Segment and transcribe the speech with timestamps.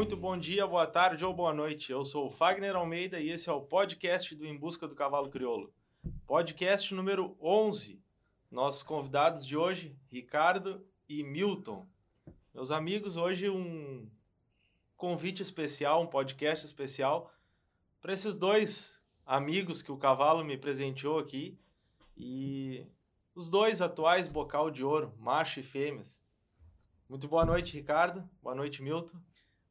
[0.00, 1.92] Muito bom dia, boa tarde ou boa noite.
[1.92, 5.28] Eu sou o Fagner Almeida e esse é o podcast do Em Busca do Cavalo
[5.28, 5.74] Crioulo.
[6.26, 8.02] Podcast número 11.
[8.50, 11.86] Nossos convidados de hoje, Ricardo e Milton.
[12.54, 14.10] Meus amigos, hoje um
[14.96, 17.30] convite especial, um podcast especial
[18.00, 21.58] para esses dois amigos que o cavalo me presenteou aqui
[22.16, 22.86] e
[23.34, 26.18] os dois atuais bocal de ouro, macho e fêmeas.
[27.06, 28.26] Muito boa noite, Ricardo.
[28.40, 29.18] Boa noite, Milton.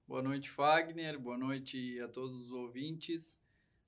[0.10, 1.20] Boa noite, Fagner.
[1.20, 3.40] Boa noite a todos os ouvintes.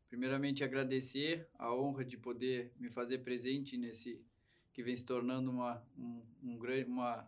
[0.08, 4.24] Primeiramente, agradecer a honra de poder me fazer presente nesse
[4.72, 7.28] que vem se tornando uma, um, um, uma,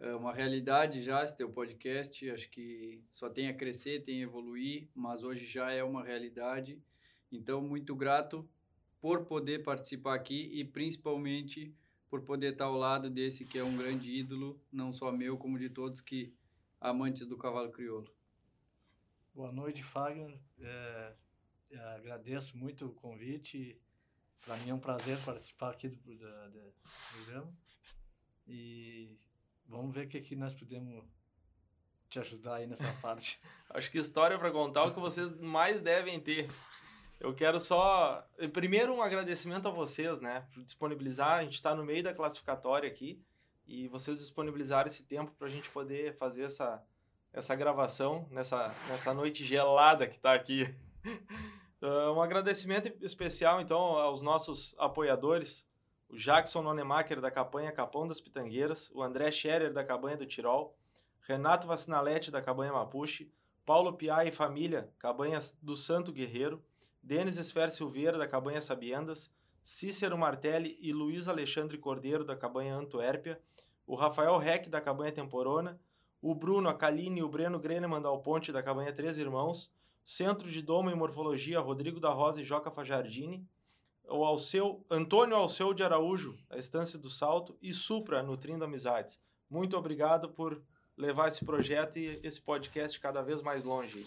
[0.00, 2.28] é, uma realidade já, esse teu podcast.
[2.28, 6.82] Acho que só tem a crescer, tem a evoluir, mas hoje já é uma realidade.
[7.30, 8.44] Então, muito grato
[9.00, 11.72] por poder participar aqui e principalmente
[12.08, 15.56] por poder estar ao lado desse que é um grande ídolo, não só meu, como
[15.56, 16.34] de todos que
[16.80, 18.10] amantes do cavalo crioulo.
[19.34, 20.40] Boa noite, Fagner.
[20.58, 21.14] É,
[21.72, 23.78] é, agradeço muito o convite.
[24.44, 26.72] Para mim é um prazer participar aqui do, do, do,
[27.14, 27.52] programa.
[28.46, 29.18] E
[29.66, 31.04] vamos ver o que, que nós podemos
[32.08, 33.38] te ajudar aí nessa parte.
[33.68, 36.50] Acho que história para contar é o que vocês mais devem ter.
[37.20, 38.26] Eu quero só.
[38.54, 40.48] Primeiro, um agradecimento a vocês, né?
[40.54, 41.38] Por disponibilizar.
[41.38, 43.22] A gente está no meio da classificatória aqui
[43.70, 46.82] e vocês disponibilizaram esse tempo para a gente poder fazer essa,
[47.32, 50.64] essa gravação nessa, nessa noite gelada que está aqui.
[51.80, 55.64] uh, um agradecimento especial, então, aos nossos apoiadores,
[56.08, 60.76] o Jackson Nonemacher, da Cabanha Capão das Pitangueiras, o André Scherer, da Cabanha do Tirol,
[61.20, 63.32] Renato Vacinalete, da Cabanha Mapuche,
[63.64, 66.60] Paulo Piá e família, Cabanha do Santo Guerreiro,
[67.00, 69.32] Denis Esfer Silveira, da Cabanha Sabiendas,
[69.70, 73.40] Cícero Martelli e Luiz Alexandre Cordeiro, da Cabanha Antuérpia,
[73.86, 75.80] o Rafael Reck, da Cabanha Temporona,
[76.20, 79.72] o Bruno, a Kaline e o Breno Greneman, da Ponte, da Cabanha Três Irmãos,
[80.04, 83.46] Centro de Doma e Morfologia, Rodrigo da Rosa e Joca Fajardini,
[84.08, 89.20] o Alceu, Antônio Alceu de Araújo, da Estância do Salto, e Supra, Nutrindo Amizades.
[89.48, 90.60] Muito obrigado por
[90.96, 94.04] levar esse projeto e esse podcast cada vez mais longe.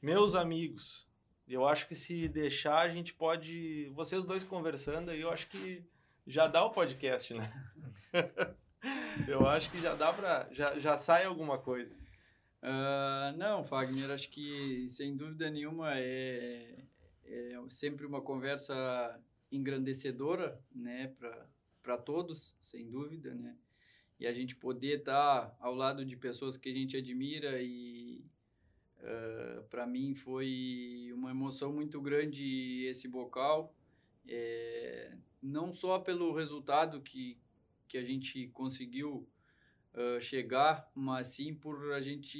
[0.00, 1.04] Meus amigos,
[1.46, 3.90] eu acho que se deixar, a gente pode.
[3.94, 5.84] Vocês dois conversando aí, eu acho que
[6.26, 7.52] já dá o podcast, né?
[9.28, 10.48] eu acho que já dá para.
[10.52, 11.94] Já, já sai alguma coisa.
[12.62, 16.82] Uh, não, Fagner, acho que sem dúvida nenhuma é,
[17.26, 19.20] é sempre uma conversa
[19.52, 21.12] engrandecedora, né,
[21.82, 23.54] para todos, sem dúvida, né?
[24.18, 28.24] E a gente poder estar tá ao lado de pessoas que a gente admira e,
[29.04, 33.76] Uh, para mim foi uma emoção muito grande esse bocal,
[34.26, 37.36] é, não só pelo resultado que,
[37.86, 39.28] que a gente conseguiu
[39.92, 42.38] uh, chegar, mas sim por a gente.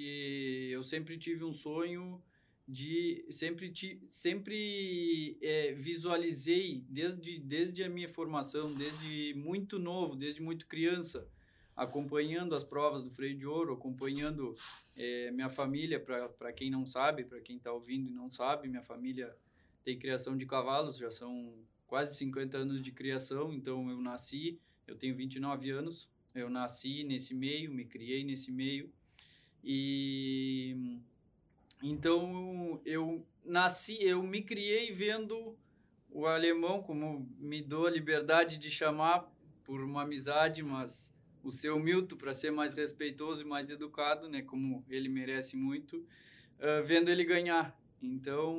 [0.73, 2.23] Eu sempre tive um sonho
[2.67, 3.27] de.
[3.31, 10.67] Sempre, ti, sempre é, visualizei, desde, desde a minha formação, desde muito novo, desde muito
[10.67, 11.31] criança,
[11.77, 14.55] acompanhando as provas do freio de ouro, acompanhando
[14.97, 18.83] é, minha família, para quem não sabe, para quem está ouvindo e não sabe, minha
[18.83, 19.37] família
[19.83, 21.53] tem criação de cavalos, já são
[21.87, 27.35] quase 50 anos de criação, então eu nasci, eu tenho 29 anos, eu nasci nesse
[27.35, 28.91] meio, me criei nesse meio,
[29.63, 31.01] e
[31.83, 35.57] então eu nasci, eu me criei vendo
[36.11, 39.31] o alemão, como me dou a liberdade de chamar
[39.65, 41.14] por uma amizade, mas
[41.45, 45.99] o seu Milton para ser mais respeitoso e mais educado, né, como ele merece muito,
[45.99, 47.79] uh, vendo ele ganhar.
[48.03, 48.59] Então,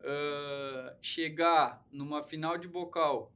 [0.00, 3.32] uh, chegar numa final de bocal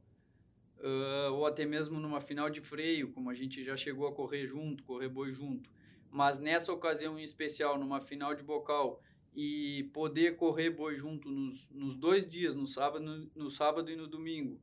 [0.78, 4.46] uh, ou até mesmo numa final de freio, como a gente já chegou a correr
[4.46, 5.70] junto, correr boi junto,
[6.10, 9.02] mas nessa ocasião em especial, numa final de bocal
[9.34, 13.96] e poder correr boi junto nos, nos dois dias, no sábado, no, no sábado e
[13.96, 14.60] no domingo,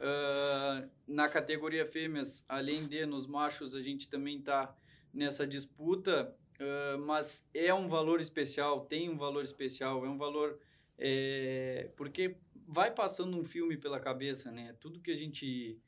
[0.00, 4.74] Uh, na categoria fêmeas, além de nos machos, a gente também está
[5.12, 10.58] nessa disputa, uh, mas é um valor especial, tem um valor especial, é um valor
[11.00, 12.36] é, porque
[12.68, 14.76] vai passando um filme pela cabeça, né?
[14.78, 15.78] Tudo que a gente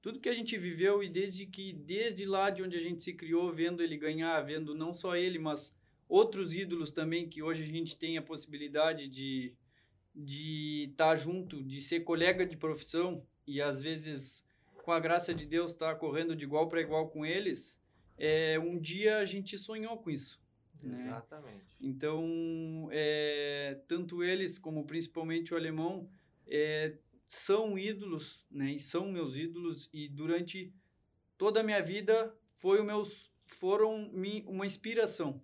[0.00, 3.12] tudo que a gente viveu e desde que desde lá de onde a gente se
[3.12, 5.74] criou, vendo ele ganhar, vendo não só ele, mas
[6.08, 9.54] outros ídolos também que hoje a gente tem a possibilidade de
[10.14, 14.44] de estar tá junto, de ser colega de profissão, e às vezes,
[14.84, 17.78] com a graça de Deus, está correndo de igual para igual com eles,
[18.16, 20.40] é, um dia a gente sonhou com isso.
[20.80, 21.06] Né?
[21.06, 21.76] Exatamente.
[21.80, 26.08] Então, é, tanto eles como principalmente o alemão
[26.46, 28.72] é, são ídolos, né?
[28.72, 30.72] E são meus ídolos e durante
[31.36, 34.10] toda a minha vida foi o meus foram
[34.46, 35.42] uma inspiração,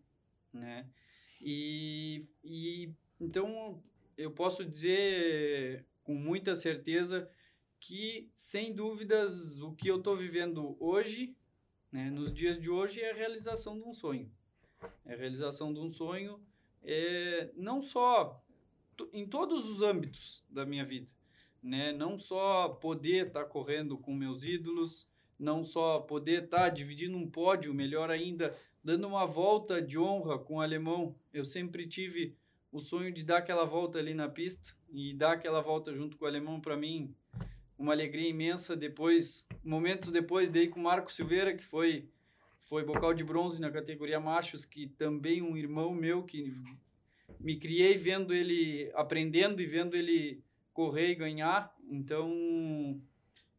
[0.52, 0.88] né?
[1.41, 3.82] E, e então
[4.17, 7.29] eu posso dizer com muita certeza
[7.87, 11.37] que, sem dúvidas, o que eu estou vivendo hoje,
[11.93, 14.29] né, nos dias de hoje, é a realização de um sonho.
[15.05, 16.41] É a realização de um sonho,
[16.83, 18.43] é, não só
[19.12, 21.06] em todos os âmbitos da minha vida,
[21.62, 21.93] né?
[21.93, 27.17] Não só poder estar tá correndo com meus ídolos, não só poder estar tá dividindo
[27.17, 31.15] um pódio, melhor ainda, dando uma volta de honra com o alemão.
[31.33, 32.37] Eu sempre tive
[32.73, 36.25] o sonho de dar aquela volta ali na pista e dar aquela volta junto com
[36.25, 37.15] o alemão para mim
[37.78, 42.08] uma alegria imensa depois momentos depois dei com o Marco Silveira que foi
[42.62, 46.52] foi bocal de bronze na categoria machos que também um irmão meu que
[47.38, 50.43] me criei vendo ele aprendendo e vendo ele
[50.73, 51.75] correr e ganhar.
[51.88, 53.00] Então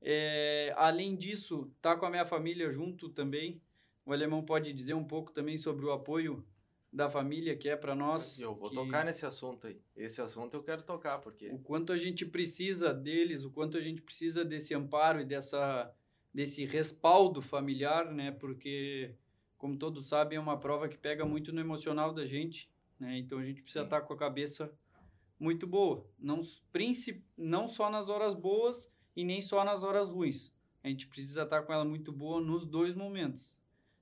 [0.02, 3.62] é, além disso tá com a minha família junto também.
[4.06, 6.46] O alemão pode dizer um pouco também sobre o apoio
[6.98, 8.40] da família que é para nós.
[8.40, 8.76] Eu vou que...
[8.76, 9.80] tocar nesse assunto aí.
[9.96, 13.82] Esse assunto eu quero tocar porque o quanto a gente precisa deles, o quanto a
[13.82, 15.94] gente precisa desse amparo e dessa
[16.34, 18.32] desse respaldo familiar, né?
[18.32, 19.16] Porque
[19.58, 22.70] como todos sabem é uma prova que pega muito no emocional da gente,
[23.00, 23.16] né?
[23.20, 23.86] Então a gente precisa Sim.
[23.86, 24.74] estar com a cabeça
[25.40, 26.42] muito boa, não
[26.72, 27.24] princip...
[27.38, 30.52] não só nas horas boas e nem só nas horas ruins.
[30.84, 33.56] A gente precisa estar com ela muito boa nos dois momentos,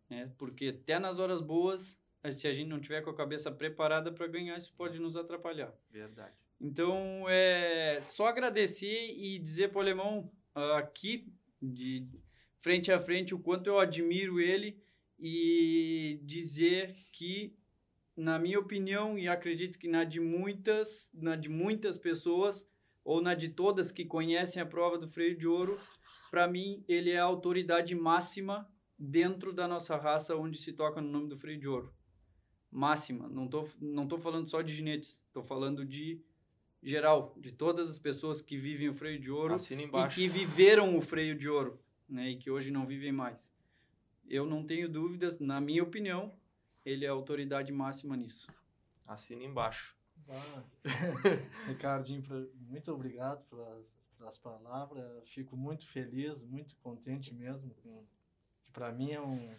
[0.10, 0.32] né?
[0.38, 2.00] Porque até nas horas boas
[2.34, 5.74] se a gente não tiver com a cabeça preparada para ganhar, isso pode nos atrapalhar.
[5.92, 6.34] Verdade.
[6.60, 10.32] Então, é só agradecer e dizer para o alemão
[10.78, 11.28] aqui,
[11.62, 12.08] de
[12.62, 14.82] frente a frente, o quanto eu admiro ele
[15.20, 17.56] e dizer que,
[18.16, 22.66] na minha opinião, e acredito que na de muitas, na de muitas pessoas,
[23.04, 25.78] ou na de todas que conhecem a prova do freio de ouro,
[26.32, 28.68] para mim, ele é a autoridade máxima
[28.98, 31.94] dentro da nossa raça onde se toca no nome do freio de ouro
[32.76, 33.28] máxima.
[33.30, 36.22] Não tô, não tô falando só de ginetes, tô falando de
[36.84, 41.02] geral, de todas as pessoas que vivem o freio de ouro e que viveram o
[41.02, 43.52] freio de ouro, né, e que hoje não vivem mais.
[44.28, 46.32] Eu não tenho dúvidas, na minha opinião,
[46.86, 48.48] ele é a autoridade máxima nisso.
[49.08, 49.96] Assina embaixo.
[50.28, 50.64] Ah,
[51.68, 52.24] Ricardinho,
[52.56, 53.86] muito obrigado pelas,
[54.18, 55.28] pelas palavras.
[55.30, 57.74] Fico muito feliz, muito contente mesmo.
[58.64, 59.52] Que para mim é, um,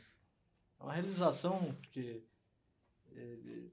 [0.79, 2.23] é uma realização, porque
[3.13, 3.73] ele,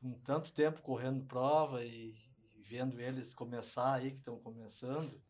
[0.00, 2.14] com tanto tempo correndo prova e,
[2.54, 5.20] e vendo eles começar aí, que estão começando,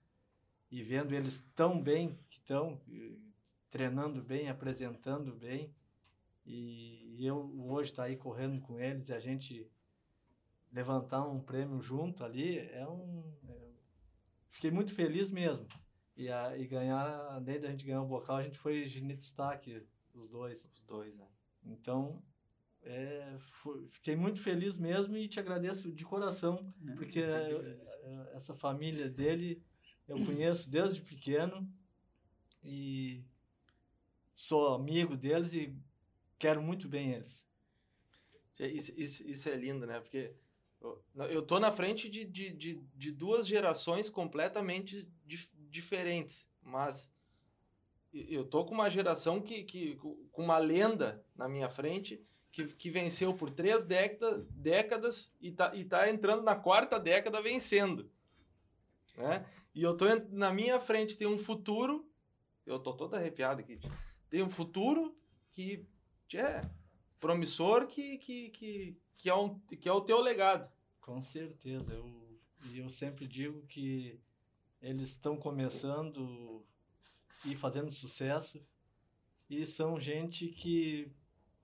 [0.71, 2.81] e vendo eles tão bem que estão,
[3.71, 5.75] treinando bem, apresentando bem,
[6.45, 9.71] e, e eu hoje estar tá aí correndo com eles e a gente
[10.73, 13.25] levantar um prêmio junto ali, é um...
[13.49, 13.71] É,
[14.51, 15.67] fiquei muito feliz mesmo.
[16.17, 19.87] E, a, e ganhar, além da gente ganhar o bocal, a gente foi de destaque,
[20.15, 20.65] os dois.
[20.65, 21.27] Os dois, né?
[21.65, 22.23] Então,
[22.89, 28.55] é, foi, fiquei muito feliz mesmo e te agradeço de coração, é, porque é, essa
[28.55, 29.63] família dele
[30.09, 31.71] eu conheço desde pequeno
[32.65, 33.23] e
[34.35, 35.77] sou amigo deles e
[36.39, 37.47] quero muito bem eles.
[38.59, 40.01] Isso, isso, isso é lindo, né?
[40.01, 40.33] Porque
[41.31, 47.13] eu tô na frente de, de, de, de duas gerações completamente dif, diferentes, mas
[48.13, 52.91] eu tô com uma geração que, que com uma lenda na minha frente que, que
[52.91, 58.11] venceu por três décadas, décadas e está e tá entrando na quarta década vencendo.
[59.17, 59.45] Né?
[59.75, 62.09] E eu tô na minha frente tem um futuro,
[62.67, 63.79] eu tô todo arrepiado aqui,
[64.31, 65.17] tem um futuro
[65.53, 65.87] que
[66.35, 66.63] é
[67.19, 70.71] promissor que, que, que, que, é um, que é o teu legado.
[71.01, 72.41] Com certeza, eu,
[72.71, 74.21] e eu sempre digo que
[74.81, 76.65] eles estão começando
[77.45, 78.65] e fazendo sucesso
[79.49, 81.11] e são gente que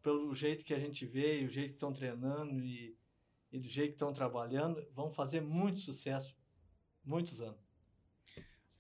[0.05, 2.95] pelo jeito que a gente vê e o jeito que estão treinando e,
[3.51, 6.37] e do jeito que estão trabalhando, vão fazer muito sucesso,
[7.03, 7.65] muitos anos.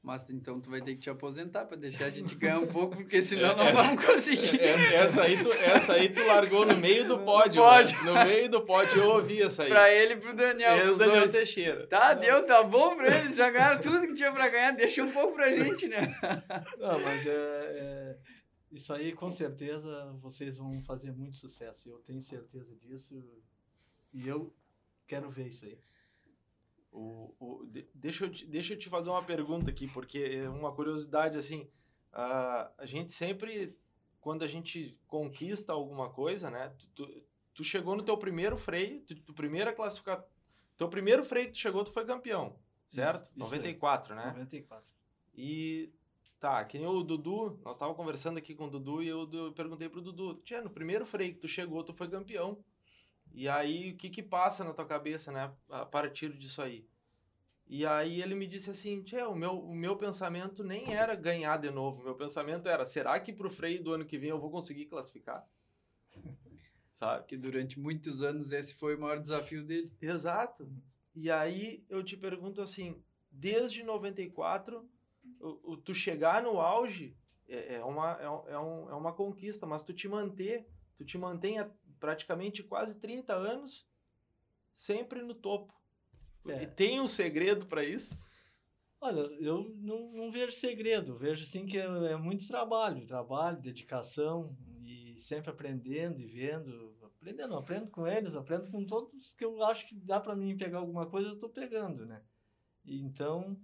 [0.02, 2.94] Mas então tu vai ter que te aposentar para deixar a gente ganhar um pouco,
[2.94, 4.60] porque senão é, não vamos conseguir.
[4.60, 7.62] É, essa, aí tu, essa aí tu largou no meio do pódio.
[7.62, 8.04] No, pódio.
[8.04, 8.12] Né?
[8.12, 9.70] no meio do pódio, eu ouvi essa aí.
[9.70, 10.76] Para ele e pro Daniel.
[10.76, 11.32] Eu, Daniel dois.
[11.32, 11.86] Teixeira.
[11.86, 13.34] Tá, deu, tá bom para eles.
[13.34, 16.14] Já ganharam tudo que tinha para ganhar, deixa um pouco pra gente, né?
[16.78, 18.16] Não, mas é, é
[18.74, 21.88] isso aí, com certeza, vocês vão fazer muito sucesso.
[21.88, 23.14] Eu tenho certeza disso.
[24.12, 24.52] E eu
[25.06, 25.78] quero ver isso aí.
[26.90, 30.48] O, o, de, deixa, eu te, deixa eu te fazer uma pergunta aqui, porque é
[30.48, 31.62] uma curiosidade, assim,
[32.12, 33.76] uh, a gente sempre,
[34.20, 37.22] quando a gente conquista alguma coisa, né, tu, tu,
[37.54, 40.24] tu chegou no teu primeiro freio, tu, tu primeira classificação,
[40.76, 42.56] teu primeiro freio que tu chegou, tu foi campeão,
[42.88, 43.24] certo?
[43.24, 44.26] Isso, isso 94, né?
[44.26, 44.86] 94.
[45.36, 45.92] E
[46.44, 49.50] Tá, que nem o Dudu, nós tava conversando aqui com o Dudu e eu, eu
[49.54, 52.62] perguntei pro Dudu, tia, no primeiro freio que tu chegou, tu foi campeão.
[53.32, 56.86] E aí, o que que passa na tua cabeça, né, a partir disso aí?
[57.66, 61.56] E aí ele me disse assim, Tchê, o meu, o meu pensamento nem era ganhar
[61.56, 64.38] de novo, o meu pensamento era, será que pro freio do ano que vem eu
[64.38, 65.48] vou conseguir classificar?
[66.92, 67.24] Sabe?
[67.24, 69.90] Que durante muitos anos esse foi o maior desafio dele.
[69.98, 70.70] Exato.
[71.14, 74.86] E aí eu te pergunto assim, desde 94,
[75.44, 79.66] o, o, tu chegar no auge é, é uma, é, é, um, é uma conquista,
[79.66, 81.70] mas tu te manter, tu te mantém há
[82.00, 83.86] praticamente quase 30 anos
[84.74, 85.72] sempre no topo.
[86.46, 86.66] É.
[86.66, 88.18] Tem um segredo para isso?
[89.00, 94.56] Olha, eu não, não vejo segredo, vejo sim que é, é muito trabalho, trabalho, dedicação
[94.82, 99.86] e sempre aprendendo e vendo, aprendendo, aprendo com eles, aprendo com todos que eu acho
[99.86, 102.22] que dá para mim pegar alguma coisa, eu estou pegando, né?
[102.86, 103.58] Então,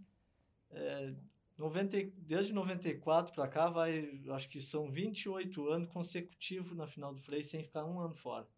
[0.70, 1.14] é,
[1.60, 7.20] 90, desde 94 para cá, vai, acho que são 28 anos consecutivos na final do
[7.20, 8.48] Freio sem ficar um ano fora.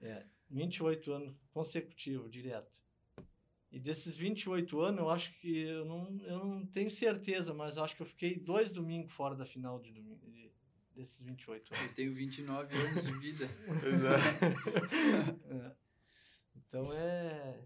[0.00, 2.80] É, 28 anos consecutivos, direto.
[3.72, 7.82] E desses 28 anos, eu acho que eu não, eu não tenho certeza, mas eu
[7.82, 10.52] acho que eu fiquei dois domingos fora da final de domingo, de,
[10.94, 11.86] desses 28 anos.
[11.86, 13.48] Eu tenho 29 anos de vida.
[15.50, 15.72] é.
[16.54, 17.60] Então é.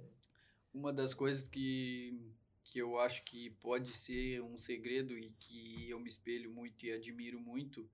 [0.72, 2.37] Uma das coisas que,
[2.68, 6.92] que eu acho que pode ser um segredo e que eu me espelho muito e
[6.92, 7.88] admiro muito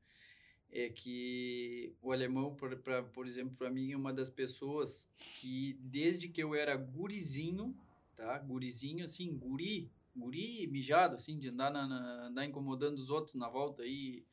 [0.69, 5.79] é que o alemão, por, pra, por exemplo, para mim é uma das pessoas que
[5.81, 7.77] desde que eu era gurizinho,
[8.17, 8.37] tá?
[8.41, 13.49] Gurizinho, assim, guri, guri mijado, assim, de andar, na, na, andar incomodando os outros na
[13.49, 14.25] volta aí,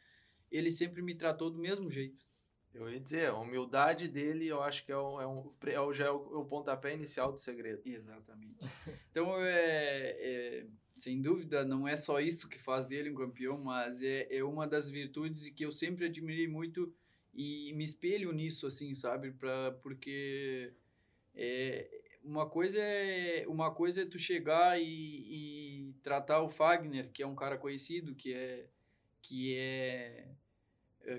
[0.51, 2.25] ele sempre me tratou do mesmo jeito.
[2.73, 6.05] Eu ia dizer, a humildade dele, eu acho que é, um, é, um, é já
[6.05, 7.81] é o, o pontapé inicial do segredo.
[7.85, 8.65] Exatamente.
[9.11, 10.65] Então, é, é
[11.01, 14.67] sem dúvida, não é só isso que faz dele um campeão, mas é, é uma
[14.67, 16.93] das virtudes que eu sempre admirei muito
[17.33, 19.31] e me espelho nisso, assim, sabe?
[19.31, 20.71] Pra, porque
[21.33, 21.89] é,
[22.23, 27.27] uma coisa é uma coisa é tu chegar e, e tratar o Fagner, que é
[27.27, 28.67] um cara conhecido, que é
[29.23, 30.27] que é, é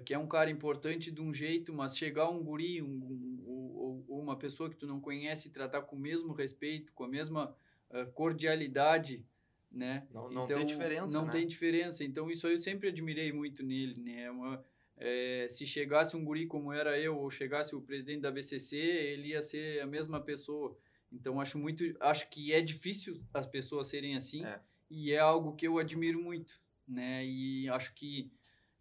[0.04, 4.20] que é um cara importante de um jeito, mas chegar um guri, um, um, ou,
[4.20, 7.54] uma pessoa que tu não conhece, e tratar com o mesmo respeito, com a mesma
[7.90, 9.24] uh, cordialidade,
[9.70, 10.06] né?
[10.10, 11.32] Não, não então, tem diferença, Não né?
[11.32, 12.04] tem diferença.
[12.04, 14.30] Então, isso aí eu sempre admirei muito nele, né?
[14.30, 14.64] Uma,
[14.96, 19.28] é, se chegasse um guri como era eu, ou chegasse o presidente da BCC, ele
[19.28, 20.76] ia ser a mesma pessoa.
[21.10, 21.84] Então, acho muito...
[22.00, 24.44] Acho que é difícil as pessoas serem assim.
[24.44, 24.60] É.
[24.90, 27.24] E é algo que eu admiro muito, né?
[27.24, 28.30] E acho que,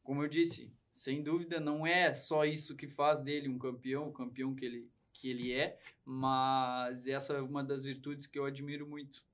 [0.04, 4.14] como eu disse, sem dúvida, não é só isso que faz dele um campeão, o
[4.14, 8.88] campeão que ele, que ele é, mas essa é uma das virtudes que eu admiro
[8.88, 9.26] muito.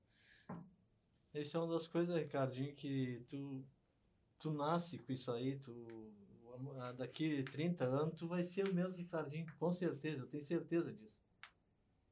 [1.34, 3.64] Essa é uma das coisas, Ricardinho, que tu,
[4.38, 6.12] tu nasce com isso aí, tu
[6.96, 11.18] daqui 30 anos tu vai ser o mesmo Ricardinho, com certeza, eu tenho certeza disso.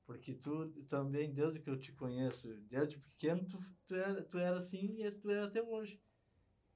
[0.05, 4.59] Porque tu também, desde que eu te conheço, desde pequeno, tu, tu, era, tu era
[4.59, 6.01] assim e tu era até hoje.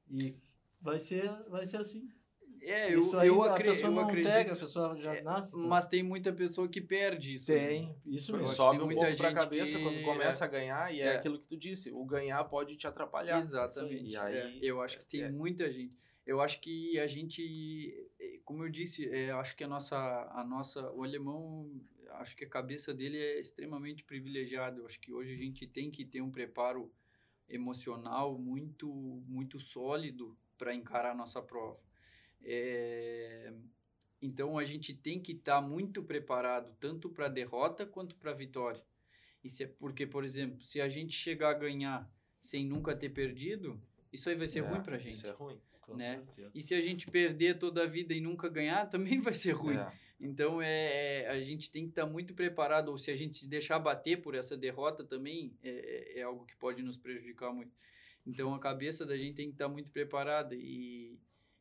[0.09, 0.37] E
[0.81, 2.13] vai ser, vai ser assim.
[2.63, 4.33] É, eu, aí, eu, acre pessoa eu não acredito.
[4.33, 5.57] Pega, a pessoa já é, nasce.
[5.57, 7.47] Mas tem muita pessoa que perde isso.
[7.47, 8.49] Tem, isso mesmo.
[8.49, 11.17] Sobe tem um muita pouco pra cabeça que- quando começa a ganhar, e é, É.
[11.17, 13.39] aquilo que tu disse, o ganhar pode te atrapalhar.
[13.39, 14.11] Exatamente.
[14.11, 14.21] E é.
[14.21, 15.31] aí, eu acho que tem é.
[15.31, 15.95] muita gente.
[16.27, 19.97] Eu acho que a gente, eh, como eu disse, é, acho que a nossa,
[20.33, 21.71] a nossa, o alemão,
[22.13, 24.79] acho que a cabeça dele é extremamente privilegiada.
[24.79, 26.93] Eu acho que hoje a gente tem que ter um preparo
[27.49, 28.89] emocional muito,
[29.27, 31.81] muito sólido para encarar a nossa prova.
[32.43, 33.53] É,
[34.23, 38.35] então a gente tem que estar muito preparado tanto para a derrota quanto para a
[38.35, 38.83] vitória.
[39.43, 43.81] Isso é porque, por exemplo, se a gente chegar a ganhar sem nunca ter perdido,
[44.13, 45.15] isso aí vai ser É, ruim para a gente.
[45.15, 45.59] Isso é ruim.
[45.81, 46.17] Com né?
[46.19, 46.51] certeza.
[46.55, 49.77] E se a gente perder toda a vida e nunca ganhar, também vai ser ruim.
[49.77, 49.93] É.
[50.21, 53.49] Então é, é, a gente tem que estar muito preparado, ou se a gente se
[53.49, 57.73] deixar bater por essa derrota também é, é- é algo que pode nos prejudicar muito.
[58.27, 61.19] Então a cabeça da gente tem que estar muito preparada e,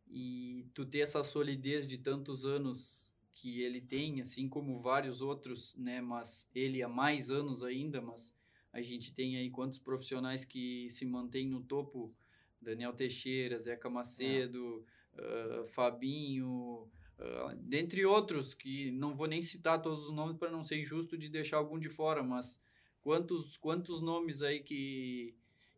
[0.10, 5.76] e tu ter essa solidez de tantos anos que ele tem, assim como vários outros,
[5.76, 6.02] né?
[6.02, 8.34] Mas ele há mais anos ainda, mas
[8.74, 12.14] a gente tem aí quantos profissionais que se mantêm no topo,
[12.62, 14.86] Daniel Teixeira, Zeca Macedo,
[15.18, 20.64] ah, Fabinho, ah, dentre outros, que não vou nem citar todos os nomes para não
[20.64, 22.60] ser injusto de deixar algum de fora, mas
[23.02, 25.34] quantos, quantos nomes aí que,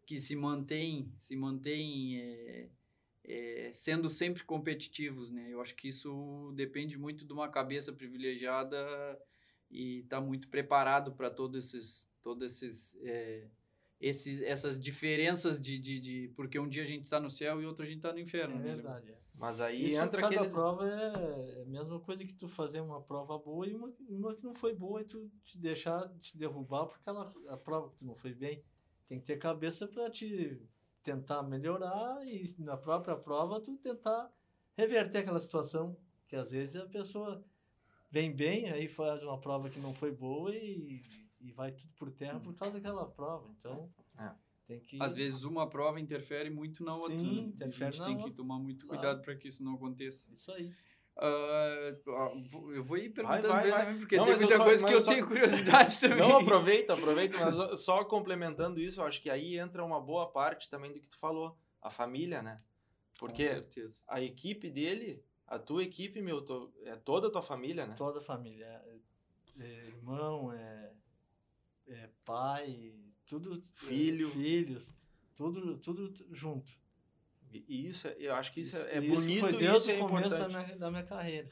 [0.05, 2.69] que se mantêm, se mantêm é,
[3.23, 5.47] é, sendo sempre competitivos, né?
[5.51, 8.77] Eu acho que isso depende muito de uma cabeça privilegiada
[9.69, 13.47] e estar muito preparado para todos esses, todos esses, é,
[13.99, 16.33] esses, essas diferenças de, de, de.
[16.35, 18.55] Porque um dia a gente está no céu e outro a gente está no inferno.
[18.55, 18.75] É né?
[18.75, 19.11] verdade.
[19.11, 19.21] é.
[19.41, 20.49] Mas aí Isso, entra cada aquele.
[20.51, 24.35] prova é é a mesma coisa que tu fazer uma prova boa e uma, uma
[24.35, 27.95] que não foi boa e tu te deixar te derrubar porque ela, a prova que
[27.97, 28.63] tu não foi bem.
[29.07, 30.61] Tem que ter cabeça para te
[31.03, 34.31] tentar melhorar e na própria prova tu tentar
[34.77, 37.43] reverter aquela situação que às vezes a pessoa
[38.09, 41.01] vem bem, aí faz uma prova que não foi boa e,
[41.39, 43.49] e vai tudo por terra por causa daquela prova.
[43.59, 44.31] Então, É.
[44.67, 47.17] tem que Às vezes uma prova interfere muito na outra.
[47.17, 47.41] Sim, né?
[47.41, 48.37] A interfere gente na tem que outra.
[48.37, 49.01] tomar muito Claro.
[49.01, 50.31] cuidado para que isso não aconteça.
[50.31, 50.73] isso aí.
[52.49, 53.81] Vou- eu vou ir perguntando vai, bem vai.
[53.85, 56.17] também, porque Não, tem muita só- coisa que eu eu só- tenho curiosidade também.
[56.17, 60.69] Não, aproveita, aproveita, mas só complementando isso, eu acho que aí entra uma boa parte
[60.69, 62.57] também do que tu falou, a família, né?
[63.19, 63.63] Porque
[64.07, 67.93] a equipe dele, a tua equipe, meu, to- é toda a tua família, né?
[67.95, 68.65] Toda a família.
[68.65, 70.91] É, é irmão, é,
[71.87, 72.95] é pai,
[73.27, 73.55] tudo.
[73.55, 74.29] é, Filho.
[74.31, 74.89] filhos,
[75.35, 76.71] tudo, tudo junto.
[77.53, 80.03] E isso, é- eu acho que isso, é- é Isso bonito foi desde isso é
[80.03, 81.49] o começo da minha, da minha carreira.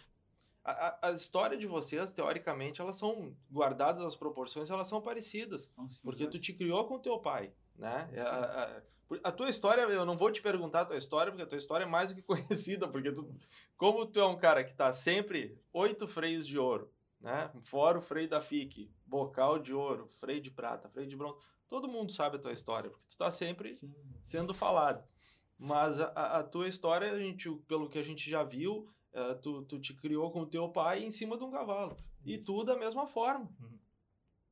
[0.64, 5.72] A, a, a história de vocês, teoricamente, elas são guardadas as proporções, elas são parecidas.
[6.04, 8.10] Porque tu te criou com teu pai, né?
[8.14, 8.20] Sim.
[8.22, 8.82] A, a-
[9.24, 11.84] a tua história, eu não vou te perguntar a tua história, porque a tua história
[11.84, 12.22] é mais do que
[12.78, 13.28] conhecida, porque tu,
[13.76, 17.50] como tu é um cara que tá sempre oito freios de ouro, né?
[17.64, 21.88] Fora o freio da FIC, bocal de ouro, freio de prata, freio de bronze, todo
[21.88, 23.92] mundo sabe a tua história, porque tu tá sempre Sim.
[24.22, 25.04] sendo falado.
[25.60, 26.06] Mas a,
[26.40, 29.94] a- tua história, a gente, pelo que a gente já viu, eh, tu, tu te
[29.94, 31.98] criou com o teu pai em cima de um cavalo.
[32.26, 33.50] E tu da mesma forma.
[33.60, 33.78] Uhum.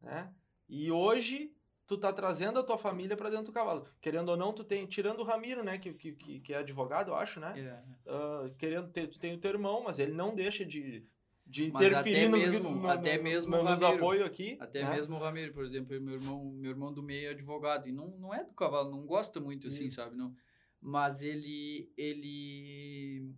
[0.01, 0.33] Né?
[0.67, 1.53] E hoje
[1.85, 3.85] tu tá trazendo a tua família para dentro do cavalo.
[4.01, 6.11] Querendo ou não, tu tem, tirando o Ramiro, né, que, que,
[6.41, 7.53] que é advogado, eu acho, né?
[7.57, 7.83] É.
[8.11, 11.05] Ah, querendo ter, tu tem o teu irmão, mas ele não deixa de,
[11.45, 14.03] de Mas interferir até nos, mesmo- no- até mesmo no- o nos Ramiro.
[14.03, 14.57] apoios aqui.
[14.59, 14.95] Até né?
[14.95, 18.07] mesmo o Ramiro, por exemplo, meu irmão, meu irmão do meio é advogado e não,
[18.17, 19.95] não é do cavalo, não gosta muito assim, Isso.
[19.95, 20.35] sabe, não.
[20.81, 23.33] Mas ele ele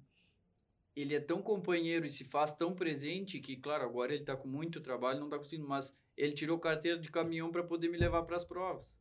[0.95, 4.47] ele é tão companheiro e se faz tão presente que, claro, agora ele tá com
[4.47, 8.23] muito trabalho, não tá conseguindo, mas ele tirou carteira de caminhão para poder me levar
[8.23, 8.93] para as provas.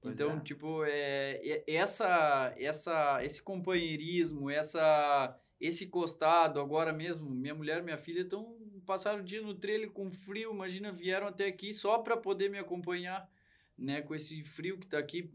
[0.00, 0.40] Pois então, é.
[0.40, 7.82] tipo, é, é- essa essa esse companheirismo, essa esse costado agora mesmo, minha mulher e
[7.82, 11.98] minha filha estão passaram o dia no trailer com frio, imagina, vieram até aqui só
[11.98, 13.30] para poder me acompanhar,
[13.76, 15.30] né, com esse frio que tá aqui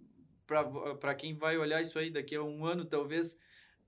[0.46, 3.38] para quem vai olhar isso aí daqui a um ano, talvez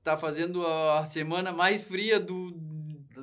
[0.03, 2.51] tá fazendo a semana mais fria do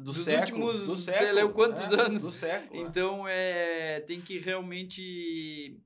[0.00, 2.02] do dos século, últimos, do sei século, lá quantos né?
[2.02, 2.22] anos.
[2.22, 2.80] Do século.
[2.80, 2.82] é.
[2.82, 5.80] Então, é, tem que realmente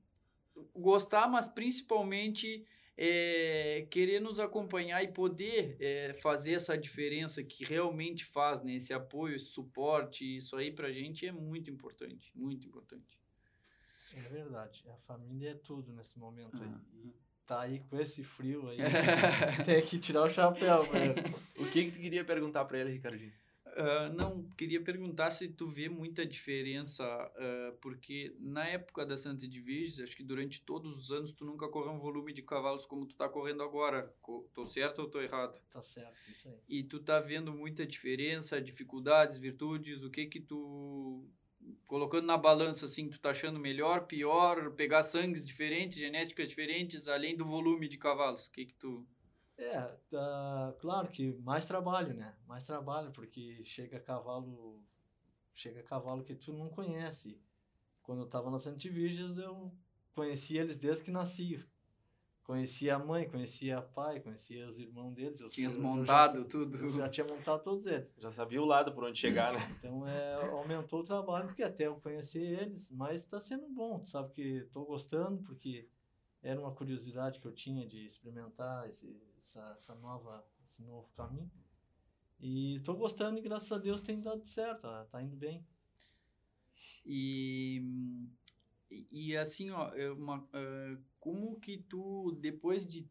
[0.73, 2.65] gostar, mas principalmente
[2.97, 8.73] é, querer nos acompanhar e poder é, fazer essa diferença que realmente faz, né?
[8.73, 13.19] Esse apoio, esse suporte, isso aí pra gente é muito importante, muito importante.
[14.15, 14.83] É verdade.
[14.89, 16.69] A família é tudo nesse momento aí.
[16.69, 16.81] Ah.
[16.93, 17.15] E
[17.49, 18.77] tá aí com esse frio aí.
[19.65, 21.15] tem que tirar o chapéu, velho.
[21.57, 23.33] O que que tu queria perguntar para ele, Ricardinho?
[23.75, 29.45] Ah, não, queria perguntar se tu vê muita diferença, ah, porque na época da Santa
[29.45, 33.05] Edviges, acho que durante todos os anos tu nunca correu um volume de cavalos como
[33.07, 34.13] tu tá correndo agora.
[34.21, 35.59] Co- Tô certo ou tô errado?
[35.71, 36.55] Tá certo, isso aí.
[36.67, 41.27] E tu tá vendo muita diferença, dificuldades, virtudes, o que que tu
[41.87, 47.35] colocando na balança assim, tu tá achando melhor, pior, pegar sangues diferentes, genéticas diferentes, além
[47.35, 48.47] do volume de cavalos?
[48.47, 49.07] O que que tu
[49.57, 52.35] É, tá, claro que mais trabalho, né?
[52.47, 54.81] Mais trabalho, porque chega cavalo,
[55.53, 57.41] chega cavalo que tu não conhece.
[58.03, 59.71] Quando eu tava nas Antivirgens, eu
[60.13, 61.63] conhecia eles desde que nasciam.
[62.49, 65.39] Conhecia a mãe, conhecia o pai, conhecia os irmãos deles.
[65.39, 66.89] Eu, tinhas eu já montado sa- tudo?
[66.89, 68.11] Já tinha montado todos eles.
[68.17, 69.59] Já sabia o lado por onde chegar, né?
[69.77, 74.09] Então, é, aumentou o trabalho, porque até eu conhecer eles, mas está sendo bom, tu
[74.09, 75.87] sabe que estou gostando, porque
[76.41, 81.51] era uma curiosidade que eu tinha de experimentar esse, essa, essa nova, esse novo caminho.
[82.39, 85.63] E estou gostando e graças a Deus tem dado certo, tá, tá indo bem.
[87.05, 87.79] E,
[88.89, 93.07] e, assim, ó, é uma, é, como que tu, depois de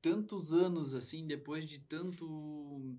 [0.00, 2.96] tantos anos, assim, depois de tanto.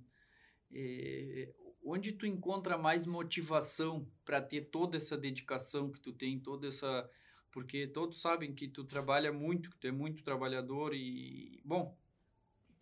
[0.72, 6.68] é, onde tu encontra mais motivação para ter toda essa dedicação que tu tem, toda
[6.68, 7.10] essa.
[7.52, 11.62] Porque todos sabem que tu trabalha muito, que tu é muito trabalhador e.
[11.66, 11.98] Bom,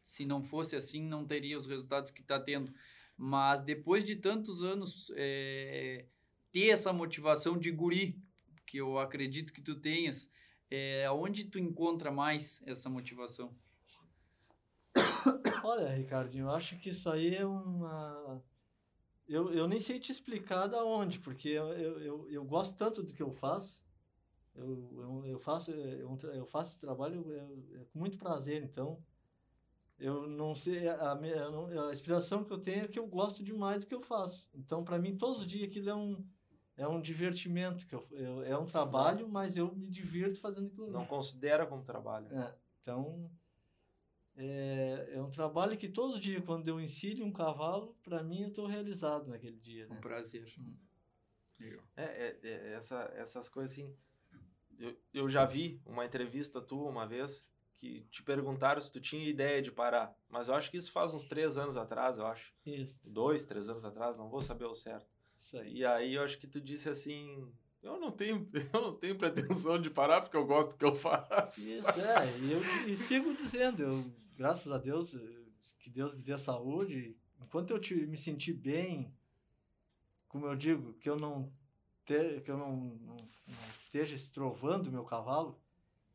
[0.03, 2.73] se não fosse assim, não teria os resultados que está tendo.
[3.17, 5.11] Mas depois de tantos anos.
[5.15, 6.05] é,
[6.51, 8.19] ter essa motivação de guri,
[8.69, 10.29] que eu acredito que tu tenhas,
[10.69, 13.51] é, onde tu encontra mais essa motivação?
[15.63, 18.43] Olha, Ricardinho, eu acho que isso aí é uma.
[19.27, 23.11] Eu, eu nem sei te explicar da onde, porque eu, eu, eu, gosto tanto do
[23.11, 23.81] que eu faço.
[24.55, 29.03] eu, eu, eu faço eu, eu faço esse trabalho é, é, com muito prazer, então
[29.97, 33.81] eu não sei a, a, a inspiração que eu tenho é que eu gosto demais
[33.81, 34.47] do que eu faço.
[34.53, 36.23] Então, para mim, todos os dias aquilo é um
[36.79, 40.89] é um divertimento que eu, eu, é um trabalho, mas eu me divirto fazendo aquilo.
[40.89, 42.27] Não considera como trabalho.
[42.31, 43.29] É, então
[44.37, 48.43] é, é um trabalho que todos os dias quando eu ensino um cavalo, para mim
[48.43, 49.87] eu estou realizado naquele dia.
[49.87, 49.97] Né?
[49.97, 50.47] Um prazer.
[50.57, 50.73] Hum.
[51.97, 53.93] É, é, é, essa, essas coisas assim.
[54.77, 59.29] Eu, eu já vi uma entrevista tua uma vez que te perguntaram se tu tinha
[59.29, 60.17] ideia de parar.
[60.29, 62.53] Mas eu acho que isso faz uns três anos atrás, eu acho.
[62.65, 62.97] Isso.
[63.03, 65.18] Dois, três anos atrás, não vou saber o certo.
[65.39, 65.77] Isso aí.
[65.77, 67.49] E aí eu acho que tu disse assim,
[67.81, 70.95] eu não tenho, eu não tenho pretensão de parar porque eu gosto do que eu
[70.95, 71.69] faço.
[71.69, 72.39] Isso, é.
[72.39, 75.15] E eu e sigo dizendo, eu, graças a Deus,
[75.79, 77.15] que Deus me dê saúde.
[77.41, 79.11] Enquanto eu te, me sentir bem,
[80.27, 81.51] como eu digo, que eu não,
[82.05, 85.59] te, que eu não, não, não esteja estrovando meu cavalo,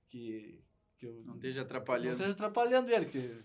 [0.08, 0.62] que,
[0.98, 2.08] que eu não esteja atrapalhando.
[2.08, 3.42] Não esteja atrapalhando ele, que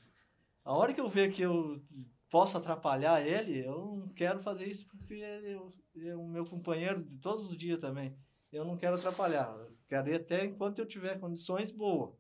[0.64, 1.82] a hora que eu ver que eu
[2.30, 7.18] posso atrapalhar ele, eu não quero fazer isso porque ele é o meu companheiro de
[7.18, 8.16] todos os dias também.
[8.52, 9.50] Eu não quero atrapalhar.
[9.58, 12.16] Eu quero ir até enquanto eu tiver condições boas.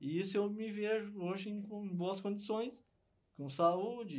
[0.00, 1.60] E isso eu me vejo hoje em,
[1.94, 2.84] boas condições,
[3.36, 4.18] com saúde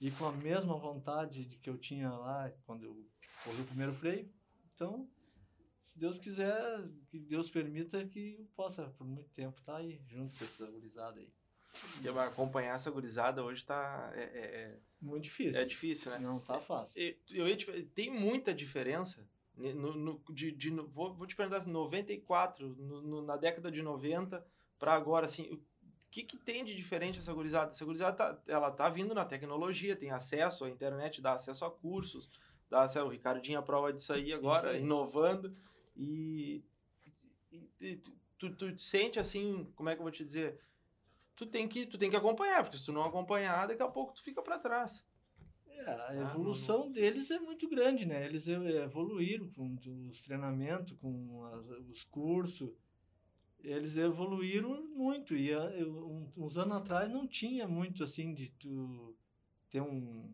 [0.00, 3.06] e, e, com a mesma vontade de que eu tinha lá quando eu
[3.44, 4.28] corri o primeiro freio.
[4.74, 5.08] Então,
[5.80, 10.00] se Deus quiser, que Deus permita que eu possa por muito tempo estar tá aí
[10.06, 11.32] junto com essa gurizada aí.
[12.26, 14.12] Acompanhar essa gurizada hoje tá.
[14.14, 15.60] É, é, é, Muito difícil.
[15.60, 16.18] É difícil, né?
[16.18, 17.16] Não tá fácil.
[17.32, 19.26] Eu, eu, tem muita diferença.
[19.56, 23.82] No, no, de, de, vou, vou te perguntar assim, 94, no, no, na década de
[23.82, 24.42] 90
[24.78, 25.60] para agora, assim, o
[26.10, 27.70] que, que tem de diferente essa gurizada?
[27.70, 31.70] Essa gurizada tá, ela tá vindo na tecnologia, tem acesso à internet, dá acesso a
[31.70, 32.30] cursos,
[32.70, 35.54] dá acesso, o Ricardinho a prova disso aí agora, inovando,
[35.94, 36.64] e,
[37.52, 37.96] e, e
[38.38, 40.58] tu, tu, tu sente assim, como é que eu vou te dizer,
[41.36, 44.14] tu tem que, tu tem que acompanhar, porque se tu não acompanhar, daqui a pouco
[44.14, 45.04] tu fica para trás.
[45.68, 46.92] É, a ah, evolução ah, não...
[46.92, 48.24] deles é muito grande, né?
[48.24, 49.76] Eles evoluíram com
[50.08, 52.70] os treinamentos, com as, os cursos.
[53.62, 55.34] Eles evoluíram muito.
[55.34, 59.16] E eu, uns anos atrás não tinha muito assim de tu
[59.70, 60.32] ter um,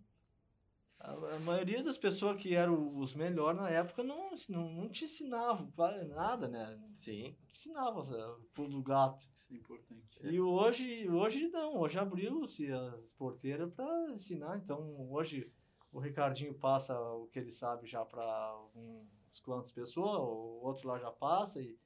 [0.98, 5.72] a, maioria das pessoas que eram os melhores na época não, não, não te ensinavam
[6.08, 6.78] nada, né?
[6.96, 7.22] Sim.
[7.22, 9.28] Não te ensinavam o pulo do gato.
[9.34, 10.18] Isso é importante.
[10.22, 14.56] E hoje, hoje não, hoje abriu-se as porteiras para ensinar.
[14.56, 15.52] Então, hoje
[15.92, 20.98] o Ricardinho passa o que ele sabe já para uns quantas pessoas, o outro lá
[20.98, 21.60] já passa.
[21.60, 21.78] E,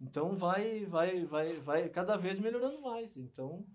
[0.00, 3.16] então, vai, vai, vai, vai cada vez melhorando mais.
[3.16, 3.66] Então,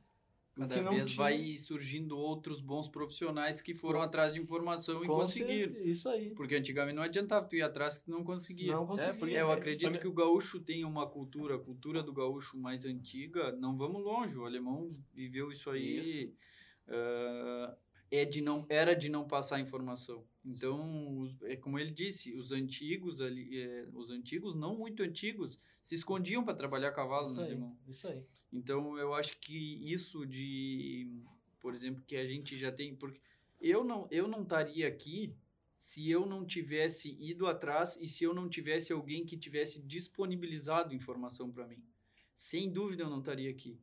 [0.57, 1.15] Cada vez tinha...
[1.15, 5.75] vai surgindo outros bons profissionais que foram atrás de informação e conseguiram.
[5.85, 6.31] Isso aí.
[6.31, 8.73] Porque antigamente não adiantava tu ir atrás que não conseguia.
[8.73, 9.37] Não conseguia.
[9.37, 13.51] É, eu acredito que o gaúcho tem uma cultura, a cultura do gaúcho mais antiga,
[13.53, 16.23] não vamos longe, o alemão viveu isso aí.
[16.23, 16.33] Isso.
[16.87, 17.75] Uh,
[18.09, 20.25] é de não, era de não passar informação.
[20.43, 25.95] Então, é como ele disse, os antigos ali, é, os antigos, não muito antigos, se
[25.95, 27.77] escondiam para trabalhar cavalos isso no aí, alemão.
[27.87, 28.23] Isso aí.
[28.51, 31.21] Então eu acho que isso de,
[31.59, 33.19] por exemplo, que a gente já tem, porque
[33.59, 35.35] eu não eu não estaria aqui
[35.77, 40.93] se eu não tivesse ido atrás e se eu não tivesse alguém que tivesse disponibilizado
[40.93, 41.83] informação para mim.
[42.35, 43.79] Sem dúvida eu não estaria aqui.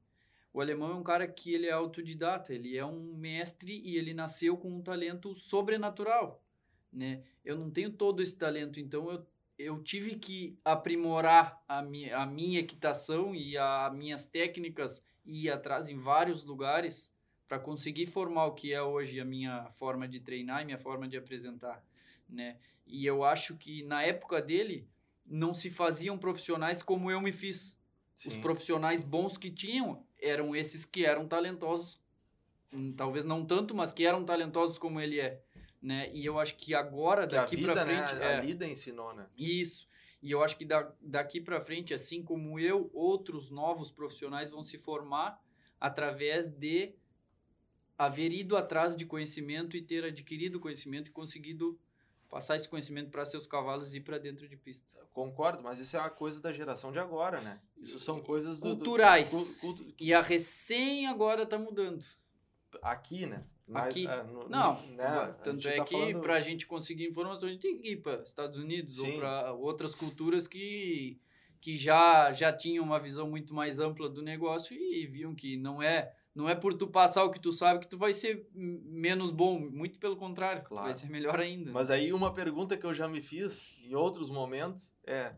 [0.54, 4.14] O alemão é um cara que ele é autodidata, ele é um mestre e ele
[4.14, 6.42] nasceu com um talento sobrenatural,
[6.90, 7.24] né?
[7.44, 9.26] Eu não tenho todo esse talento, então eu
[9.58, 15.50] eu tive que aprimorar a minha, a minha equitação e as minhas técnicas e ir
[15.50, 17.12] atrás em vários lugares
[17.46, 21.06] para conseguir formar o que é hoje a minha forma de treinar e minha forma
[21.06, 21.84] de apresentar,
[22.28, 22.58] né?
[22.86, 24.88] E eu acho que na época dele
[25.24, 27.78] não se faziam profissionais como eu me fiz.
[28.14, 28.28] Sim.
[28.28, 32.00] Os profissionais bons que tinham eram esses que eram talentosos,
[32.72, 35.42] hum, talvez não tanto, mas que eram talentosos como ele é
[35.84, 36.10] né?
[36.14, 38.14] E eu acho que agora, que daqui para né, frente...
[38.18, 38.26] Né?
[38.26, 39.26] A, é, a vida ensinou, né?
[39.36, 39.86] Isso.
[40.22, 44.64] E eu acho que da, daqui para frente, assim como eu, outros novos profissionais vão
[44.64, 45.38] se formar
[45.78, 46.94] através de
[47.98, 51.78] haver ido atrás de conhecimento e ter adquirido conhecimento e conseguido
[52.30, 54.98] passar esse conhecimento para seus cavalos e ir para dentro de pista.
[55.12, 57.60] Concordo, mas isso é uma coisa da geração de agora, né?
[57.84, 59.30] Isso são coisas do, culturais.
[59.60, 62.04] Do, e a recém agora está mudando.
[62.82, 63.44] Aqui, né?
[63.66, 64.06] Mas, aqui.
[64.06, 66.20] É, no, não, né, tanto é tá que falando...
[66.20, 69.12] para a gente conseguir informação, a gente tem que ir para Estados Unidos Sim.
[69.12, 71.18] ou para outras culturas que,
[71.60, 75.82] que já, já tinham uma visão muito mais ampla do negócio e viam que não
[75.82, 79.30] é não é por tu passar o que tu sabe que tu vai ser menos
[79.30, 80.86] bom, muito pelo contrário, claro.
[80.86, 81.70] vai ser melhor ainda.
[81.70, 85.32] Mas aí uma pergunta que eu já me fiz em outros momentos é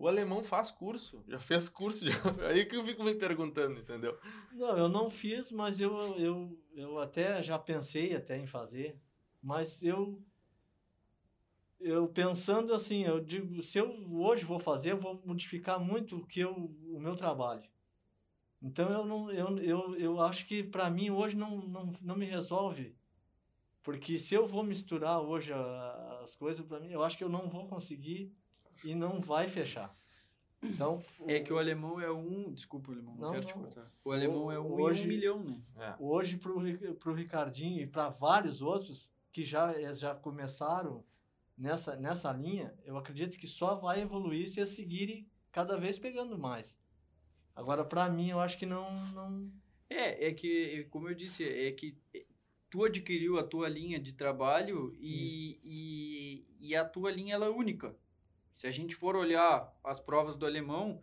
[0.00, 2.14] O alemão faz curso, já fez curso, já...
[2.48, 4.18] aí que eu fico me perguntando, entendeu?
[4.50, 8.98] Não, eu não fiz, mas eu, eu, eu até já pensei até em fazer,
[9.42, 10.18] mas eu
[11.78, 16.26] eu pensando assim, eu digo, se eu hoje vou fazer, eu vou modificar muito o
[16.26, 17.68] que eu, o meu trabalho.
[18.62, 22.24] Então eu não eu, eu, eu acho que para mim hoje não, não, não me
[22.24, 22.96] resolve.
[23.82, 25.52] Porque se eu vou misturar hoje
[26.22, 28.34] as coisas para mim, eu acho que eu não vou conseguir
[28.84, 29.96] e não vai fechar.
[30.62, 32.52] Então, é que o alemão é um.
[32.52, 33.48] Desculpa, o alemão, não, não quero não.
[33.48, 33.90] te cortar.
[34.04, 35.62] O alemão é um hoje, um milhão, né?
[35.78, 35.94] É.
[35.98, 41.02] Hoje, para o Ricardinho e para vários outros que já, já começaram
[41.56, 46.38] nessa, nessa linha, eu acredito que só vai evoluir se eles seguirem cada vez pegando
[46.38, 46.76] mais.
[47.54, 49.50] Agora, para mim, eu acho que não, não.
[49.88, 51.96] É, é que, como eu disse, é que
[52.68, 57.50] tu adquiriu a tua linha de trabalho e, e, e a tua linha ela é
[57.50, 57.96] única.
[58.60, 61.02] Se a gente for olhar as provas do alemão,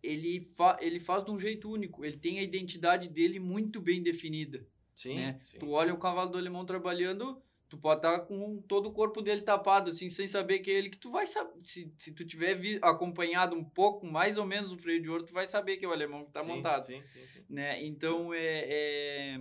[0.00, 2.04] ele, fa ele faz de um jeito único.
[2.04, 4.64] Ele tem a identidade dele muito bem definida.
[4.94, 5.40] Sim, né?
[5.44, 5.58] sim.
[5.58, 9.20] Tu olha o cavalo do alemão trabalhando, tu pode estar tá com todo o corpo
[9.20, 11.52] dele tapado, assim, sem saber que é ele, que tu vai saber.
[11.64, 15.32] Se, se tu tiver acompanhado um pouco, mais ou menos o freio de ouro, tu
[15.32, 16.86] vai saber que é o alemão que está montado.
[16.86, 17.44] Sim, sim, sim.
[17.50, 17.84] Né?
[17.84, 18.60] Então, é...
[18.68, 19.40] é...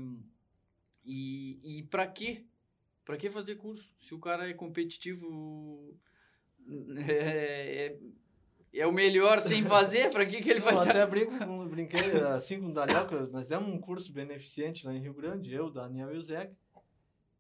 [1.05, 2.43] E, e para quê?
[3.05, 3.93] Para que fazer curso?
[3.99, 5.95] Se o cara é competitivo
[7.07, 7.99] é, é,
[8.73, 10.73] é o melhor sem fazer, para que, que ele vai...
[10.73, 14.93] Eu até brinco brinquei assim com o Daniel, que nós demos um curso beneficente lá
[14.93, 16.55] em Rio Grande, eu, Daniel e o Zeca,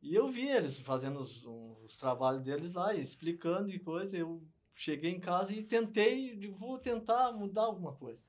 [0.01, 4.41] e eu vi eles fazendo os, os trabalhos deles lá, explicando e coisa, eu
[4.73, 8.23] cheguei em casa e tentei, digo, vou tentar mudar alguma coisa.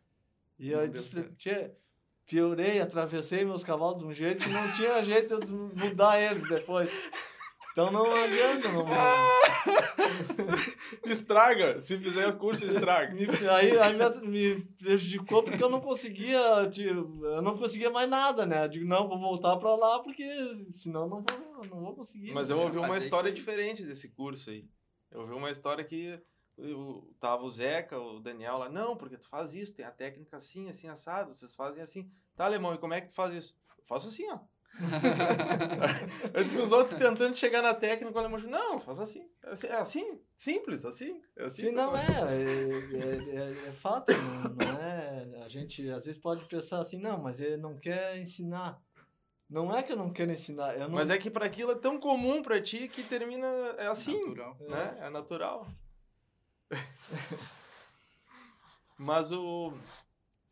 [0.59, 1.24] E eu disse,
[2.26, 6.90] piorei, atravessei meus cavalos de um jeito que não tinha jeito de mudar eles depois.
[7.72, 8.87] Então não adianta, não.
[11.11, 11.80] estraga.
[11.80, 13.14] Se fizer o curso, estraga.
[13.14, 18.08] Me, aí aí me, me, prejudicou porque eu não conseguia, tipo, eu não conseguia mais
[18.08, 18.64] nada, né?
[18.64, 20.28] Eu digo, não, vou voltar para lá porque
[20.72, 22.32] senão não vou, não vou conseguir.
[22.32, 24.68] Mas eu ouvi uma história diferente desse curso aí.
[25.11, 26.20] Eu ouvi uma história que
[26.58, 30.37] eu, tava o Zeca, o Daniel lá, não, porque tu faz isso, tem a técnica
[30.37, 32.11] assim, assim, assado, vocês fazem assim.
[32.37, 33.56] Tá, alemão, e como é que tu faz isso?
[33.78, 34.38] Eu faço assim, ó.
[36.35, 39.28] Antes que os outros tentando chegar na técnica, o alemão não, faz assim.
[39.68, 41.20] É assim, simples, assim.
[41.37, 45.42] É assim Sim, não é, é, é, é, fato, não, não, é.
[45.44, 48.80] A gente às vezes pode pensar assim, não, mas ele não quer ensinar.
[49.48, 50.94] Não é que eu não quero ensinar, eu não...
[50.94, 54.56] Mas é que para aquilo é tão comum para ti que termina é assim, natural.
[54.61, 54.96] né?
[54.98, 55.66] É, é natural.
[58.96, 59.74] mas o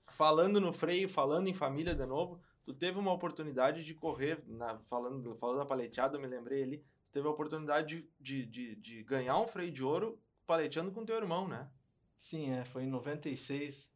[0.08, 4.78] falando no freio, falando em família de novo, tu teve uma oportunidade de correr, na,
[4.80, 8.76] falando, falando da paleteada, eu me lembrei ali, tu teve a oportunidade de, de, de,
[8.76, 11.68] de ganhar um freio de ouro paleteando com teu irmão, né?
[12.18, 13.90] Sim, é, foi em 96.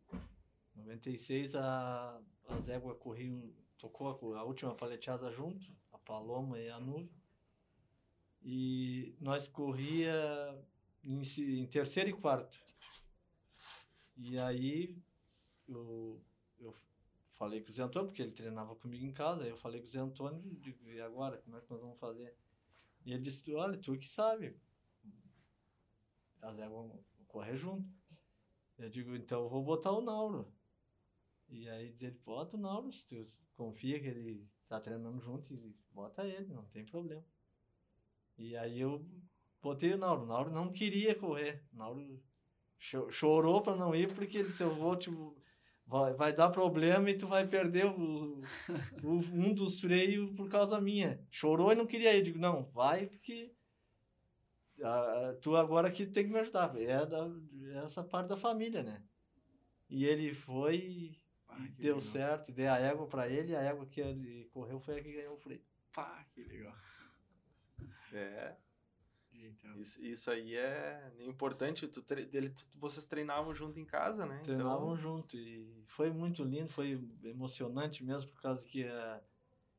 [0.77, 6.81] 96 a, a Zégua corriam, tocou a, a última paleteada junto, a Paloma e a
[6.81, 7.11] Nuvem.
[8.43, 10.13] E nós corria
[11.03, 12.59] em, em terceiro e quarto.
[14.17, 14.97] E aí
[15.69, 16.21] eu,
[16.61, 16.75] eu
[17.45, 19.87] falei com o Zé Antônio, porque ele treinava comigo em casa, aí eu falei com
[19.87, 22.35] o Zé Antônio, digo, e agora, como é que nós vamos fazer?
[23.05, 24.57] E ele disse, olha, tu que sabe,
[26.41, 27.87] as éguas vão correr junto.
[28.79, 30.51] Eu digo, então eu vou botar o Nauro.
[31.51, 35.77] E aí ele, bota o Nauro, se tu confia que ele tá treinando junto, e
[35.93, 37.25] bota ele, não tem problema.
[38.39, 39.07] E aí eu
[39.61, 40.23] botei o Nauro.
[40.23, 41.63] O Nauro não queria correr.
[41.75, 42.23] O Nauro
[43.11, 45.37] chorou para não ir, porque ele disse, eu vou, tipo,
[45.87, 48.43] vai, vai dar problema e tu vai perder o,
[49.03, 51.21] o, um dos freios por causa minha.
[51.31, 52.19] Chorou e não queria ir.
[52.19, 53.53] Eu digo, não, vai porque
[54.83, 56.75] a, tu agora que tem que me ajudar.
[56.77, 57.31] É, da,
[57.75, 59.03] é essa parte da família, né?
[59.89, 62.01] E ele foi ah, e deu legal.
[62.01, 65.35] certo, dei a égua para ele, a égua que ele correu foi a que ganhou
[65.35, 65.63] o freio.
[65.93, 66.75] Pá, que legal.
[68.13, 68.57] É.
[69.47, 69.81] Então.
[69.81, 71.87] Isso, isso aí é importante.
[71.89, 74.41] Tu, ele, tu, vocês treinavam junto em casa, né?
[74.45, 74.97] Treinavam então...
[74.97, 79.21] junto e foi muito lindo, foi emocionante mesmo, por causa que uh,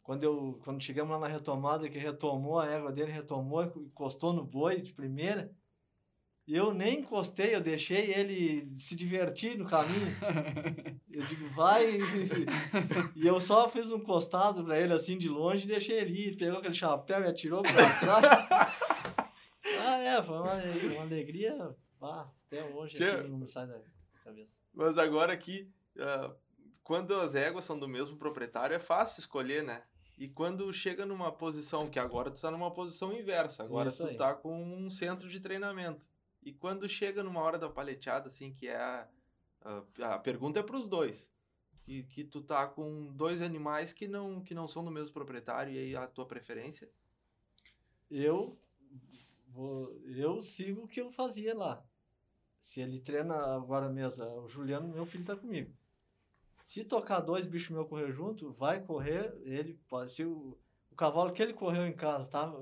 [0.03, 4.43] quando, eu, quando chegamos lá na retomada, que retomou, a égua dele retomou, encostou no
[4.43, 5.51] boi de primeira,
[6.47, 10.05] e eu nem encostei, eu deixei ele se divertir no caminho.
[11.09, 11.97] Eu digo, vai.
[13.15, 16.35] E eu só fiz um costado para ele assim de longe e deixei ele ir.
[16.35, 18.25] Pegou aquele chapéu e atirou para trás.
[20.15, 20.53] É, foi uma,
[20.93, 21.75] uma alegria.
[22.01, 23.81] Ah, até hoje aqui, não me sai da
[24.23, 24.57] cabeça.
[24.73, 26.35] Mas agora aqui, uh,
[26.83, 29.83] quando as éguas são do mesmo proprietário, é fácil escolher, né?
[30.17, 34.09] E quando chega numa posição, que agora tu está numa posição inversa, agora Isso tu
[34.09, 34.17] aí.
[34.17, 36.05] tá com um centro de treinamento.
[36.41, 39.07] E quando chega numa hora da paleteada, assim, que é a,
[39.99, 41.33] a, a pergunta é para os dois.
[41.83, 45.73] Que, que tu tá com dois animais que não, que não são do mesmo proprietário
[45.73, 46.89] e aí a tua preferência?
[48.09, 48.57] Eu
[49.55, 51.83] vou, eu sigo o que eu fazia lá.
[52.59, 55.73] Se ele treina agora mesmo, é, o Juliano, meu filho, tá comigo.
[56.61, 60.11] Se tocar dois bichos meus correr junto, vai correr, ele pode.
[60.11, 60.57] Se o,
[60.91, 62.53] o cavalo que ele correu em casa tá,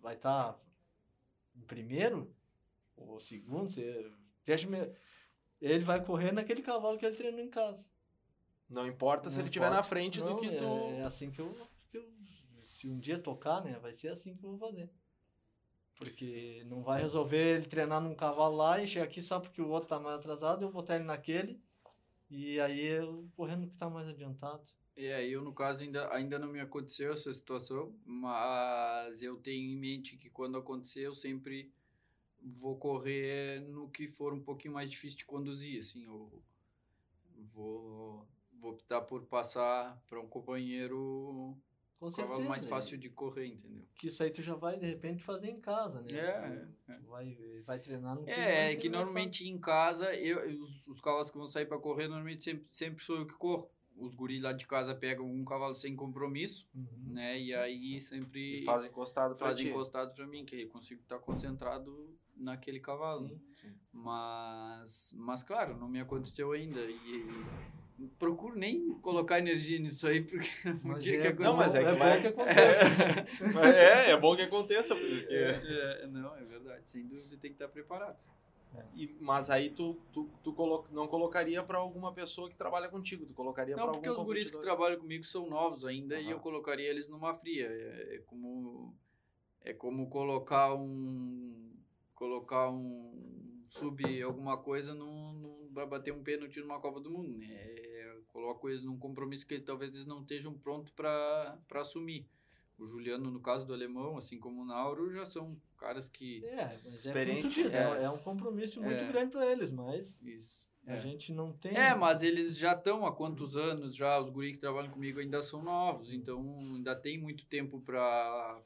[0.00, 0.60] vai estar tá
[1.54, 2.34] em primeiro,
[2.96, 3.70] ou segundo,
[4.44, 4.68] deixa
[5.60, 7.88] ele vai correr naquele cavalo que ele treinou em casa.
[8.68, 9.66] Não importa Não se ele importa.
[9.66, 10.64] estiver na frente Não, do que é, tu.
[10.64, 11.54] É assim que eu,
[11.88, 12.12] que eu.
[12.66, 13.78] Se um dia tocar, né?
[13.78, 14.90] Vai ser assim que eu vou fazer.
[15.96, 19.68] Porque não vai resolver ele treinar num cavalo lá e chegar aqui só porque o
[19.68, 21.62] outro tá mais atrasado, eu botar ele naquele.
[22.28, 24.64] E aí eu correndo que tá mais adiantado.
[24.96, 29.72] E aí, eu, no caso, ainda, ainda não me aconteceu essa situação, mas eu tenho
[29.72, 31.72] em mente que quando acontecer, eu sempre
[32.40, 36.42] vou correr no que for um pouquinho mais difícil de conduzir, assim, eu
[37.52, 41.56] vou, vou optar por passar para um companheiro
[42.04, 42.28] Com um certeza.
[42.28, 42.68] cavalo mais é.
[42.68, 43.82] fácil de correr, entendeu?
[43.94, 46.10] Que isso aí tu já vai de repente fazer em casa, né?
[46.12, 46.94] É, é.
[46.96, 51.30] Tu vai, vai treinar no É, é que normalmente em casa, eu, os, os cavalos
[51.30, 53.70] que vão sair para correr, normalmente sempre, sempre sou eu que corro.
[53.96, 56.68] Os guris lá de casa pegam um cavalo sem compromisso.
[56.74, 57.12] Uhum.
[57.12, 57.40] né?
[57.40, 59.68] E aí sempre E faz encostado pra faz ti.
[59.68, 63.28] encostado para mim, que aí eu consigo estar concentrado naquele cavalo.
[63.28, 63.72] Sim.
[63.92, 66.80] Mas, mas claro, não me aconteceu ainda.
[66.80, 67.44] E, e
[68.18, 70.48] procuro nem colocar energia nisso aí, porque
[70.82, 72.84] Mas dia é que bom- Não, mas é que bom vai- que aconteça.
[73.76, 75.26] É, é bom que aconteça, porque.
[75.30, 76.88] É, não, é verdade.
[76.88, 78.16] Sem dúvida tem que estar preparado.
[78.96, 83.24] E- mas aí tu, tu, tu colo- não colocaria pra alguma pessoa que trabalha contigo,
[83.24, 86.24] tu colocaria Não, pra porque algum os guris que trabalham comigo são novos ainda e
[86.24, 86.32] Aham.
[86.32, 87.66] eu colocaria eles numa fria.
[87.70, 88.92] É, é como
[89.62, 91.72] é como colocar um
[92.16, 97.38] colocar um sub alguma coisa num, num, pra bater um pênalti numa Copa do Mundo.
[97.38, 97.46] Né?
[98.34, 102.26] Coloco eles num compromisso que talvez eles não estejam prontos para assumir.
[102.76, 106.44] O Juliano, no caso do alemão, assim como o Nauro, já são caras que.
[106.44, 108.02] É, mas é diz, é, é.
[108.02, 109.06] é um compromisso muito É.
[109.06, 110.68] grande para eles, mas Isso.
[110.84, 111.00] a É.
[111.00, 111.76] gente não tem.
[111.76, 115.40] É, mas eles já estão há quantos anos já, os guris que trabalham comigo ainda
[115.40, 118.60] são novos, então ainda tem muito tempo para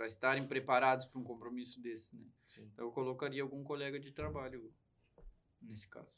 [0.00, 2.24] estarem preparados para um compromisso desse, né?
[2.48, 2.68] Sim.
[2.72, 4.74] Então eu colocaria algum colega de trabalho
[5.60, 6.10] nesse caso.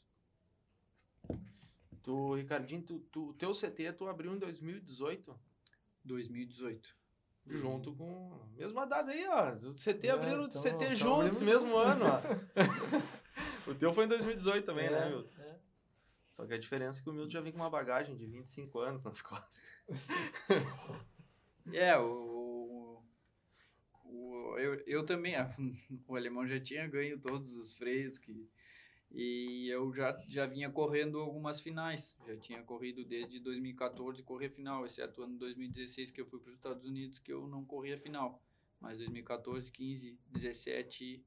[2.05, 5.35] Tu, Ricardinho, tu, tu, o teu CT tu abriu em 2018,
[6.03, 6.95] 2018.
[7.47, 8.47] junto com.
[8.55, 9.53] Mesma data aí, ó.
[9.53, 12.21] O CT É, abriram o então, CT então juntos, mesmo ano, ó.
[13.71, 15.41] o teu foi em 2018 também, é, né, Milton?
[15.41, 15.55] é.
[16.31, 18.79] Só que a diferença é que o Milton já vem com uma bagagem de 25
[18.79, 19.59] anos nas costas.
[21.73, 23.01] É, o,
[24.03, 25.51] o eu, eu também, ah,
[26.07, 28.47] o alemão já tinha ganho todos os freios que
[29.11, 32.15] e eu já, já vinha correndo algumas finais.
[32.27, 36.49] Já tinha corrido desde 2014 correr final, exceto o ano 2016 que eu fui para
[36.49, 38.41] os Estados Unidos que eu não corria final.
[38.79, 41.25] Mas 2014, 15, 17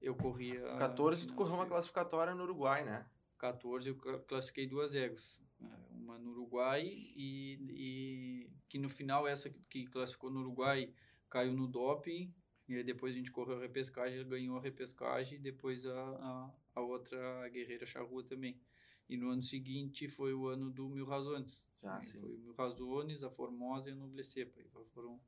[0.00, 0.60] eu corria.
[0.78, 3.06] 14 tu final correu uma classificatória no Uruguai, né?
[3.38, 5.40] 14 eu cla- classifiquei duas egos.
[5.62, 10.92] É, Uma no Uruguai e, e que no final essa que- que classificou no Uruguai
[11.28, 12.34] caiu no doping.
[12.68, 16.50] E aí depois a gente correu a repescagem, ganhou a repescagem e depois a, a,
[16.74, 18.60] a outra guerreira charrua também.
[19.08, 21.62] E no ano seguinte foi o ano do Mil Razones.
[21.82, 22.20] Já, Aí sim.
[22.20, 24.60] Foi o Mil Razones, a Formosa e a Noble Cepa.
[24.60, 25.20] Aí foram...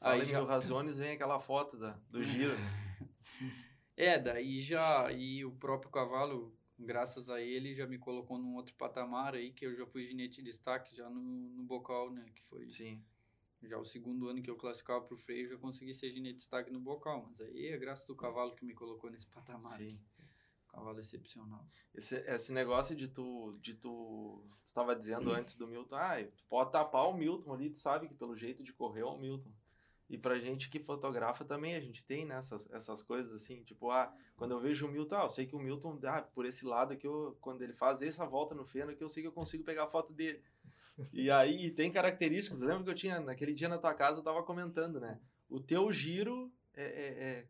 [0.00, 2.54] Fala Aí em já- Mil Razones, vem aquela foto da, do giro.
[3.96, 8.72] É, daí já, e o próprio cavalo, graças a ele, já me colocou num outro
[8.76, 12.40] patamar aí, que eu já fui ginete de destaque já no, no bocal, né, que
[12.44, 13.02] foi Sim.
[13.64, 16.38] já o segundo ano que eu classificava pro freio, eu já consegui ser ginete de
[16.38, 19.98] destaque no bocal, mas aí é graças ao cavalo que me colocou nesse patamar, Sim.
[20.78, 21.66] Cavalo excepcional.
[21.94, 26.72] Esse, esse negócio de tu, de tu, estava dizendo antes do Milton, ah, tu pode
[26.72, 29.52] tapar o Milton ali, tu sabe que pelo jeito de correr é o Milton.
[30.08, 33.90] E pra gente que fotografa também, a gente tem né, essas, essas coisas assim, tipo,
[33.90, 36.64] ah, quando eu vejo o Milton, ah, eu sei que o Milton, ah, por esse
[36.64, 39.32] lado aqui, eu, quando ele faz essa volta no feno aqui, eu sei que eu
[39.32, 40.42] consigo pegar a foto dele.
[41.12, 44.42] E aí tem características, lembra que eu tinha, naquele dia na tua casa, eu tava
[44.42, 45.20] comentando, né?
[45.48, 47.46] O teu giro, é, é- é-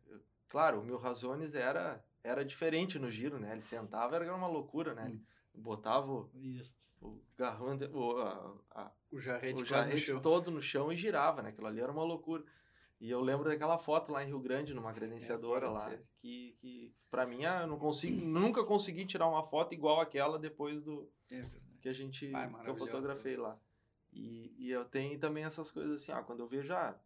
[0.49, 3.51] claro, o meu Razones era, era diferente no giro, né?
[3.51, 5.07] Ele sentava, era uma loucura, né?
[5.07, 6.75] Ele botava o, Isso.
[7.01, 10.21] o garrão, de- o, a- a- O jarrete o no jarrete chão.
[10.21, 11.49] todo no chão e girava, né?
[11.49, 12.43] Aquilo ali era uma loucura.
[12.99, 16.93] E eu lembro daquela foto lá em Rio Grande, numa credenciadora É, lá, que, que
[17.09, 21.09] pra mim ah, eu não consigo, nunca consegui tirar uma foto igual aquela depois do
[21.31, 21.45] É
[21.81, 23.57] que a gente é que eu fotografei lá.
[24.11, 26.99] E, e eu tenho também essas coisas assim, ah, quando eu vejo, ah,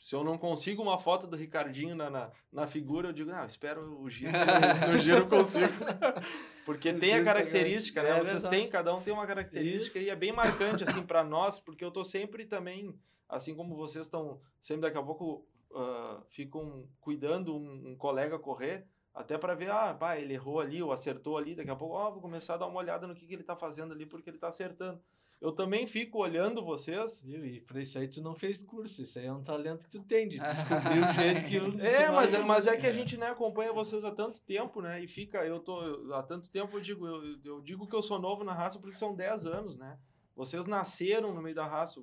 [0.00, 3.44] se eu não consigo uma foto do Ricardinho na, na, na figura, eu digo, não,
[3.44, 4.32] espero o giro,
[4.90, 5.72] no giro consigo.
[6.64, 8.10] porque tem a característica, né?
[8.10, 11.60] É Vocês têm, cada um tem uma característica e é bem marcante, assim, para nós,
[11.60, 12.98] porque eu tô sempre também,
[13.28, 18.86] assim como vocês estão, sempre daqui a pouco ah, ficam cuidando um, um colega correr,
[19.14, 22.10] até para ver, ah, pá, ele errou ali ou acertou ali, daqui a pouco, ó,
[22.10, 24.38] vou começar a dar uma olhada no que, que ele tá fazendo ali, porque ele
[24.38, 24.98] tá acertando.
[25.40, 27.44] Eu também fico olhando vocês, Viu?
[27.46, 30.02] E pra isso aí tu não fez curso, isso aí é um talento que tu
[30.02, 31.80] tem, de descobrir o jeito que o.
[31.80, 34.82] É, que mas, é- mas é que a gente né, acompanha vocês há tanto tempo,
[34.82, 35.02] né?
[35.02, 38.02] E fica, eu tô, eu- há tanto tempo eu digo, eu, eu digo que eu
[38.02, 39.98] sou novo na raça porque são 10 anos, né?
[40.36, 42.02] Vocês nasceram no meio da raça.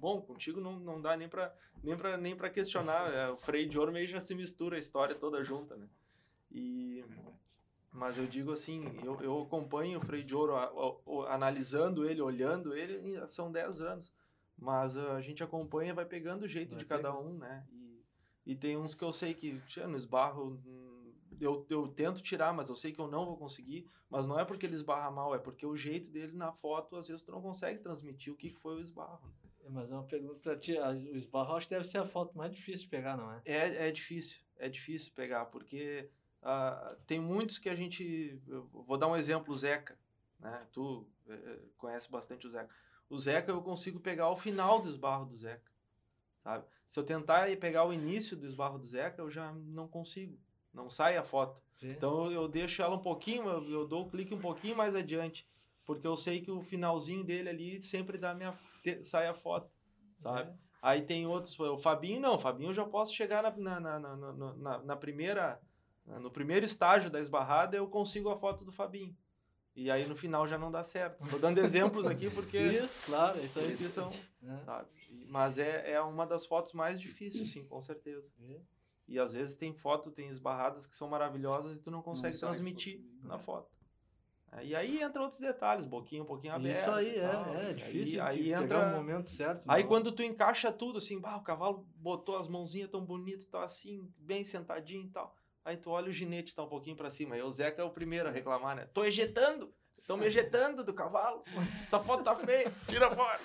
[0.00, 3.12] Bom, contigo não, não dá nem pra, nem pra, nem pra questionar.
[3.12, 5.86] é, o freio de ouro meio já se mistura a história toda junta, né?
[6.50, 7.04] E,
[7.94, 12.04] mas eu digo assim, eu, eu acompanho o freio de ouro, a- a- a- analisando
[12.08, 14.12] ele, olhando ele, são 10 anos.
[14.58, 17.28] Mas a gente acompanha, vai pegando o jeito Vai de cada pegando.
[17.30, 17.64] um, né?
[17.72, 18.04] E,
[18.46, 20.60] e tem uns que eu sei que, tchê, no esbarro,
[21.40, 23.88] eu, eu tento tirar, mas eu sei que eu não vou conseguir.
[24.10, 27.08] Mas não é porque ele esbarra mal, é porque o jeito dele na foto, às
[27.08, 29.20] vezes tu não consegue transmitir o que que foi o esbarro.
[29.70, 30.76] Mas é uma pergunta pra ti.
[30.78, 33.40] O esbarro acho que deve ser a foto mais difícil de pegar, não é?
[33.44, 36.10] É, é difícil, é difícil pegar, porque
[36.44, 38.38] ah, tem muitos que a gente.
[38.72, 39.98] Vou dar um exemplo, o Zeca.
[40.38, 40.66] Né?
[40.72, 42.68] Tu eh, conhece bastante o Zeca.
[43.08, 45.72] O Zeca eu consigo pegar o final do esbarro do Zeca.
[46.42, 46.64] Sabe?
[46.88, 50.38] Se eu tentar pegar o início do esbarro do Zeca, eu já não consigo.
[50.72, 51.60] Não sai a foto.
[51.80, 51.92] Vê?
[51.92, 55.48] Então eu deixo ela um pouquinho, eu, eu dou o clique um pouquinho mais adiante.
[55.86, 58.54] Porque eu sei que o finalzinho dele ali sempre dá minha,
[59.02, 59.70] sai a foto.
[60.18, 60.50] Sabe?
[60.50, 60.54] É.
[60.80, 64.52] Aí tem outros, o Fabinho não, o Fabinho eu já posso chegar na, na, na-
[64.54, 65.58] na- na primeira,
[66.06, 69.16] no primeiro estágio da esbarrada eu consigo a foto do Fabinho.
[69.76, 71.28] E aí no final já não dá certo.
[71.28, 73.70] Tô dando exemplos aqui porque, Isso, claro, isso aí.
[73.70, 74.08] porque são,
[74.40, 74.64] né?
[75.28, 78.30] Mas é, é uma das fotos mais difíceis, sim, com certeza.
[78.38, 78.60] Vê?
[79.08, 82.50] E às vezes tem foto, tem esbarradas que são maravilhosas e tu não consegue sai
[82.50, 83.74] transmitir foto, na foto.
[84.52, 86.78] É, e aí entra outros detalhes, boquinha um pouquinho aberta.
[86.80, 89.64] Isso aí, é, é Aí- difícil Aí, de entra o momento certo.
[89.66, 89.88] Aí não.
[89.88, 94.08] quando tu encaixa tudo, assim, bah, o cavalo botou as mãozinhas tão bonito, tá assim,
[94.16, 95.36] bem sentadinho e tal.
[95.64, 97.34] Aí tu olha o ginete tá um pouquinho pra cima.
[97.34, 98.86] Aí o Zeca é o primeiro a reclamar, né?
[98.92, 99.72] Tô ejetando!
[99.98, 101.42] Estão me ejetando do cavalo.
[101.86, 103.40] Essa foto tá feia, tira fora.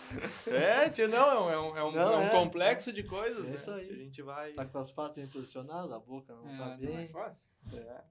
[0.46, 3.02] É, tio, não, é um, é um, é um- Não, é um é, complexo de
[3.04, 3.56] coisas, é né?
[3.56, 3.88] isso aí.
[3.88, 4.52] Que a gente vai...
[4.52, 7.08] Tá com as patas bem posicionadas, a boca não tá É, não é bem.
[7.08, 7.48] fácil.
[7.74, 8.02] É.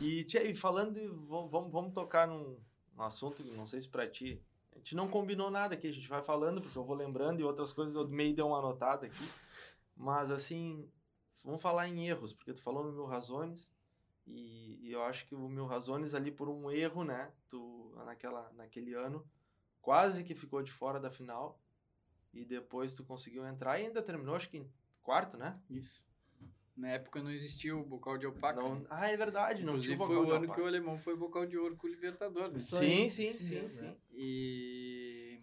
[0.00, 1.06] E, tia, e falando de.
[1.06, 2.56] Vamos, vamos, vamos tocar num,
[2.96, 4.40] num assunto, não sei se pra ti.
[4.72, 7.44] A gente não combinou nada aqui, a gente vai falando, porque eu vou lembrando e
[7.44, 9.28] outras coisas eu meio dei uma anotada aqui.
[9.96, 10.88] Mas, assim,
[11.44, 13.70] vamos falar em erros, porque tu falou no Mil Razones.
[14.26, 17.30] E, e eu acho que o Mil Razones ali por um erro, né?
[17.48, 19.24] Tu, naquela, naquele ano,
[19.82, 21.60] quase que ficou de fora da final.
[22.32, 24.68] E depois tu conseguiu entrar e ainda terminou, acho que em
[25.02, 25.60] quarto, né?
[25.70, 26.04] Isso.
[26.76, 28.60] Na época não existia o bocal de alpaca.
[28.60, 28.86] Não, né?
[28.90, 30.98] ah, é verdade, não tinha Inclusive o foi vocal o de ano que o alemão
[30.98, 32.62] foi bocal de ouro com o Libertadores.
[32.62, 33.80] Sim, sim, sim, sim.
[33.80, 33.96] né?
[34.12, 35.40] E,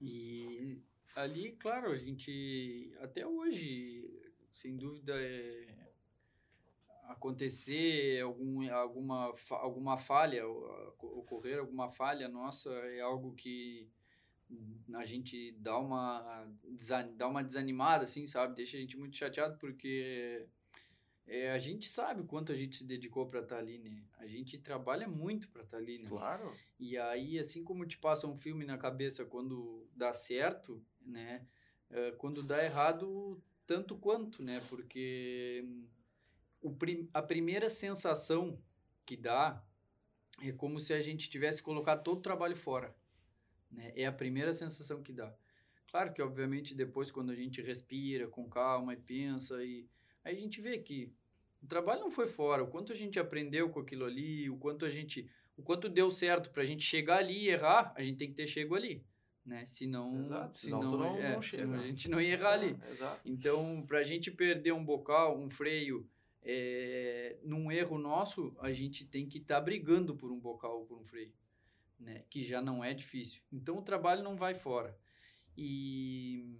[0.00, 0.80] e
[1.16, 4.01] ali, claro, a gente até hoje,
[4.52, 5.92] sem dúvida, é,
[7.04, 13.88] acontecer algum, alguma, alguma falha, ocorrer alguma falha nossa é algo que
[14.94, 16.46] a gente dá uma,
[17.16, 18.54] dá uma desanimada, assim, sabe?
[18.54, 20.46] Deixa a gente muito chateado porque
[21.26, 24.04] é, a gente sabe o quanto a gente se dedicou para estar ali, né?
[24.18, 26.08] A gente trabalha muito para estar ali, né?
[26.08, 26.52] Claro.
[26.78, 31.46] E aí, assim como te passa um filme na cabeça quando dá certo, né?
[31.92, 33.40] eh, quando dá errado,
[33.72, 34.60] tanto quanto, né?
[34.68, 35.86] Porque hum,
[36.60, 38.58] o prim a primeira sensação
[39.06, 39.64] que dá
[40.42, 42.94] é como se a gente tivesse colocado todo o trabalho fora,
[43.70, 43.90] né?
[43.96, 45.34] É a primeira sensação que dá.
[45.90, 49.88] Claro que, obviamente, depois, quando a gente respira com calma e pensa, e
[50.22, 51.10] aí a gente vê que
[51.62, 54.84] o trabalho não foi fora, o quanto a gente aprendeu com aquilo ali, o quanto
[54.84, 58.28] a gente o quanto deu certo pra gente chegar ali e errar, a gente tem
[58.28, 59.02] que ter chego ali,
[59.44, 59.64] né?
[59.66, 62.76] Senão, Exato, senão, não- é, não senão a gente não ia errar ali.
[62.90, 63.20] Exato.
[63.24, 66.08] Então, pra gente perder um bocal, um freio,
[66.42, 70.98] é, num erro nosso, a gente tem que estar brigando por um bocal ou por
[70.98, 71.32] um freio,
[71.98, 72.24] né?
[72.30, 73.42] Que já não é difícil.
[73.52, 74.96] Então, o trabalho não vai fora.
[75.56, 76.58] E,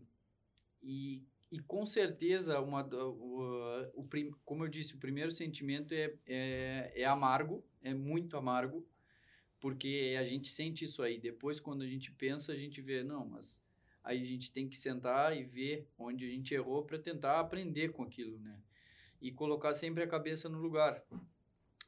[0.83, 6.13] e, e com certeza, uma, o, o, prim- como eu disse, o primeiro sentimento é,
[6.27, 8.87] é, é amargo, é muito amargo,
[9.63, 11.21] porque a gente sente isso aí.
[11.21, 13.61] Depois, quando a gente pensa, a gente vê, não, mas
[14.03, 17.93] aí a gente tem que sentar e ver onde a gente errou para tentar aprender
[17.93, 18.61] com aquilo, né?
[19.21, 21.01] E colocar sempre a cabeça no lugar.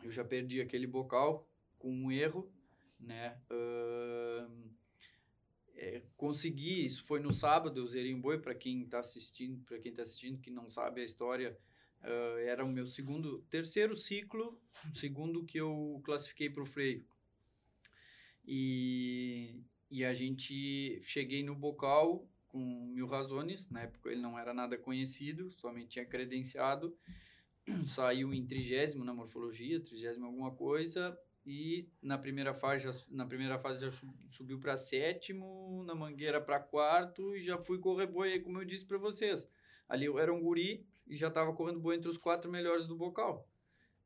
[0.05, 2.49] Eu já perdi aquele bocal com um erro,
[3.01, 3.37] né?
[3.51, 4.71] Ahn,
[5.75, 9.81] é, consegui, isso foi no sábado, eu zerei um boi, para quem está assistindo, para
[9.81, 11.59] quem tá assistindo que não sabe a história,
[12.03, 14.57] uh, era o meu segundo, terceiro ciclo,
[14.95, 17.05] segundo que eu classifiquei para o freio.
[18.47, 22.61] E, e a gente, cheguei no bocal com
[22.95, 26.97] mil razones, na época ele não era nada conhecido, somente tinha credenciado,
[27.87, 33.81] saiu em trigésimo na morfologia, trigésimo alguma coisa, e na primeira fase, na primeira fase
[33.81, 33.91] já
[34.31, 38.87] subiu para sétimo, na mangueira para quarto e já fui correr boi, como eu disse
[38.87, 39.47] para vocês.
[39.89, 42.97] Ali eu era um guri e já estava correndo boi entre os quatro melhores do
[42.97, 43.47] bocal,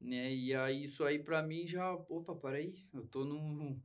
[0.01, 0.32] né?
[0.34, 3.80] E aí isso aí para mim já, opa, para aí, eu tô num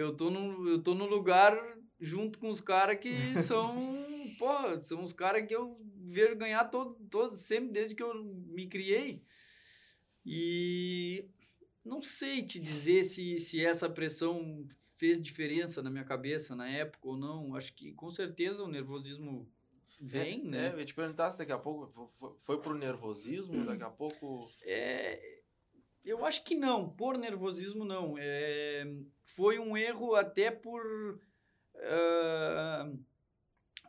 [0.00, 1.56] eu tô num eu tô num lugar
[2.00, 3.74] junto com os caras que são,
[4.38, 8.66] porra, são os caras que eu vejo ganhar todo todo sempre desde que eu me
[8.66, 9.22] criei.
[10.26, 11.28] E
[11.84, 14.66] não sei te dizer se, se essa pressão
[14.96, 17.54] fez diferença na minha cabeça na época ou não.
[17.54, 19.46] Acho que com certeza o nervosismo
[20.00, 20.74] vem, é, né?
[20.74, 24.50] É, eu te perguntar se daqui a pouco foi, foi pro nervosismo, daqui a pouco.
[24.62, 25.33] É,
[26.04, 28.16] eu acho que não, por nervosismo não.
[28.18, 28.84] É,
[29.22, 30.84] foi um erro até por.
[31.74, 33.04] Uh,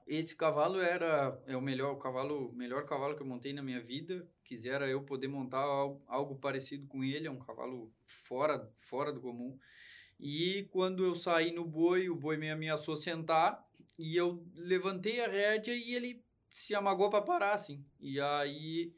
[0.08, 3.82] esse cavalo era é o melhor o cavalo melhor cavalo que eu montei na minha
[3.82, 7.92] vida quisera eu poder montar algo, algo parecido com ele é um cavalo
[8.24, 9.58] fora fora do comum
[10.20, 13.66] e quando eu saí no boi o boi me ameaçou sentar
[13.98, 18.94] e eu levantei a rédea e ele se amagou para parar assim e aí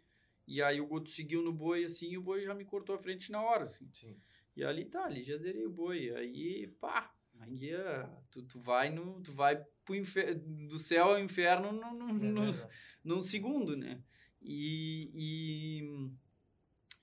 [0.47, 2.99] e aí o Guto seguiu no boi assim e o boi já me cortou a
[2.99, 4.17] frente na hora assim Sim.
[4.55, 8.89] e ali tá ali já zerei o boi aí pá Aí uh, tu, tu vai
[8.89, 10.39] no tu vai pro infer...
[10.39, 12.69] do céu ao inferno no, no, no, é
[13.03, 14.01] num segundo, né?
[14.41, 16.11] E, e,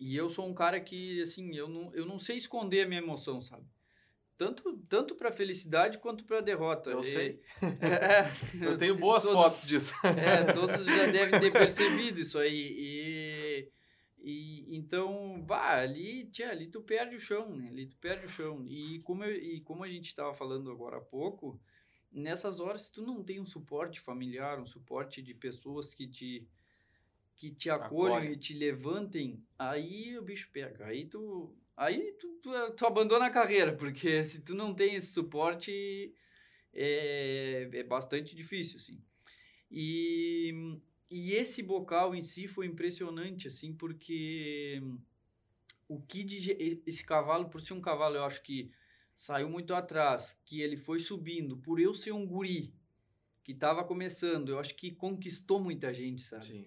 [0.01, 3.01] e eu sou um cara que assim, eu não, eu não sei esconder a minha
[3.01, 3.67] emoção, sabe?
[4.37, 6.91] Tanto, tanto para felicidade quanto para derrota.
[6.91, 7.41] Eu e, sei.
[7.81, 9.95] É, eu tenho boas todos, fotos disso.
[10.05, 12.75] É, todos já devem ter percebido isso aí.
[12.77, 13.34] E,
[14.27, 17.69] e então, bah, ali, tia, ali tu perde o chão, né?
[17.69, 18.65] Ali tu perde o chão.
[18.67, 21.61] E como, eu, e como a gente estava falando agora há pouco,
[22.11, 26.49] nessas horas, se tu não tem um suporte familiar, um suporte de pessoas que te
[27.37, 28.33] que te acolhem Acolhe.
[28.33, 30.87] e te levantem, aí o bicho pega.
[30.87, 35.13] Aí tu aí tu, tu, tu, abandona a carreira, porque se tu não tem esse
[35.13, 36.15] suporte
[36.73, 39.03] é, é bastante difícil, assim.
[39.71, 40.81] E
[41.11, 44.83] e esse bocal em si foi impressionante, assim, porque
[45.89, 48.71] o que de, esse cavalo, por ser um cavalo, eu acho que
[49.15, 52.75] saiu muito atrás, que ele foi subindo, por eu ser um guri
[53.45, 56.47] que estava começando, eu acho que conquistou muita gente, sabe?
[56.47, 56.67] Sim.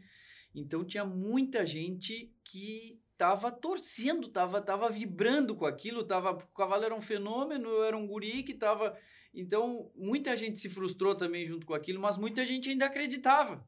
[0.53, 6.83] Então tinha muita gente que tava torcendo, tava, tava vibrando com aquilo, tava, o cavalo
[6.83, 8.97] era um fenômeno, eu era um guri que tava...
[9.33, 13.67] Então, muita gente se frustrou também junto com aquilo, mas muita gente ainda acreditava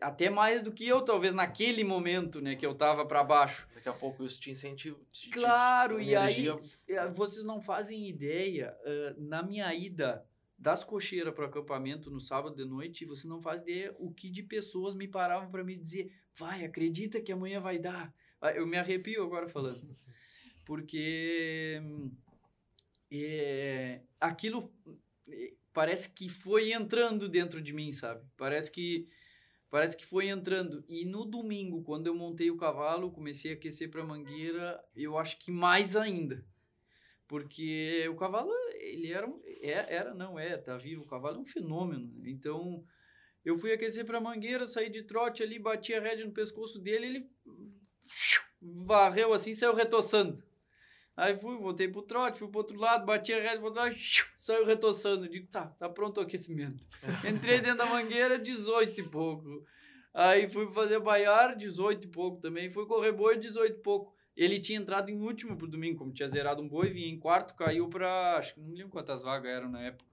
[0.00, 3.68] até mais do que eu, talvez, naquele momento, né, que eu tava para baixo.
[3.74, 4.98] Daqui a pouco isso te incentiva.
[5.12, 10.26] Te, claro, te, e aí eh, vocês não fazem ideia, uh, na minha ida
[10.58, 14.28] das cocheiras para o acampamento no sábado de noite, você não faz ideia o que
[14.28, 18.12] de pessoas me paravam para me dizer, vai, acredita que amanhã vai dar.
[18.54, 19.80] Eu me arrepio agora falando.
[20.66, 21.80] Porque
[23.10, 24.72] é, aquilo
[25.28, 28.26] eh, parece que foi entrando dentro de mim, sabe?
[28.36, 29.08] Parece que
[29.70, 30.84] parece que foi entrando.
[30.88, 35.38] E no domingo, quando eu montei o cavalo, comecei a aquecer para mangueira, eu acho
[35.38, 36.44] que mais ainda.
[37.26, 39.28] Porque o cavalo, ele era,
[39.60, 42.26] é, era não é, tá vivo, o cavalo é um fenômeno.
[42.26, 42.82] Então,
[43.44, 47.06] eu fui aquecer para mangueira, saí de trote ali, bati a rédea no pescoço dele,
[47.06, 47.30] ele
[48.60, 50.42] varreu assim, saiu retoçando.
[51.18, 53.96] Aí fui, voltei pro trote, fui pro outro lado, bati a pro outro lado,
[54.36, 55.28] saiu retoçando.
[55.28, 56.84] Digo, tá, tá pronto o aquecimento.
[57.28, 59.64] Entrei dentro da mangueira, 18 e pouco.
[60.14, 62.70] Aí fui fazer baiar, 18 e pouco também.
[62.70, 64.14] Fui correr boi, 18 e pouco.
[64.36, 67.56] Ele tinha entrado em último pro domingo, como tinha zerado um boi, vinha em quarto,
[67.56, 68.36] caiu pra.
[68.36, 70.08] Acho que não lembro quantas vagas eram na época.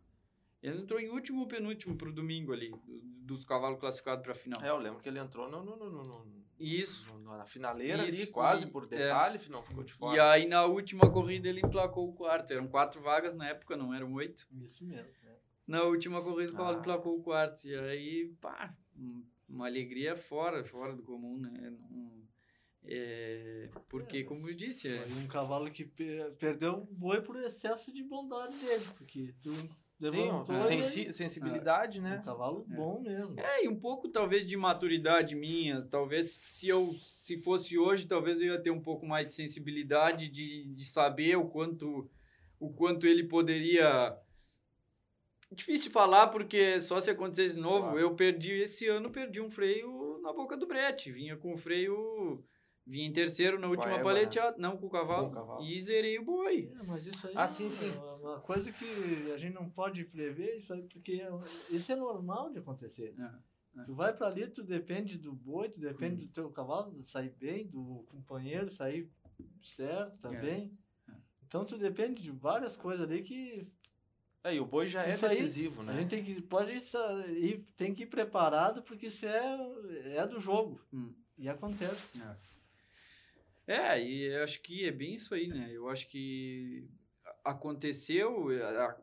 [0.63, 2.73] Ele entrou em último ou penúltimo pro domingo ali,
[3.21, 4.59] dos cavalos classificados pra final.
[4.63, 7.13] É, eu lembro que ele entrou no, no, no, no isso.
[7.23, 8.21] Na finaleira Isso.
[8.21, 8.87] ali, quase e, por é.
[8.87, 9.49] detalhe, é.
[9.49, 10.15] não ficou de fora.
[10.15, 12.53] E aí na última corrida ele emplacou o quarto.
[12.53, 14.47] Eram quatro vagas na época, não eram oito.
[14.61, 15.11] Isso mesmo.
[15.23, 15.35] Né?
[15.67, 16.73] Na última corrida ah.
[16.73, 17.67] emplacou o quarto.
[17.67, 18.75] E aí, pá,
[19.49, 21.75] uma alegria fora, fora do comum, né?
[21.89, 22.25] Não,
[22.87, 24.87] é, porque, é, como eu disse...
[24.87, 25.05] É...
[25.19, 25.85] Um cavalo que
[26.37, 29.51] perdeu um boi por excesso de bondade dele, porque tu
[29.99, 32.19] Levantou, Sim, sensi sensibilidade, é, né?
[32.21, 32.75] Um cavalo é.
[32.75, 33.39] bom mesmo.
[33.39, 35.83] É, e um pouco talvez de maturidade minha.
[35.83, 40.29] Talvez se eu se fosse hoje, talvez eu ia ter um pouco mais de sensibilidade
[40.29, 42.09] de, de saber o quanto
[42.59, 44.17] o quanto ele poderia
[45.51, 47.99] Difícil de falar, porque só se acontecesse de novo, claro.
[47.99, 51.11] eu perdi, esse ano, perdi um freio na boca do brete.
[51.11, 52.43] Vinha com o freio
[52.87, 56.19] Vim em terceiro na última paleteada, não com o, cavalo, com o cavalo, e zerei
[56.19, 56.71] o boi.
[56.79, 57.91] É, mas isso aí ah, é sim, sim.
[58.21, 61.29] uma coisa que a gente não pode prever, porque é
[61.71, 63.15] isso é normal de acontecer.
[63.17, 63.83] É, é.
[63.85, 66.27] Tu vai para ali, tu depende do boi, tu depende hum.
[66.27, 69.09] do teu cavalo sair bem, do companheiro sair
[69.63, 70.71] certo também.
[71.07, 71.15] É, é.
[71.47, 73.67] Então tu depende de várias coisas ali que
[74.43, 75.93] é, e o boi já é decisivo, aí, né?
[75.93, 76.71] A gente tem que, pode
[77.31, 80.79] ir, tem que ir preparado porque isso é, é do jogo.
[80.93, 81.11] Hum.
[81.35, 82.21] E acontece.
[82.21, 82.54] É.
[83.67, 85.69] É, e acho que é bem isso aí, né?
[85.71, 86.87] Eu acho que
[87.43, 88.47] aconteceu,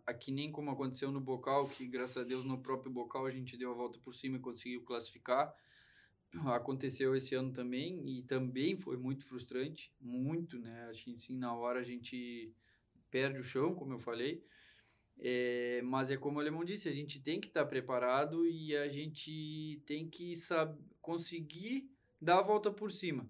[0.07, 3.57] aqui nem como aconteceu no Bocal, que graças a Deus no próprio Bocal a gente
[3.57, 5.55] deu a volta por cima e conseguiu classificar.
[6.47, 10.87] Aconteceu esse ano também e também foi muito frustrante, muito, né?
[10.89, 12.53] A gente, assim, na hora a gente
[13.11, 14.45] perde o chão, como eu falei.
[15.19, 18.77] É, mas é como o Alemão disse, a gente tem que estar tá preparado e
[18.77, 21.89] a gente tem que saber, conseguir
[22.21, 23.29] dar a volta por cima.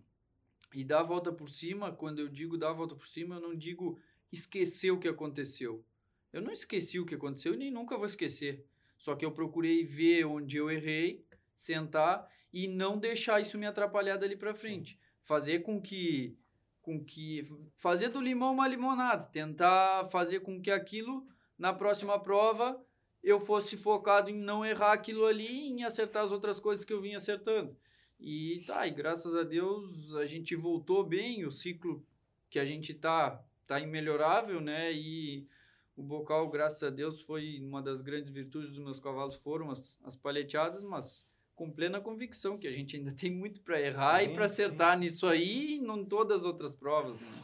[0.74, 3.40] E dar a volta por cima, quando eu digo dar a volta por cima, eu
[3.40, 3.98] não digo
[4.30, 5.84] esquecer o que aconteceu.
[6.32, 8.64] Eu não esqueci o que aconteceu e nem nunca vou esquecer.
[8.98, 14.16] Só que eu procurei ver onde eu errei, sentar e não deixar isso me atrapalhar
[14.16, 14.98] dali para frente.
[15.22, 16.36] Fazer com que
[16.80, 21.24] com que fazer do limão uma limonada, tentar fazer com que aquilo
[21.56, 22.84] na próxima prova
[23.22, 26.92] eu fosse focado em não errar aquilo ali e em acertar as outras coisas que
[26.92, 27.76] eu vinha acertando.
[28.24, 32.06] E tá, e graças a Deus a gente voltou bem, o ciclo
[32.48, 34.92] que a gente tá tá imelhorável, né?
[34.92, 35.48] E
[35.96, 39.98] o bocal, graças a Deus, foi uma das grandes virtudes dos meus cavalos foram as,
[40.04, 44.26] as paleteadas, mas com plena convicção que a gente ainda tem muito para errar sim,
[44.26, 45.00] e para acertar sim.
[45.00, 47.20] nisso aí e em todas as outras provas.
[47.20, 47.42] Né?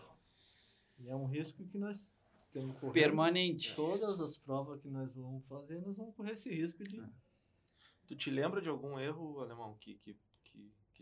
[1.00, 2.08] E é um risco que nós
[2.52, 2.92] temos correr.
[2.92, 3.74] Permanente.
[3.74, 7.00] Todas as provas que nós vamos fazer, nós vamos correr esse risco de.
[7.00, 7.08] É.
[8.06, 10.16] Tu te lembra de algum erro, alemão, que, que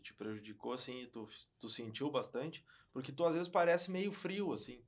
[0.06, 1.28] te prejudicou, assim, e tu,
[1.58, 2.64] tu sentiu bastante?
[2.92, 4.80] Porque tu às vezes parece meio frio, assim.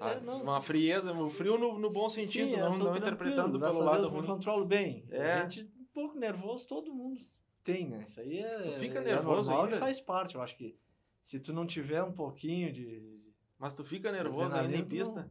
[0.00, 3.78] É, não, uma frieza, o frio no, no bom sentido, sim, não, não interpretando pelo
[3.80, 4.20] lado ruim.
[4.22, 5.06] Eu controlo bem.
[5.10, 5.32] É.
[5.32, 7.20] A gente, um pouco nervoso, todo mundo
[7.62, 8.04] tem, né?
[8.06, 9.76] Isso aí é, tu fica é nervoso ainda?
[9.76, 10.34] e faz parte.
[10.34, 10.76] Eu acho que
[11.22, 13.22] se tu não tiver um pouquinho de...
[13.58, 15.30] Mas tu fica nervoso ainda em pista?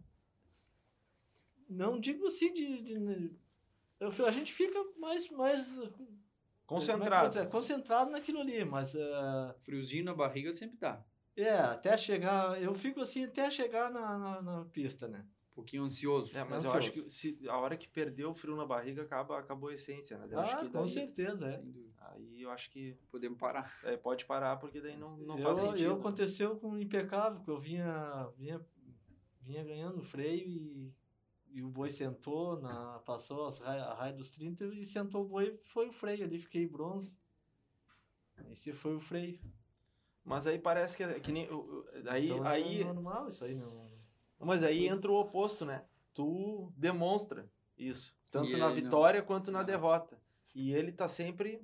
[1.68, 2.82] Não, não digo assim de...
[2.82, 3.32] de
[4.00, 5.76] eu, a gente fica mais, mais
[6.66, 7.28] Concentrado.
[7.28, 8.94] Dizer, concentrado naquilo ali, mas.
[8.96, 9.54] Uh...
[9.62, 11.04] Friozinho na barriga sempre dá.
[11.36, 12.62] É, até chegar.
[12.62, 15.26] Eu fico assim até chegar na, na, na pista, né?
[15.52, 16.36] Um pouquinho ansioso.
[16.38, 16.78] É, mas ansioso.
[16.78, 19.74] eu acho que se, a hora que perdeu o frio na barriga, acaba, acabou a
[19.74, 20.28] essência, né?
[20.30, 21.62] Eu ah, daí, com certeza, é.
[22.12, 22.98] Aí eu acho que.
[23.12, 23.64] Podemos parar.
[23.86, 25.84] É, pode parar, porque daí não, não eu, faz sentido.
[25.84, 28.62] Eu aconteceu com o impecável, que eu vinha, vinha,
[29.42, 30.94] vinha ganhando freio e
[31.54, 35.28] e o boi sentou, na, passou as raia, a raia dos 30 e sentou o
[35.28, 37.16] boi, foi o freio ali, fiquei bronze.
[38.52, 39.40] Esse foi o freio.
[40.26, 41.48] Mas aí parece que, que nem.
[42.08, 43.92] Aí, então, aí, é normal isso aí, não.
[44.40, 45.84] Mas aí entra o oposto, né?
[46.14, 47.48] Tu demonstra
[47.78, 48.18] isso.
[48.32, 49.28] Tanto na vitória não...
[49.28, 49.64] quanto na ah.
[49.64, 50.18] derrota.
[50.56, 51.62] E ele tá sempre.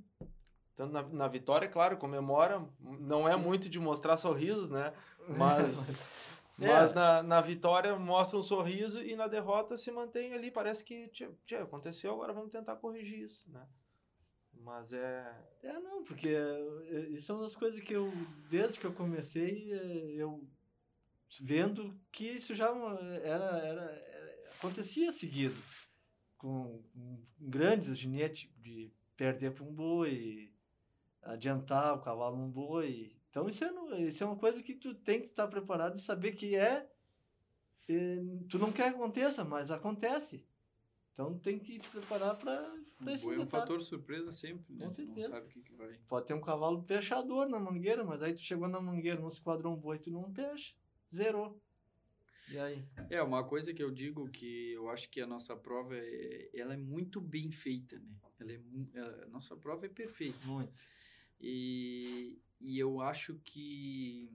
[0.76, 2.64] Tanto na, na vitória, claro, comemora.
[2.80, 3.44] Não é Sim.
[3.44, 4.94] muito de mostrar sorrisos, né?
[5.28, 5.76] Mas.
[6.62, 6.68] É.
[6.68, 10.52] Mas na, na vitória mostra um sorriso e na derrota se mantém ali.
[10.52, 13.66] Parece que tia, tia, aconteceu, agora vamos tentar corrigir isso, né?
[14.54, 15.48] Mas é.
[15.64, 18.12] É, não, porque é, isso é uma das coisas que eu,
[18.50, 20.46] desde que eu comecei, é, eu
[21.40, 22.68] vendo que isso já
[23.24, 25.56] era, era, era acontecia seguido.
[26.38, 30.54] Com, com grandes ginetes de perder para um boi,
[31.22, 35.22] adiantar o cavalo num boi, então isso é, isso é uma coisa que tu tem
[35.22, 36.90] que estar preparado e saber que é,
[38.50, 40.46] tu não quer que aconteça, mas acontece.
[41.14, 44.86] Então tem que te preparar para esse é um fator surpresa sempre, né?
[44.86, 45.28] Com certeza.
[45.28, 45.98] Não sabe o que, que vai.
[46.08, 49.76] Pode ter um cavalo peixador na mangueira, mas aí tu chegou na mangueira, no esquadrão
[49.76, 50.76] boi, tu não peixe.
[51.14, 51.62] Zerou.
[52.52, 52.84] E aí?
[53.10, 56.74] É, uma coisa que eu digo que eu acho que a nossa prova é, ela
[56.74, 58.16] é muito bem feita, né?
[58.40, 60.46] Ela é, a nossa prova é perfeita.
[60.48, 60.74] Muito.
[61.40, 64.30] E, e eu acho que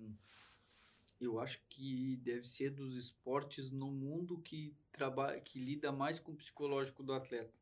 [1.21, 6.33] eu acho que deve ser dos esportes no mundo que trabalha que lida mais com
[6.33, 7.55] o psicológico do atleta.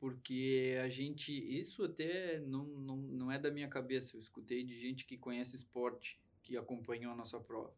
[0.00, 4.16] Porque a gente isso até não, não, não é da minha cabeça.
[4.16, 7.72] Eu escutei de gente que conhece esporte que acompanhou a nossa prova.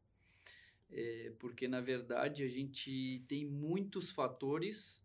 [0.92, 5.02] É, porque na verdade a gente tem muitos fatores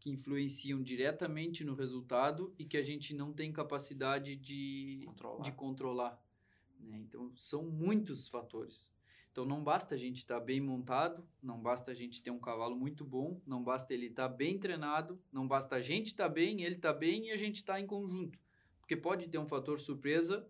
[0.00, 5.42] que influenciam diretamente no resultado e que a gente não tem capacidade de controlar.
[5.42, 6.22] De controlar
[6.82, 6.98] né?
[6.98, 8.90] Então, são muitos fatores.
[9.32, 12.40] Então não basta a gente estar tá bem montado, não basta a gente ter um
[12.40, 16.24] cavalo muito bom, não basta ele estar tá bem treinado, não basta a gente estar
[16.24, 18.38] tá bem, ele estar tá bem e a gente estar tá em conjunto.
[18.80, 20.44] Porque pode ter um fator surpresa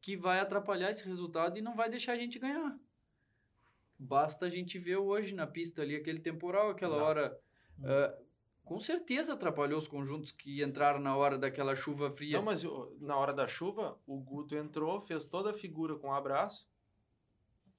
[0.00, 2.76] que vai atrapalhar esse resultado e não vai deixar a gente ganhar.
[3.96, 7.04] Basta a gente ver hoje na pista ali aquele temporal, aquela não.
[7.04, 7.40] hora.
[7.78, 8.25] Uh,
[8.66, 12.38] com certeza atrapalhou os conjuntos que entraram na hora daquela chuva fria.
[12.38, 12.64] Não, mas
[13.00, 16.68] na hora da chuva, o Guto entrou, fez toda a figura com um abraço,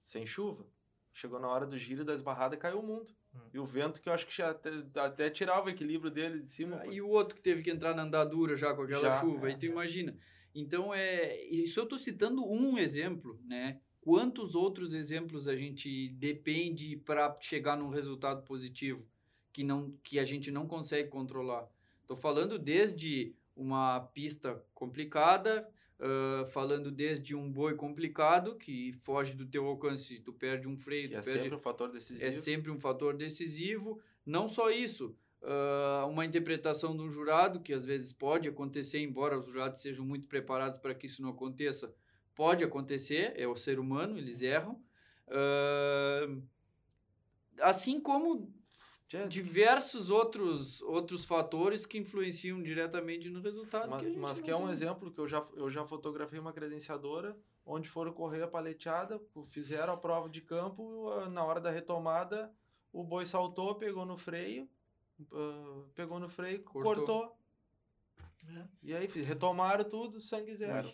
[0.06, 0.66] sem chuva.
[1.14, 3.14] Chegou na hora do giro da esbarrada e caiu o mundo.
[3.36, 3.40] Hum.
[3.54, 6.50] E o vento que eu acho que já até, até, tirava o equilíbrio dele de
[6.50, 6.80] cima.
[6.82, 9.50] Ah, e o outro que teve que entrar na andadura já com aquela já, chuva,
[9.50, 9.70] é, aí tu é.
[9.70, 10.18] imagina.
[10.56, 13.82] Então, é, isso eu estou citando um exemplo, né?
[14.00, 19.06] Quantos outros exemplos a gente depende para chegar num resultado positivo?
[19.58, 21.68] Que, não, que a gente não consegue controlar.
[22.03, 25.68] Estou falando desde uma pista complicada,
[25.99, 31.08] uh, falando desde um boi complicado que foge do teu alcance, tu perde um freio.
[31.08, 32.24] é perde, sempre um fator decisivo.
[32.24, 33.99] É sempre um fator decisivo.
[34.24, 39.39] Não só isso, uh, uma interpretação de um jurado, que às vezes pode acontecer, embora
[39.39, 41.91] os jurados sejam muito preparados para que isso não aconteça,
[42.36, 44.80] pode acontecer, é o ser humano, eles erram.
[45.28, 46.43] Uh,
[47.60, 48.55] assim como
[49.30, 53.89] diversos outros, outros fatores que influenciam diretamente no resultado.
[53.89, 57.38] Mas que, mas que é um exemplo que eu já, eu já fotografei uma credenciadora
[57.66, 62.51] onde foram correr a paleteada, fizeram a prova de campo, na hora da retomada
[62.97, 64.68] o boi saltou, pegou no freio,
[65.32, 67.05] uh, pegou no freio, cortou.
[67.05, 67.38] cortou.
[68.49, 68.64] É.
[68.82, 70.89] E aí, retomaram tudo, sangue zero.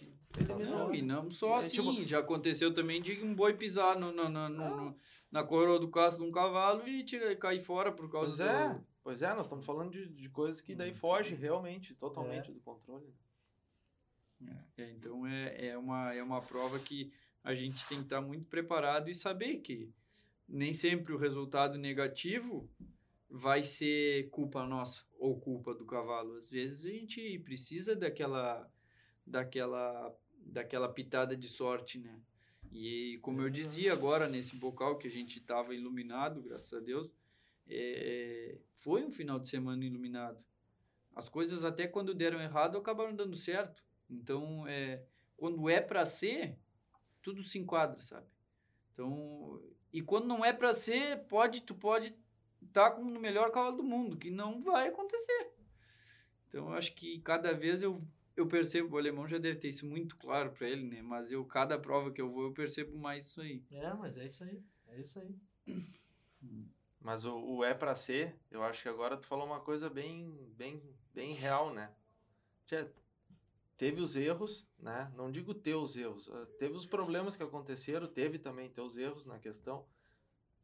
[0.59, 4.27] Não, e não só assim, tipo, já aconteceu também de um boi pisar no, no,
[4.27, 4.97] no, no
[5.33, 8.69] na coroa do casco de um cavalo e tira, cair fora por causa pois é,
[8.69, 8.85] do...
[9.03, 12.53] Pois é, nós estamos falando de, de coisas que daí foge realmente, totalmente é.
[12.53, 13.11] do controle.
[14.77, 17.11] É, então é, é, uma, é uma prova que
[17.43, 19.91] a gente tem que estar muito preparado e saber que
[20.47, 22.69] nem sempre o resultado negativo
[23.27, 26.35] vai ser culpa nossa ou culpa do cavalo.
[26.35, 28.71] Às vezes a gente precisa daquela
[29.25, 30.15] daquela
[30.45, 32.21] daquela pitada de sorte, né?
[32.73, 37.07] E como eu dizia agora, nesse bocal que a gente estava iluminado, graças a Deus,
[37.67, 40.43] é, foi um final de semana iluminado.
[41.15, 43.83] As coisas até quando deram errado acabaram dando certo.
[44.09, 45.03] Então, é,
[45.37, 46.57] quando é para ser,
[47.21, 48.25] tudo se enquadra, sabe?
[48.91, 49.61] Então,
[49.91, 52.07] e quando não é para ser, pode, tu pode
[52.59, 55.51] estar tá como no melhor cavalo do mundo, que não vai acontecer.
[56.47, 58.03] Então, eu acho que cada vez eu
[58.35, 61.01] eu percebo, o alemão já deve ter isso muito claro para ele, né?
[61.01, 63.63] Mas eu, cada prova que eu vou, eu percebo mais isso aí.
[63.71, 64.63] É, mas é isso aí.
[64.87, 65.35] É isso aí.
[66.99, 70.49] Mas o, o é para ser, eu acho que agora tu falou uma coisa bem,
[70.55, 70.81] bem,
[71.13, 71.93] bem real, né?
[72.65, 72.87] Tchê,
[73.77, 75.11] teve os erros, né?
[75.13, 79.37] Não digo teus erros, ah, teve os problemas que aconteceram, teve também teus erros na
[79.37, 79.85] questão.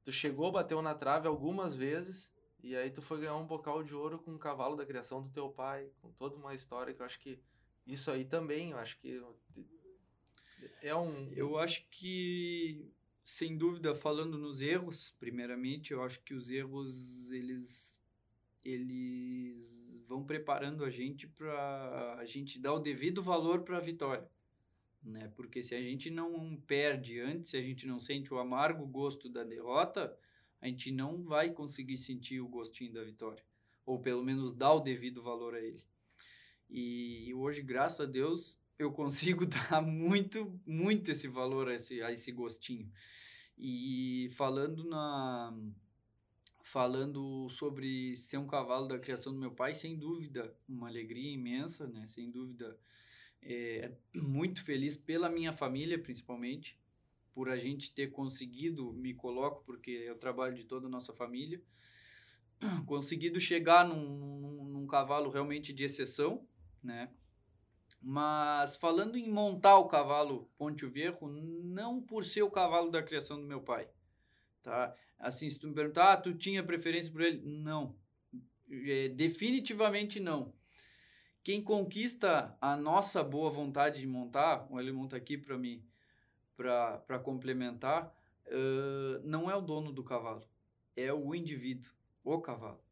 [0.06, 2.32] Tu chegou, bateu na trave algumas vezes,
[2.64, 5.30] e aí tu foi ganhar um bocal de ouro com o cavalo da criação do
[5.30, 7.38] teu pai, com toda uma história que eu acho que
[7.86, 9.22] isso aí também, eu acho que
[10.82, 11.32] é um.
[11.34, 12.92] Eu acho que,
[13.24, 16.96] sem dúvida, falando nos erros, primeiramente, eu acho que os erros
[17.32, 18.00] eles
[18.64, 24.30] eles vão preparando a gente para a gente dar o devido valor para a vitória,
[25.02, 25.32] né?
[25.36, 29.30] Porque se a gente não perde antes, se a gente não sente o amargo gosto
[29.30, 30.16] da derrota,
[30.62, 33.44] a gente não vai conseguir sentir o gostinho da vitória,
[33.86, 35.84] ou pelo menos dar o devido valor a ele.
[36.70, 42.12] E hoje, graças a Deus, eu consigo dar muito, muito esse valor a esse, a
[42.12, 42.92] esse gostinho.
[43.58, 45.54] E falando na
[46.62, 51.88] falando sobre ser um cavalo da criação do meu pai, sem dúvida, uma alegria imensa,
[51.88, 52.06] né?
[52.06, 52.78] Sem dúvida,
[53.42, 56.78] é, muito feliz pela minha família, principalmente,
[57.34, 61.60] por a gente ter conseguido, me coloco porque eu trabalho de toda a nossa família,
[62.86, 66.48] conseguido chegar num, num, num cavalo realmente de exceção,
[66.84, 67.10] né?
[68.02, 73.40] Mas falando em montar o cavalo Ponte Viejo, não por ser o cavalo da criação
[73.40, 73.90] do meu pai,
[74.64, 74.96] tá?
[75.18, 77.42] Assim, se tu me perguntar, ah, tu tinha preferência por ele?
[77.44, 77.96] Não.
[78.72, 80.54] É, definitivamente não.
[81.44, 85.84] Quem conquista a nossa boa vontade de montar, ele monta aqui para mim,
[86.56, 88.14] para complementar,
[88.48, 90.44] uh, não é o dono do cavalo,
[90.96, 91.92] é o indivíduo,
[92.24, 92.84] o cavalo.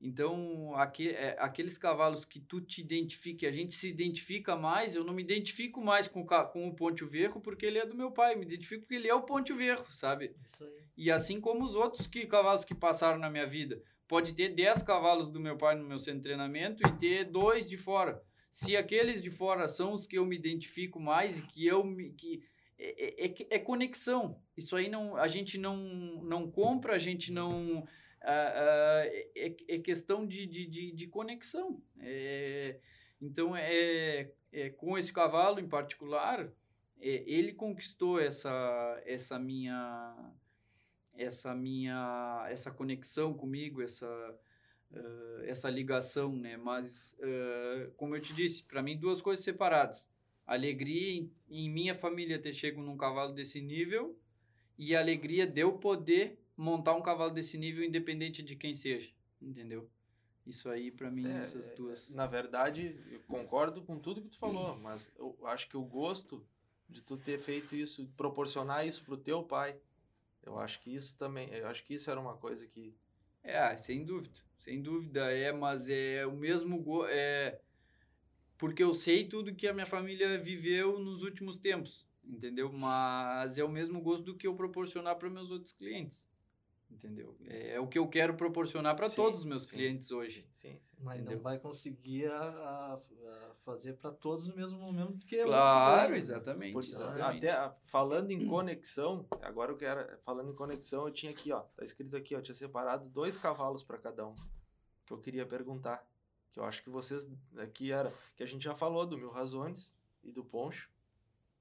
[0.00, 5.04] Então, aqui, é, aqueles cavalos que tu te identifica, a gente se identifica mais, eu
[5.04, 8.32] não me identifico mais com, com o Ponte Verro porque ele é do meu pai,
[8.32, 10.34] eu me identifico porque ele é o Ponte Verro, sabe?
[10.50, 10.80] Isso aí.
[10.96, 13.82] E assim como os outros que, cavalos que passaram na minha vida.
[14.08, 17.68] Pode ter 10 cavalos do meu pai no meu centro de treinamento e ter dois
[17.68, 18.22] de fora.
[18.50, 22.10] Se aqueles de fora são os que eu me identifico mais e que eu me,
[22.10, 22.42] que
[22.76, 24.40] é, é, é, conexão.
[24.56, 25.76] Isso aí não, a gente não,
[26.24, 27.86] não compra, a gente não.
[28.22, 31.82] É, é, questão de, de, de, de conexão.
[32.00, 32.78] É,
[33.20, 36.50] então, é, é, com esse cavalo em particular,
[37.00, 40.32] é, ele conquistou essa, essa minha
[41.14, 44.06] essa minha essa conexão comigo essa
[44.92, 50.08] uh, essa ligação né mas uh, como eu te disse para mim duas coisas separadas
[50.46, 54.18] alegria em, em, minha família ter chego num cavalo desse nível
[54.78, 59.88] e alegria de eu poder montar um cavalo desse nível independente de quem seja, entendeu?
[60.46, 62.10] Isso aí para mim é, essas duas.
[62.10, 66.46] Na verdade, eu concordo com tudo que tu falou, mas eu acho que o gosto
[66.86, 69.74] de tu ter feito isso, proporcionar isso pro teu pai,
[70.42, 72.94] eu acho que isso também, eu acho que isso era uma coisa que
[73.42, 77.58] é, sem dúvida, sem dúvida é, mas é o mesmo go é
[78.58, 82.70] porque eu sei tudo que a minha família viveu nos últimos tempos, entendeu?
[82.70, 86.28] Mas é o mesmo gosto do que eu proporcionar para meus outros clientes,
[86.90, 87.36] entendeu?
[87.46, 90.46] É, é o que eu quero proporcionar para todos os meus sim, clientes hoje.
[90.60, 91.36] Sim, sim, Mas entendeu?
[91.36, 93.00] não vai conseguir a, a,
[93.64, 97.46] fazer para todos no mesmo momento, porque é Claro, exatamente, porque, exatamente.
[97.48, 101.84] Até falando em conexão, agora eu quero falando em conexão, eu tinha aqui, ó, tá
[101.84, 104.34] escrito aqui, ó, tinha separado dois cavalos para cada um,
[105.06, 106.06] que eu queria perguntar
[106.52, 109.92] que eu acho que vocês aqui era que a gente já falou do Mil Razones
[110.22, 110.90] e do Poncho,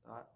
[0.04, 0.28] tá?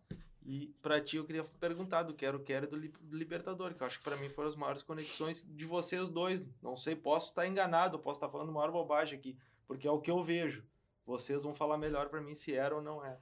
[0.46, 3.88] E para ti eu queria perguntar do Quero Quero e do, do Libertador, que eu
[3.88, 6.44] acho que para mim foram as maiores conexões de vocês dois.
[6.62, 10.12] Não sei, posso estar enganado, posso estar falando maior bobagem aqui, porque é o que
[10.12, 10.64] eu vejo.
[11.06, 13.18] Vocês vão falar melhor para mim se era ou não é.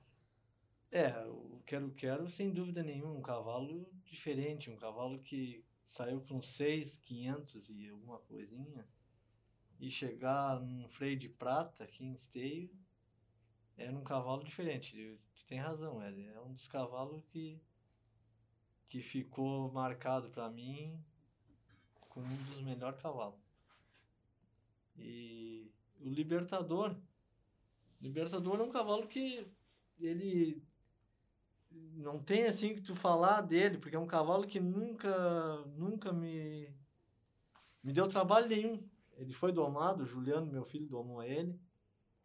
[0.92, 6.42] É, o Quero Quero, sem dúvida nenhuma, um cavalo diferente, um cavalo que saiu com
[6.42, 8.86] 6,500 e alguma coisinha
[9.80, 12.70] e chegar num freio de prata aqui em Esteio
[13.82, 15.20] é num cavalo diferente.
[15.36, 17.62] Tu tem razão, ele é um dos cavalos que
[18.88, 21.02] que ficou marcado para mim
[22.10, 23.40] como um dos melhores cavalos.
[24.98, 25.72] E
[26.02, 26.98] o Libertador,
[28.02, 29.50] Libertador é um cavalo que
[29.98, 30.62] ele
[31.72, 36.68] não tem assim que tu falar dele, porque é um cavalo que nunca nunca me
[37.82, 38.84] me deu trabalho nenhum.
[39.14, 41.58] Ele foi domado, Juliano, meu filho, domou ele.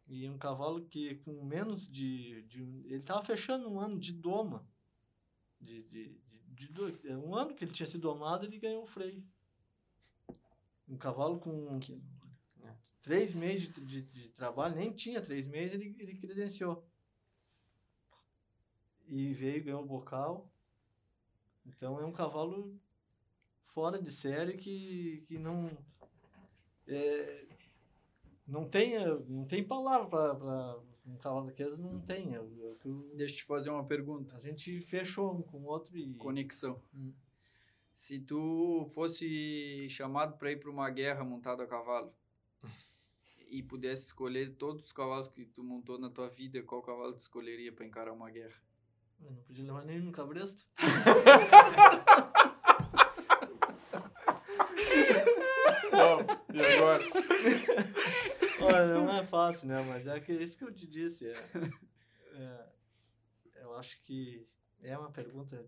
[0.07, 2.41] E um cavalo que com menos de.
[2.43, 4.65] de ele estava fechando um ano de doma.
[5.59, 9.23] De, de, de, de, um ano que ele tinha sido domado, ele ganhou o freio.
[10.87, 12.01] Um cavalo com que,
[13.01, 16.87] três meses de, de, de, trabalho, nem tinha três meses, ele, ele credenciou.
[19.07, 20.49] E veio, ganhou o bocal.
[21.65, 22.79] Então é um cavalo
[23.65, 25.69] fora de série que, que não
[26.87, 27.46] é,
[28.47, 28.93] não tem
[29.27, 32.35] não tem palavra para um cavalo daqueles não tem.
[32.35, 32.77] É, é eu,
[33.15, 34.35] deixa eu te fazer uma pergunta.
[34.35, 36.81] A gente fechou um com o outro e conexão.
[36.93, 37.13] Hum.
[37.93, 42.13] se tu fosse chamado para ir para uma guerra montado a cavalo
[43.49, 47.19] e pudesse escolher todos os cavalos que tu montou na tua vida qual cavalo tu
[47.19, 48.61] escolheria para encarar uma guerra?
[49.19, 50.11] Eu não podia levar nem no
[56.53, 57.03] e agora?
[58.61, 59.81] Olha, não é fácil, né?
[59.87, 61.27] Mas é que, isso que eu te disse.
[61.27, 61.37] É,
[62.33, 62.65] é,
[63.61, 64.47] eu acho que
[64.81, 65.65] é uma pergunta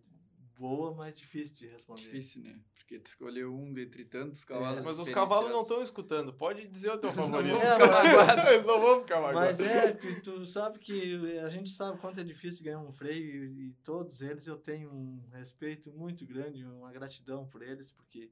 [0.57, 2.01] boa, mas difícil de responder.
[2.01, 2.59] Difícil, né?
[2.75, 4.79] Porque tu escolheu um dentre tantos cavalos.
[4.79, 6.33] É, mas os cavalos não estão escutando.
[6.33, 7.53] Pode dizer o teu favorito.
[7.53, 9.59] Não, é, Eles não vão ficar magoados.
[9.59, 13.45] Mas é, que tu sabe que a gente sabe quanto é difícil ganhar um freio
[13.45, 18.31] e, e todos eles eu tenho um respeito muito grande, uma gratidão por eles, porque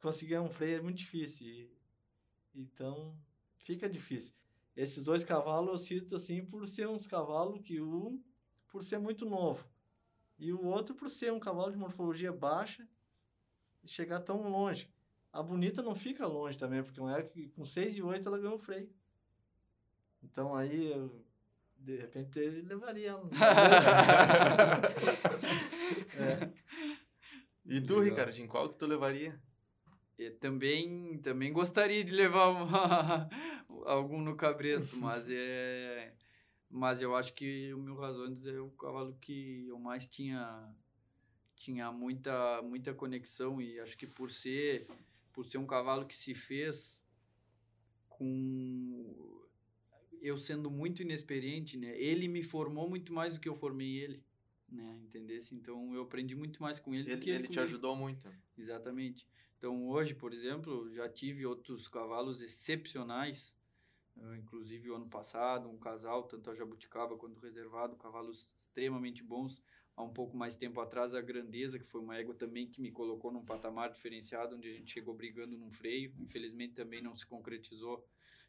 [0.00, 1.46] conseguir um freio é muito difícil.
[1.46, 1.70] E,
[2.54, 3.16] então,
[3.58, 4.34] fica difícil.
[4.76, 8.22] Esses dois cavalos eu cito assim por ser uns cavalos que um
[8.68, 9.68] por ser muito novo
[10.40, 12.88] e o outro por ser um cavalo de morfologia baixa
[13.84, 14.90] e chegar tão longe.
[15.30, 18.38] A bonita não fica longe também, porque não é que com 6 e 8 ela
[18.38, 18.90] ganhou o freio.
[20.22, 21.24] Então aí eu,
[21.76, 23.28] de repente ele levaria ela.
[26.16, 26.50] é.
[27.66, 29.38] E tu, Ricardinho, qual que tu levaria?
[30.20, 33.30] Eu também, também gostaria de levar uma,
[33.86, 36.12] algum no cabresto, mas é
[36.68, 40.68] mas eu acho que o Mil Razões é o cavalo que eu mais tinha
[41.56, 44.86] tinha muita muita conexão e acho que por ser
[45.32, 47.02] por ser um cavalo que se fez
[48.10, 49.40] com
[50.20, 51.98] eu sendo muito inexperiente, né?
[51.98, 54.22] Ele me formou muito mais do que eu formei ele,
[54.68, 55.00] né?
[55.02, 55.54] Entendesse?
[55.54, 58.30] Então eu aprendi muito mais com ele, ele do que ele, ele te ajudou muito.
[58.58, 59.26] Exatamente.
[59.60, 63.54] Então, hoje, por exemplo, já tive outros cavalos excepcionais,
[64.38, 69.62] inclusive o ano passado, um casal, tanto a Jabuticaba quanto o Reservado, cavalos extremamente bons.
[69.94, 72.90] Há um pouco mais tempo atrás, a Grandeza, que foi uma égua também que me
[72.90, 76.14] colocou num patamar diferenciado, onde a gente chegou brigando num freio.
[76.18, 78.02] Infelizmente também não se concretizou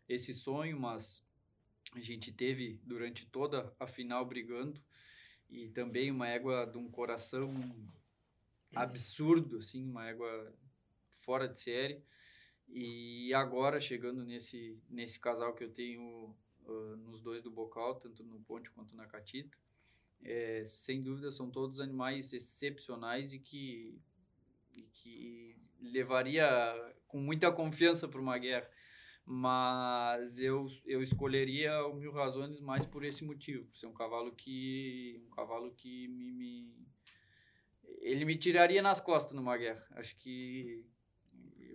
[0.07, 1.21] esse sonho, mas
[1.93, 4.81] a gente teve durante toda a final brigando.
[5.49, 7.49] E também uma égua de um coração
[8.73, 10.53] absurdo, assim, uma égua
[11.21, 12.03] fora de série.
[12.67, 18.23] E agora, chegando nesse, nesse casal que eu tenho uh, nos dois do bocal, tanto
[18.23, 19.57] no Ponte quanto na Catita,
[20.23, 23.99] é, sem dúvida são todos animais excepcionais e que,
[24.75, 26.45] e que levaria
[27.07, 28.69] com muita confiança para uma guerra.
[29.25, 34.31] Mas eu, eu escolheria o Mil Razões mais por esse motivo, por ser um cavalo
[34.33, 36.87] que um cavalo que me, me
[37.99, 39.85] ele me tiraria nas costas numa guerra.
[39.91, 40.85] Acho que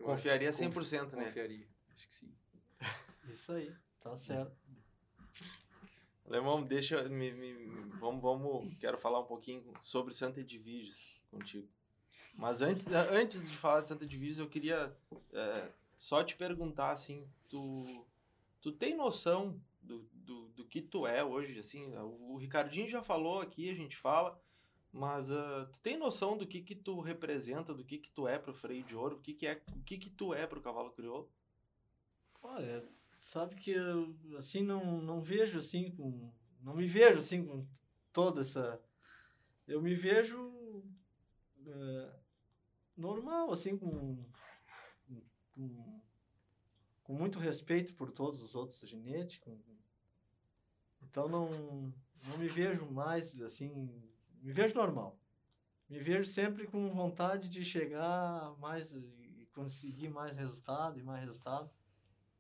[0.07, 1.25] confiaria 100%, né?
[1.25, 1.67] Confiaria.
[1.95, 2.35] Acho que sim.
[3.33, 4.57] Isso aí, tá certo.
[6.27, 7.09] Alemão, deixa.
[7.09, 7.53] Me, me,
[8.01, 8.77] vamos, vamos.
[8.79, 11.69] Quero falar um pouquinho sobre Santa Edviges contigo.
[12.35, 14.95] Mas antes, antes de falar de Santa Edviges, eu queria
[15.33, 18.05] é, só te perguntar assim: tu,
[18.61, 21.59] tu tem noção do, do, do que tu é hoje?
[21.61, 24.41] Assim, o, o Ricardinho já falou aqui, a gente fala.
[24.93, 28.39] Mas uh, tu tem noção do que que tu representa, do que que tu é
[28.39, 30.91] pro freio de ouro, o que que é, o que que tu é pro cavalo
[30.93, 31.31] crioulo?
[32.43, 32.89] Olha,
[33.21, 36.33] sabe que eu, assim, não, não vejo assim com...
[36.63, 37.67] Não me vejo assim com
[38.13, 38.81] toda essa...
[39.67, 42.13] Eu me vejo uh,
[42.97, 44.25] normal, assim, com,
[45.53, 46.01] com,
[47.03, 49.41] com muito respeito por todos os outros ginetes.
[51.03, 51.51] Então, não,
[52.29, 53.91] não me vejo mais, assim,
[54.47, 55.19] me vejo normal.
[55.89, 61.69] Me vejo sempre com vontade de chegar mais e conseguir mais resultado e mais resultado.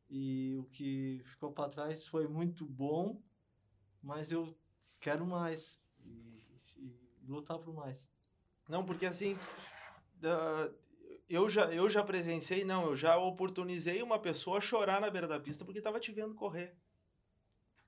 [0.08, 3.20] E o que ficou para trás foi muito bom,
[4.00, 4.56] mas eu
[5.00, 6.44] quero mais e,
[6.76, 8.08] e lutar por mais.
[8.68, 9.36] Não, porque assim,
[11.28, 15.40] eu já, eu já presenciei, não, eu já oportunizei uma pessoa chorar na beira da
[15.40, 16.76] pista porque estava te vendo correr.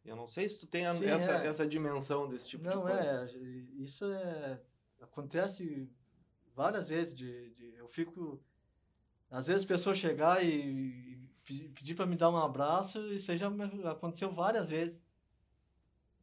[0.09, 1.47] Eu não sei se tu tem a, Sim, essa, é.
[1.47, 3.03] essa dimensão desse tipo não, de coisa.
[3.03, 3.33] Não, é.
[3.79, 4.61] Isso é.
[5.01, 5.89] Acontece
[6.55, 7.15] várias vezes.
[7.15, 8.43] De, de, eu fico.
[9.31, 13.49] Às vezes pessoas chegar e, e pedir para me dar um abraço, isso aí já
[13.91, 15.03] aconteceu várias vezes.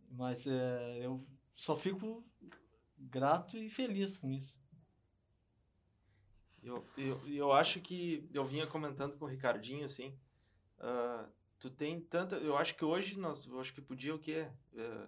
[0.09, 1.23] Mas é, eu
[1.55, 2.25] só fico
[2.97, 4.59] grato e feliz com isso.
[6.63, 10.17] Eu, eu, eu acho que eu vinha comentando com o Ricardinho assim.
[10.79, 11.29] Uh,
[11.65, 12.35] tu tem tanta.
[12.35, 13.45] Eu acho que hoje nós.
[13.47, 14.47] Eu acho que podia o quê?
[14.73, 15.07] Uh,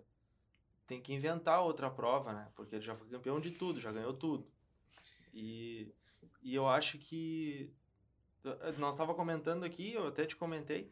[0.87, 2.49] tem que inventar outra prova, né?
[2.55, 4.47] Porque ele já foi campeão de tudo, já ganhou tudo.
[5.33, 5.93] E,
[6.41, 7.71] e eu acho que.
[8.43, 10.91] Eh, nós estava comentando aqui, eu até te comentei.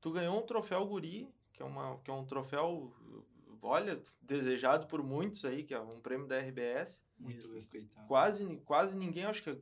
[0.00, 2.92] Tu ganhou um troféu Guri, que é, uma, que é um troféu,
[3.62, 7.02] olha, desejado por muitos aí, que é um prêmio da RBS.
[7.18, 8.06] Muito respeitado.
[8.06, 9.58] Quase, quase ninguém, acho que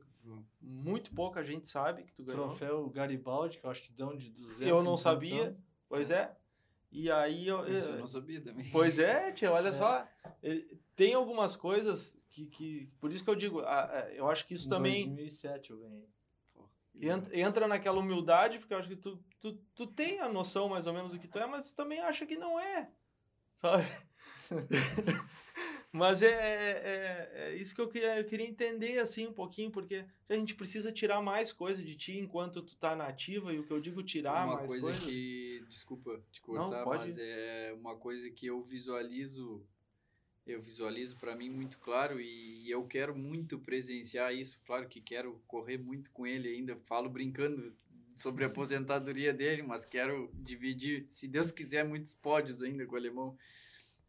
[0.61, 2.47] muito pouca gente sabe que tu ganhou.
[2.47, 5.59] Troféu Garibaldi, que eu acho que dão de 200 Eu não sabia, anos.
[5.87, 6.35] pois é.
[6.91, 8.69] E aí eu, eu, eu não sabia também.
[8.71, 9.73] Pois é, tia, olha é.
[9.73, 10.07] só.
[10.95, 12.89] Tem algumas coisas que, que.
[12.99, 13.61] Por isso que eu digo,
[14.13, 15.03] eu acho que isso em também.
[15.03, 16.09] Em 2007 eu ganhei.
[16.99, 20.87] Entra, entra naquela humildade, porque eu acho que tu, tu, tu tem a noção mais
[20.87, 22.89] ou menos do que tu é, mas tu também acha que não é.
[23.57, 23.85] Sabe?
[25.91, 30.05] Mas é, é, é, isso que eu queria, eu queria entender, assim, um pouquinho, porque
[30.29, 33.71] a gente precisa tirar mais coisa de ti enquanto tu tá nativa, e o que
[33.71, 35.03] eu digo tirar uma mais coisa coisas...
[35.03, 39.65] que, desculpa te cortar, Não, mas é uma coisa que eu visualizo,
[40.45, 45.41] eu visualizo para mim muito claro, e eu quero muito presenciar isso, claro que quero
[45.47, 47.73] correr muito com ele ainda, falo brincando
[48.17, 52.97] sobre a aposentadoria dele, mas quero dividir, se Deus quiser, muitos pódios ainda com o
[52.97, 53.37] alemão,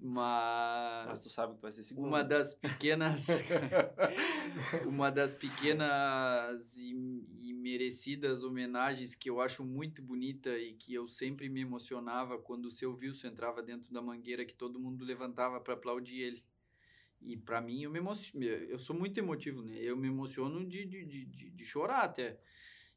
[0.00, 2.06] mas, Mas tu sabe que vai ser segundo.
[2.06, 3.26] Uma das pequenas.
[4.86, 6.94] uma das pequenas e,
[7.40, 12.66] e, merecidas homenagens que eu acho muito bonita e que eu sempre me emocionava quando
[12.66, 16.44] o seu Wilson entrava dentro da mangueira, que todo mundo levantava para aplaudir ele.
[17.20, 19.78] E para mim, eu me emociono, eu sou muito emotivo, né?
[19.80, 22.38] Eu me emociono de, de, de, de chorar até.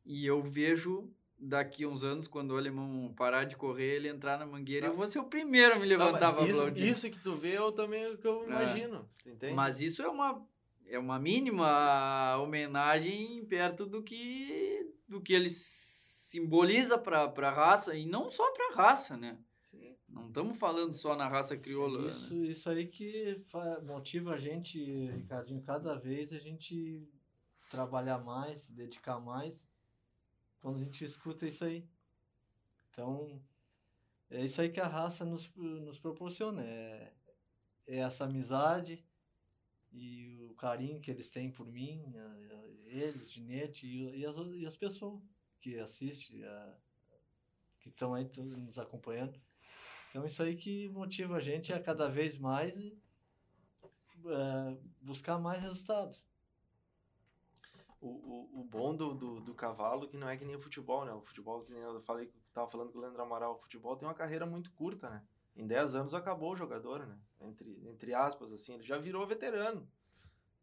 [0.06, 1.10] E eu vejo
[1.42, 5.08] daqui uns anos, quando o alemão parar de correr, ele entrar na mangueira, eu vou
[5.08, 6.88] ser o primeiro a me levantar para aplaudir.
[6.88, 8.46] Isso que tu vê, eu também é o que eu é.
[8.46, 9.54] imagino, entende?
[9.54, 10.46] Mas isso é uma
[10.88, 18.06] é uma mínima homenagem perto do que do que ele simboliza para a raça e
[18.06, 19.38] não só para a raça, né?
[19.72, 19.96] Sim.
[20.08, 22.08] Não estamos falando só na raça crioula.
[22.08, 22.48] Isso, né?
[22.48, 23.42] isso aí que
[23.84, 24.80] motiva a gente,
[25.12, 27.08] Ricardinho, cada vez a gente
[27.70, 29.66] trabalhar mais, se dedicar mais
[30.62, 31.86] quando a gente escuta isso aí.
[32.90, 33.42] Então,
[34.30, 36.64] é isso aí que a raça nos, nos proporciona.
[36.64, 37.14] É,
[37.88, 39.04] é essa amizade
[39.92, 42.14] e o carinho que eles têm por mim,
[42.86, 45.22] eles, Ginete e, e, as, e as pessoas
[45.60, 46.78] que assistem, a,
[47.80, 49.40] que estão aí nos acompanhando.
[50.10, 56.22] Então isso aí que motiva a gente a cada vez mais uh, buscar mais resultados.
[58.02, 61.06] O, o, o bom do, do, do, cavalo que não é que nem o futebol,
[61.06, 61.14] né?
[61.14, 64.08] O futebol, que nem eu falei, tava falando com o Leandro Amaral, o futebol tem
[64.08, 65.24] uma carreira muito curta, né?
[65.56, 67.16] Em 10 anos acabou o jogador, né?
[67.42, 69.88] Entre, entre aspas, assim, ele já virou veterano.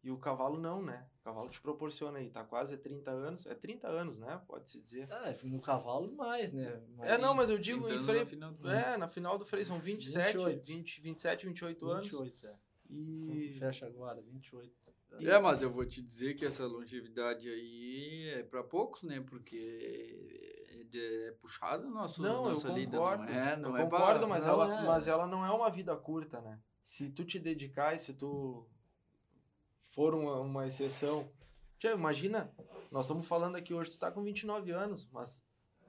[0.03, 1.07] E o cavalo não, né?
[1.20, 3.47] O cavalo te proporciona aí, tá quase 30 anos.
[3.47, 4.41] É 30 anos, né?
[4.47, 5.09] Pode-se dizer.
[5.11, 6.80] Ah, no cavalo mais, né?
[6.97, 8.20] Mas é, não, mas eu digo em freio.
[8.20, 8.70] Na final do...
[8.70, 10.66] É, na final do freio são 27, 28.
[10.66, 12.09] 20, 27, 28 anos.
[12.09, 12.57] 28, é.
[12.91, 13.57] E.
[13.59, 14.72] Fecha agora, 28.
[15.20, 19.20] É, mas eu vou te dizer que essa longevidade aí é para poucos, né?
[19.20, 22.98] Porque é, é puxado nosso, não, nossa eu vida.
[22.98, 24.28] Concordo, não é, não eu é concordo, pra...
[24.28, 24.86] mas, não ela, é.
[24.86, 26.59] mas ela não é uma vida curta, né?
[26.84, 28.66] Se tu te dedicar e se tu
[29.94, 31.30] for uma, uma exceção.
[31.78, 32.52] Tia, imagina,
[32.90, 35.42] nós estamos falando aqui hoje, tu tá com 29 anos, mas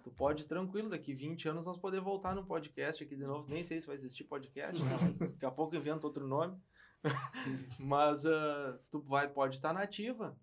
[0.03, 3.47] tu pode tranquilo, daqui 20 anos nós poder voltar no podcast aqui de novo.
[3.49, 4.89] Nem sei se vai existir podcast, né?
[5.31, 6.59] daqui a pouco invento outro nome.
[7.79, 10.37] mas uh, tu vai, pode estar nativa.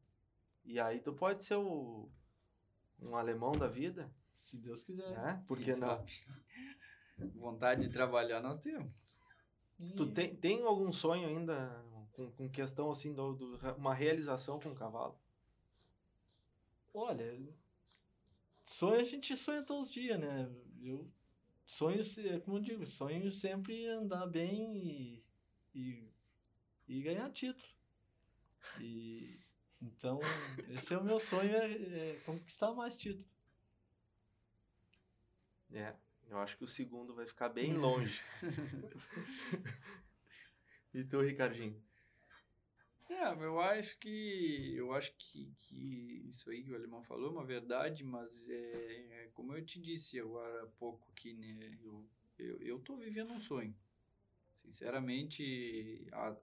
[0.65, 2.09] E aí tu pode ser o,
[3.01, 4.11] um alemão da vida.
[4.37, 5.13] Se Deus quiser.
[5.19, 5.43] É?
[5.47, 6.05] Por que não?
[7.35, 8.93] Vontade de trabalhar nós temos.
[9.97, 14.71] Tu tem, tem algum sonho ainda com, com questão assim, do, do, uma realização com
[14.71, 15.19] o cavalo?
[16.95, 17.39] Olha,
[18.65, 20.51] sonho a gente sonha todos os dias, né?
[20.81, 21.07] Eu
[21.67, 22.03] sonho,
[22.43, 25.25] como eu digo, sonho sempre andar bem e,
[25.75, 26.06] e,
[26.89, 27.69] e ganhar título.
[28.81, 29.39] E
[29.81, 30.21] então,
[30.71, 33.27] esse é o meu sonho, é, é conquistar mais título.
[35.73, 35.95] É,
[36.29, 38.23] eu acho que o segundo vai ficar bem longe.
[40.95, 41.81] e tu, Ricardinho?
[43.09, 47.33] É, eu acho que eu acho que, que isso aí que o Alemão falou é
[47.33, 51.79] uma verdade, mas é, é como eu te disse agora há pouco aqui, né?
[51.83, 52.05] Eu,
[52.39, 53.75] eu, eu tô vivendo um sonho.
[54.65, 56.37] Sinceramente, a,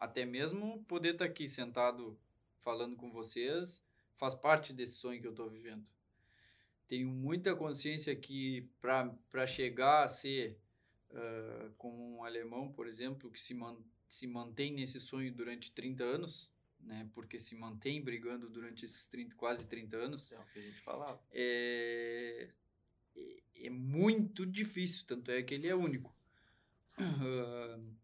[0.00, 2.18] até mesmo poder estar tá aqui sentado
[2.60, 3.84] falando com vocês
[4.16, 5.86] faz parte desse sonho que eu tô vivendo.
[6.88, 10.58] Tenho muita consciência que para chegar a ser
[11.10, 16.02] uh, como um alemão, por exemplo, que se mantém se mantém nesse sonho durante 30
[16.02, 17.08] anos, né?
[17.14, 20.32] Porque se mantém brigando durante esses 30, quase 30 anos.
[20.32, 21.22] É o que a gente falava.
[21.32, 22.48] É,
[23.16, 26.12] é, é muito difícil, tanto é que ele é único.
[26.98, 27.94] Uh,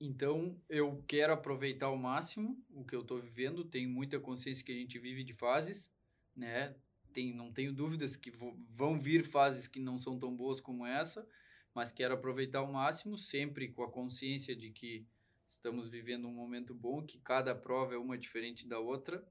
[0.00, 3.64] então, eu quero aproveitar ao máximo o que eu estou vivendo.
[3.64, 5.92] Tenho muita consciência que a gente vive de fases,
[6.36, 6.74] né?
[7.12, 8.32] Tem, não tenho dúvidas que
[8.70, 11.26] vão vir fases que não são tão boas como essa,
[11.72, 15.06] mas quero aproveitar ao máximo, sempre com a consciência de que
[15.54, 19.24] Estamos vivendo um momento bom que cada prova é uma diferente da outra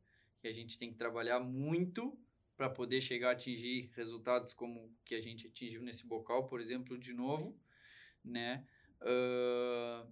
[0.43, 2.17] e a gente tem que trabalhar muito
[2.55, 6.97] para poder chegar a atingir resultados como que a gente atingiu nesse bocal, por exemplo,
[6.97, 7.59] de novo,
[8.23, 8.65] né?
[9.01, 10.09] Uh,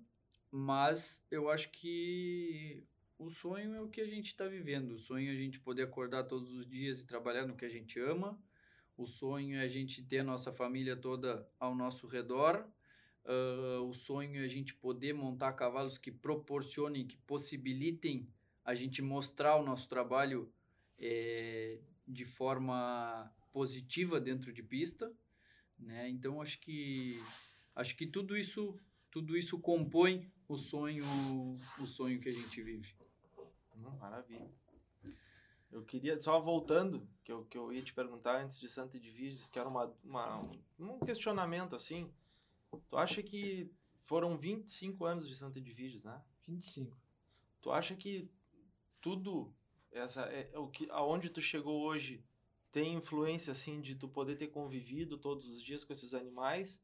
[0.52, 2.84] mas eu acho que
[3.18, 4.94] o sonho é o que a gente está vivendo.
[4.94, 7.70] O sonho é a gente poder acordar todos os dias e trabalhar no que a
[7.70, 8.40] gente ama.
[8.98, 12.70] O sonho é a gente ter a nossa família toda ao nosso redor
[13.24, 18.28] Uh, o sonho é a gente poder montar cavalos que proporcionem, que possibilitem
[18.66, 20.52] a gente mostrar o nosso trabalho
[20.98, 25.14] é, de forma positiva dentro de pista,
[25.78, 26.10] né?
[26.10, 27.22] Então acho que
[27.76, 28.76] acho que tudo isso
[29.12, 31.06] tudo isso compõe o sonho
[31.80, 32.94] o sonho que a gente vive.
[33.78, 34.50] Hum, maravilha.
[35.72, 39.48] Eu queria, só voltando, que eu, que eu ia te perguntar antes de Santa Edviges,
[39.48, 42.12] que era uma, uma, um questionamento assim,
[42.90, 43.70] Tu acha que
[44.06, 46.22] foram 25 anos de Santa Edviges, né?
[46.48, 46.98] 25.
[47.62, 48.30] Tu acha que
[49.02, 49.54] tudo
[49.92, 52.24] essa é, é o que aonde tu chegou hoje
[52.72, 56.80] tem influência assim de tu poder ter convivido todos os dias com esses animais?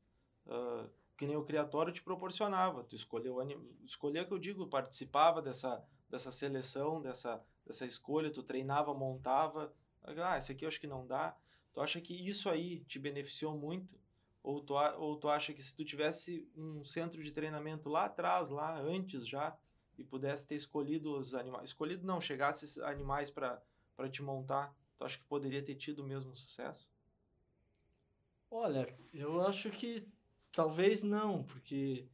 [0.45, 2.83] Uh, que nem o criatório te proporcionava.
[2.83, 3.37] Tu escolheu
[3.85, 9.73] escolher que eu digo, participava dessa dessa seleção, dessa dessa escolha, tu treinava, montava.
[10.03, 11.35] Ah, esse aqui eu acho que não dá.
[11.73, 13.99] Tu acha que isso aí te beneficiou muito
[14.47, 18.49] ou tu, ou tu acha que se tu tivesse um centro de treinamento lá atrás,
[18.49, 19.57] lá antes já,
[19.97, 23.61] e pudesse ter escolhido os animais, escolhido não, chegasse animais para
[24.09, 26.89] te montar, tu acha que poderia ter tido o mesmo sucesso?
[28.49, 30.07] Olha, eu acho que
[30.57, 32.09] talvez não, porque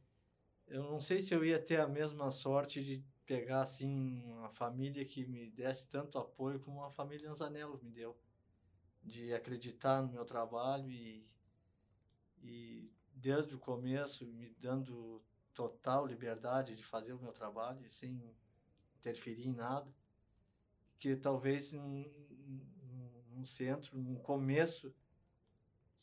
[0.66, 5.02] eu não sei se eu ia ter a mesma sorte de pegar assim uma família
[5.02, 8.14] que me desse tanto apoio como a família Anzanello me deu,
[9.02, 11.26] de acreditar no meu trabalho e
[12.42, 18.36] e desde o começo, me dando total liberdade de fazer o meu trabalho, sem
[18.98, 19.90] interferir em nada,
[20.98, 22.04] que talvez num
[23.42, 24.94] centro, no começo,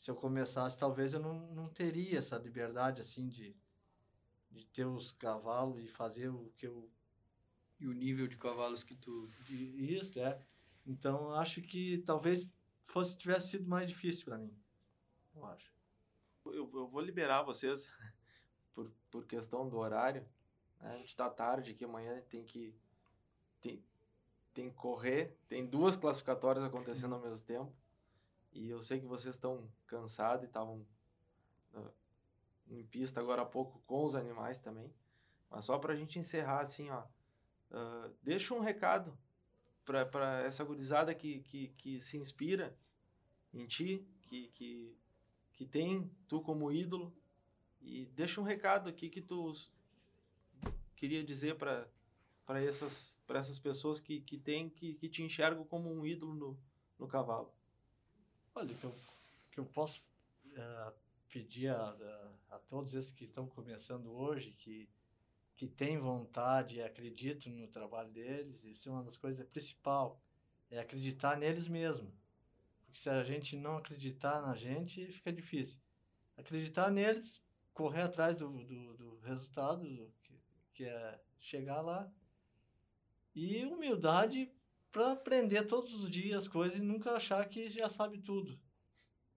[0.02, 3.56] se eu começasse, talvez eu não, não teria essa liberdade assim de,
[4.50, 6.90] de ter os cavalos e fazer o que eu
[7.80, 10.44] e o nível de cavalos que tu isso é.
[10.88, 12.52] Então acho que talvez
[12.88, 14.52] fosse tivesse sido mais difícil para mim
[15.36, 15.72] eu acho.
[16.46, 17.88] Eu, eu vou liberar vocês
[18.74, 20.26] por, por questão do horário
[20.80, 20.94] né?
[20.94, 22.76] a gente está tarde aqui amanhã tem que
[23.62, 23.86] tem,
[24.52, 25.38] tem que correr.
[25.48, 27.72] Tem duas classificatórias acontecendo ao mesmo tempo
[28.52, 30.86] e eu sei que vocês estão cansados e estavam
[31.74, 31.92] uh,
[32.70, 34.94] em pista agora há pouco com os animais também.
[35.50, 37.04] Mas só para a gente encerrar assim, ó,
[37.72, 39.18] uh, deixa um recado
[39.86, 42.78] para essa gurizada que, que, que se inspira
[43.54, 44.98] em ti, que, que,
[45.54, 47.14] que tem tu como ídolo.
[47.82, 49.54] E deixa um recado aqui que tu
[50.96, 51.90] queria dizer para
[52.52, 56.60] para essas, essas pessoas que, que, tem, que, que te enxergam como um ídolo no,
[57.00, 57.50] no cavalo.
[58.54, 58.96] Olha, que eu,
[59.52, 60.04] que eu posso
[60.48, 60.94] uh,
[61.30, 64.90] pedir a, a, a, todos esses que estão começando hoje, que,
[65.56, 70.12] que têm vontade e acreditam no trabalho deles, isso é uma das coisas principais,
[70.70, 72.14] é acreditar neles mesmos.
[72.84, 75.80] Porque se a gente não acreditar na gente, fica difícil.
[76.36, 77.42] Acreditar neles,
[77.74, 79.86] correr atrás do, do, do resultado,
[80.24, 80.40] que,
[80.74, 82.12] que é chegar lá,
[83.34, 84.52] e humildade
[84.92, 88.60] para aprender todos os dias as coisas e nunca achar que já sabe tudo.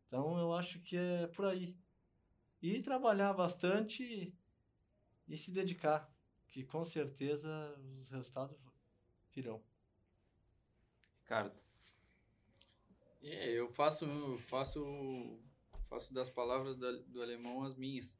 [0.07, 1.77] Então eu acho que é por aí.
[2.61, 4.35] E trabalhar bastante
[5.29, 6.11] e se dedicar,
[6.49, 7.51] que com certeza
[8.01, 8.57] os resultados
[9.33, 9.63] virão.
[11.23, 11.59] Ricardo.
[13.23, 14.07] É, eu faço,
[14.39, 15.39] faço,
[15.89, 18.17] faço das palavras do, do alemão as minhas.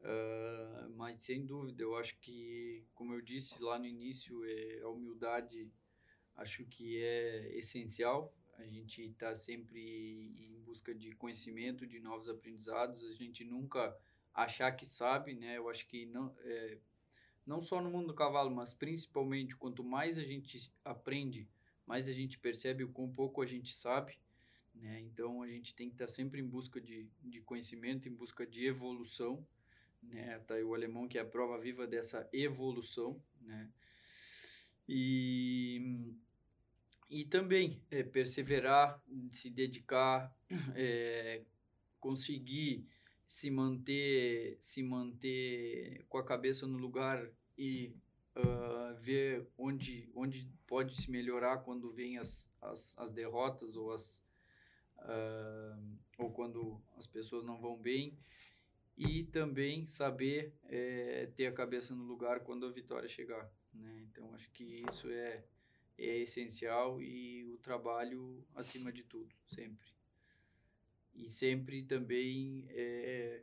[0.00, 4.88] Uh, mas sem dúvida, eu acho que, como eu disse lá no início, é a
[4.88, 5.72] humildade
[6.38, 8.34] acho que é essencial.
[8.56, 13.04] A gente está sempre em busca de conhecimento, de novos aprendizados.
[13.04, 13.96] A gente nunca
[14.32, 15.58] achar que sabe, né?
[15.58, 16.78] Eu acho que não, é,
[17.44, 21.48] não só no mundo do cavalo, mas principalmente quanto mais a gente aprende,
[21.86, 24.18] mais a gente percebe o quão pouco a gente sabe.
[24.74, 25.00] Né?
[25.00, 28.46] Então a gente tem que estar tá sempre em busca de, de conhecimento, em busca
[28.46, 29.44] de evolução.
[30.02, 30.38] Né?
[30.40, 33.20] Tá aí o alemão que é a prova viva dessa evolução.
[33.40, 33.68] Né?
[34.88, 36.14] E
[37.08, 40.34] e também é, perseverar, se dedicar,
[40.74, 41.42] é,
[41.98, 42.86] conseguir
[43.26, 47.94] se manter, se manter com a cabeça no lugar e
[48.36, 54.22] uh, ver onde, onde pode se melhorar quando vem as, as, as derrotas ou as
[54.98, 58.16] uh, ou quando as pessoas não vão bem
[58.96, 64.02] e também saber é, ter a cabeça no lugar quando a vitória chegar, né?
[64.10, 65.44] Então acho que isso é
[65.98, 69.88] é essencial e o trabalho acima de tudo, sempre.
[71.14, 73.42] E sempre também é,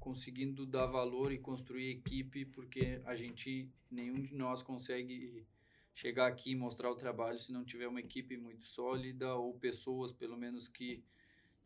[0.00, 5.46] conseguindo dar valor e construir equipe, porque a gente, nenhum de nós consegue
[5.94, 10.10] chegar aqui e mostrar o trabalho se não tiver uma equipe muito sólida ou pessoas,
[10.10, 11.04] pelo menos, que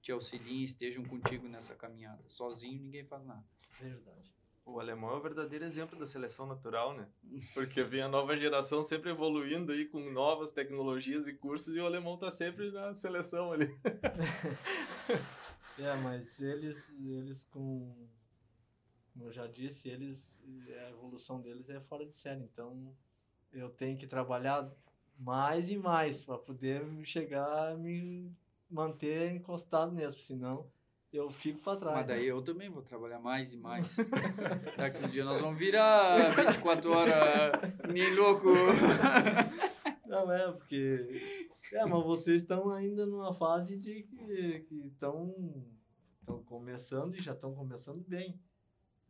[0.03, 2.23] te auxiliem, estejam contigo nessa caminhada.
[2.29, 3.45] Sozinho ninguém faz nada.
[3.81, 4.36] Verdade.
[4.67, 7.09] O alemão é o verdadeiro exemplo da seleção natural, né?
[7.55, 11.87] Porque vem a nova geração sempre evoluindo aí com novas tecnologias e cursos e o
[11.87, 13.67] alemão tá sempre na seleção ali.
[15.79, 17.95] é, mas eles, eles com,
[19.13, 20.29] como eu já disse, eles,
[20.85, 22.43] a evolução deles é fora de série.
[22.43, 22.93] Então
[23.53, 24.69] eu tenho que trabalhar
[25.17, 28.35] mais e mais para poder chegar a me
[28.69, 30.69] manter encostado mesmo, senão
[31.17, 31.97] eu fico para trás.
[31.97, 32.31] Mas daí né?
[32.31, 33.97] eu também vou trabalhar mais e mais.
[34.77, 37.15] Daqui um dia nós vamos virar 24 horas
[37.93, 38.53] nem louco.
[40.07, 41.49] Não é, porque.
[41.73, 45.35] É, mas vocês estão ainda numa fase de que estão
[46.45, 48.39] começando e já estão começando bem.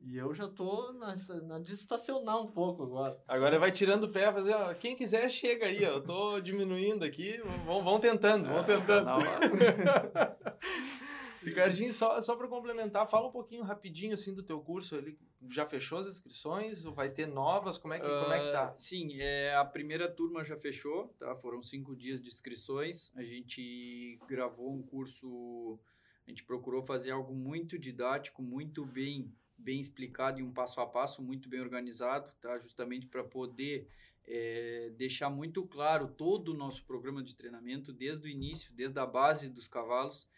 [0.01, 3.19] E eu já tô na, na de estacionar um pouco agora.
[3.27, 7.05] Agora vai tirando o pé, fazer, ó, quem quiser chega aí, ó, eu tô diminuindo
[7.05, 9.11] aqui, vão, vão tentando, vão é, tentando.
[11.47, 14.97] Ricardinho, só, só para complementar, fala um pouquinho rapidinho assim do teu curso.
[14.97, 15.17] Ele
[15.49, 16.83] já fechou as inscrições?
[16.83, 17.79] Vai ter novas?
[17.79, 18.65] Como é que, uh, como é que tá?
[18.65, 21.37] Ah, sim, é, a primeira turma já fechou, tá?
[21.37, 23.13] Foram cinco dias de inscrições.
[23.15, 25.79] A gente gravou um curso,
[26.27, 30.87] a gente procurou fazer algo muito didático, muito bem, bem explicado e um passo a
[30.87, 32.59] passo muito bem organizado, tá?
[32.59, 33.89] Justamente para poder
[34.27, 39.07] é, deixar muito claro todo o nosso programa de treinamento desde o início, desde a
[39.07, 40.29] base dos cavalos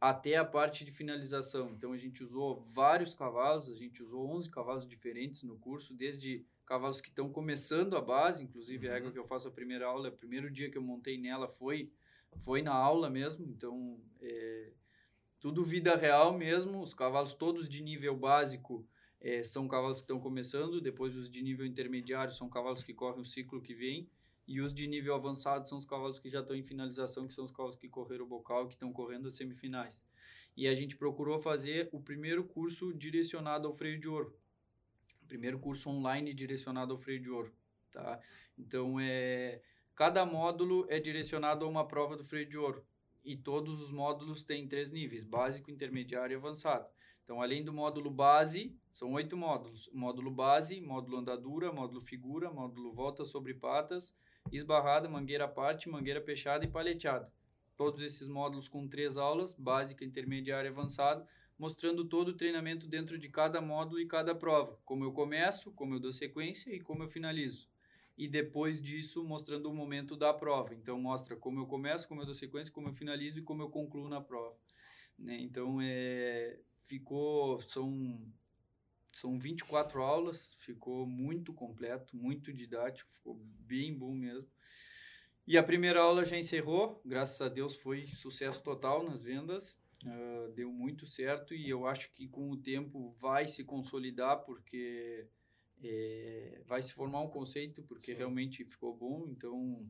[0.00, 1.70] até a parte de finalização.
[1.70, 6.44] Então a gente usou vários cavalos, a gente usou 11 cavalos diferentes no curso, desde
[6.66, 8.92] cavalos que estão começando a base, inclusive uhum.
[8.92, 11.48] a égua que eu faço a primeira aula, o primeiro dia que eu montei nela
[11.48, 11.90] foi
[12.38, 14.72] foi na aula mesmo, então é,
[15.40, 18.86] tudo vida real mesmo, os cavalos todos de nível básico
[19.20, 23.22] é, são cavalos que estão começando, depois os de nível intermediário são cavalos que correm
[23.22, 24.10] o ciclo que vem,
[24.46, 27.44] e os de nível avançado são os cavalos que já estão em finalização, que são
[27.44, 30.00] os cavalos que correram o bocal, que estão correndo as semifinais.
[30.56, 34.38] E a gente procurou fazer o primeiro curso direcionado ao freio de ouro.
[35.22, 37.52] O primeiro curso online direcionado ao freio de ouro,
[37.90, 38.20] tá?
[38.56, 39.60] Então, é,
[39.94, 42.86] cada módulo é direcionado a uma prova do freio de ouro.
[43.24, 46.88] E todos os módulos têm três níveis, básico, intermediário e avançado.
[47.24, 49.90] Então, além do módulo base, são oito módulos.
[49.92, 54.14] Módulo base, módulo andadura, módulo figura, módulo volta sobre patas,
[54.52, 57.30] esbarrada, mangueira parte, mangueira fechada e paleteada.
[57.76, 61.26] Todos esses módulos com três aulas, básica, intermediária e avançada,
[61.58, 64.78] mostrando todo o treinamento dentro de cada módulo e cada prova.
[64.84, 67.68] Como eu começo, como eu dou sequência e como eu finalizo.
[68.16, 70.74] E depois disso, mostrando o momento da prova.
[70.74, 73.68] Então, mostra como eu começo, como eu dou sequência, como eu finalizo e como eu
[73.68, 74.56] concluo na prova.
[75.18, 75.38] Né?
[75.40, 78.18] Então, é, ficou, são
[79.12, 84.48] são 24 aulas, ficou muito completo, muito didático, ficou bem bom mesmo.
[85.46, 90.52] E a primeira aula já encerrou, graças a Deus foi sucesso total nas vendas, uh,
[90.52, 95.28] deu muito certo e eu acho que com o tempo vai se consolidar porque
[95.82, 98.18] é, vai se formar um conceito porque Sim.
[98.18, 99.88] realmente ficou bom, então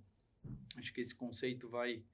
[0.77, 2.05] acho que esse conceito vai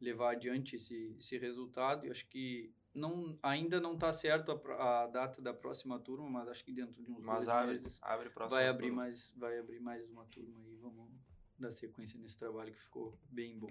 [0.00, 5.06] levar adiante esse, esse resultado e acho que não, ainda não está certo a, a,
[5.06, 8.30] data da próxima turma, mas acho que dentro de uns mas dois abre, meses abre
[8.48, 11.10] vai abrir mais vai abrir mais uma turma e vamos
[11.58, 13.70] dar sequência nesse trabalho que ficou bem bom.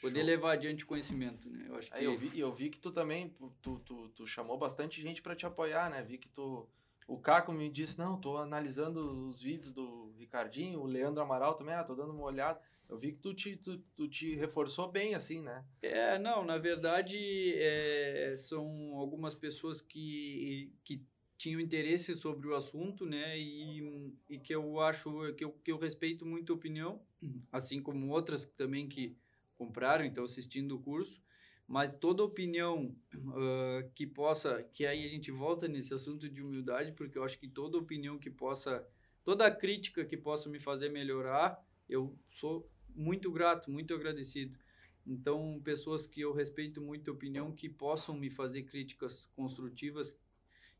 [0.00, 0.26] Poder Show.
[0.26, 1.66] levar adiante o conhecimento, né?
[1.68, 4.56] Eu acho que Aí eu vi, eu vi que tu também tu, tu, tu chamou
[4.56, 6.02] bastante gente para te apoiar, né?
[6.02, 6.68] Vi que tu
[7.08, 11.74] o Caco me disse, não, tô analisando os vídeos do Ricardinho, o Leandro Amaral também,
[11.74, 12.60] ah, tô dando uma olhada.
[12.88, 15.62] Eu vi que tu te, tu, tu te reforçou bem, assim, né?
[15.82, 21.04] É, não, na verdade, é, são algumas pessoas que, que
[21.36, 23.38] tinham interesse sobre o assunto, né?
[23.38, 27.42] E, e que eu acho, que eu, que eu respeito muito a opinião, uhum.
[27.52, 29.14] assim como outras também que
[29.54, 31.22] compraram, então assistindo o curso.
[31.66, 36.92] Mas toda opinião uh, que possa, que aí a gente volta nesse assunto de humildade,
[36.92, 38.86] porque eu acho que toda opinião que possa,
[39.22, 42.66] toda crítica que possa me fazer melhorar, eu sou
[42.98, 44.58] muito grato, muito agradecido.
[45.06, 50.14] Então, pessoas que eu respeito muito a opinião, que possam me fazer críticas construtivas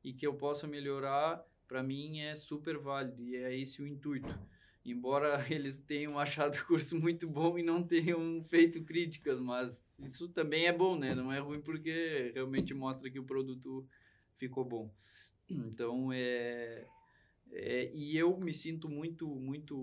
[0.04, 4.28] e que eu possa melhorar, para mim é super válido e é esse o intuito.
[4.84, 10.28] Embora eles tenham achado o curso muito bom e não tenham feito críticas, mas isso
[10.28, 11.14] também é bom, né?
[11.14, 13.86] Não é ruim porque realmente mostra que o produto
[14.36, 14.92] ficou bom.
[15.48, 16.86] Então, é,
[17.52, 19.76] é, e eu me sinto muito, muito,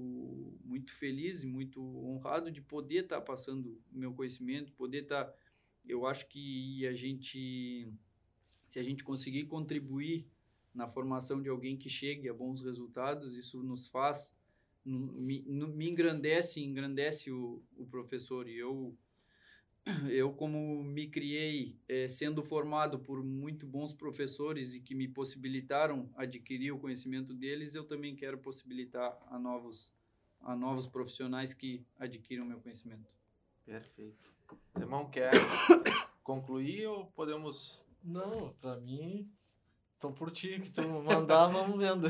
[0.64, 5.26] muito feliz e muito honrado de poder estar tá passando o meu conhecimento, poder estar.
[5.26, 5.34] Tá,
[5.88, 7.88] eu acho que a gente,
[8.68, 10.28] se a gente conseguir contribuir
[10.74, 14.36] na formação de alguém que chegue a bons resultados, isso nos faz,
[14.84, 18.48] me, me engrandece, engrandece o, o professor.
[18.48, 18.98] E eu
[20.10, 26.10] eu como me criei é, sendo formado por muito bons professores e que me possibilitaram
[26.16, 29.94] adquirir o conhecimento deles, eu também quero possibilitar a novos
[30.42, 33.10] a novos profissionais que adquiram meu conhecimento.
[33.66, 34.32] Perfeito.
[34.78, 35.32] Irmão, quer
[36.24, 37.84] concluir ou podemos?
[38.04, 39.28] Não, para mim,
[40.00, 42.08] tô por ti, que tu mandar, vamos vendo.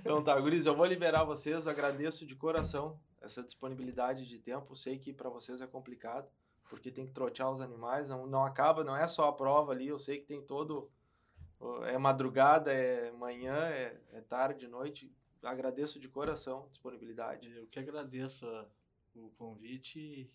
[0.00, 4.98] então tá, Guris, eu vou liberar vocês, agradeço de coração essa disponibilidade de tempo, sei
[4.98, 6.26] que para vocês é complicado
[6.68, 9.88] porque tem que trotear os animais, não, não acaba, não é só a prova ali,
[9.88, 10.90] eu sei que tem todo,
[11.84, 15.12] é madrugada, é manhã, é, é tarde, noite,
[15.42, 17.50] agradeço de coração a disponibilidade.
[17.54, 18.66] Eu que agradeço a,
[19.14, 20.30] o convite e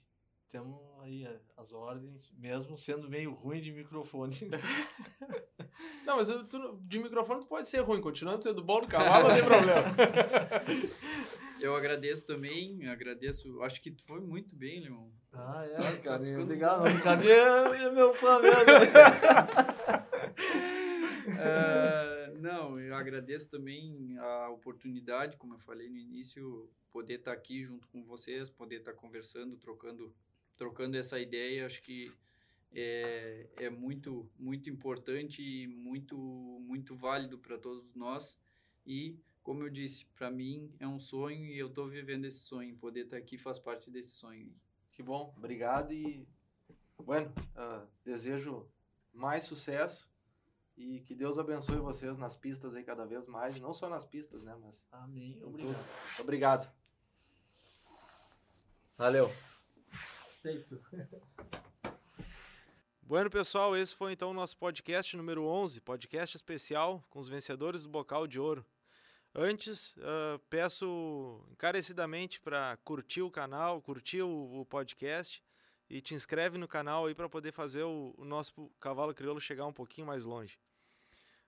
[0.49, 1.27] temos aí
[1.57, 4.35] as ordens, mesmo sendo meio ruim de microfone.
[6.05, 9.35] não, mas tu, de microfone tu pode ser ruim, continuando sendo bom no cavalo, não
[9.35, 9.83] tem problema.
[11.61, 15.09] Eu agradeço também, agradeço, acho que tu foi muito bem, Leon.
[15.33, 16.43] Ah, é, tá, Ricardinho, ficando...
[16.43, 16.83] obrigado.
[16.85, 18.59] Ricardinho é meu fã mesmo.
[21.37, 27.63] uh, não, eu agradeço também a oportunidade, como eu falei no início, poder estar aqui
[27.63, 30.13] junto com vocês, poder estar conversando, trocando,
[30.57, 32.11] trocando essa ideia, acho que
[32.71, 38.37] é, é muito, muito importante e muito, muito válido para todos nós
[38.85, 42.75] e como eu disse, para mim é um sonho e eu estou vivendo esse sonho.
[42.75, 44.53] Poder estar aqui faz parte desse sonho.
[44.99, 46.27] Que bom, obrigado e
[46.97, 48.69] bueno, uh, desejo
[49.13, 50.11] mais sucesso
[50.75, 54.43] e que Deus abençoe vocês nas pistas aí cada vez mais, não só nas pistas,
[54.43, 55.41] né, mas Amém.
[55.41, 55.73] Obrigado.
[55.73, 56.21] tudo.
[56.21, 56.71] Obrigado.
[58.97, 59.31] Valeu.
[60.41, 60.83] Feito.
[63.01, 67.81] Bueno, pessoal, esse foi então o nosso podcast número 11, podcast especial com os vencedores
[67.81, 68.63] do Bocal de Ouro.
[69.33, 75.43] Antes, uh, peço encarecidamente para curtir o canal, curtir o, o, podcast
[75.87, 79.67] e te inscreve no canal aí para poder fazer o, o, nosso cavalo crioulo chegar
[79.67, 80.59] um pouquinho mais longe.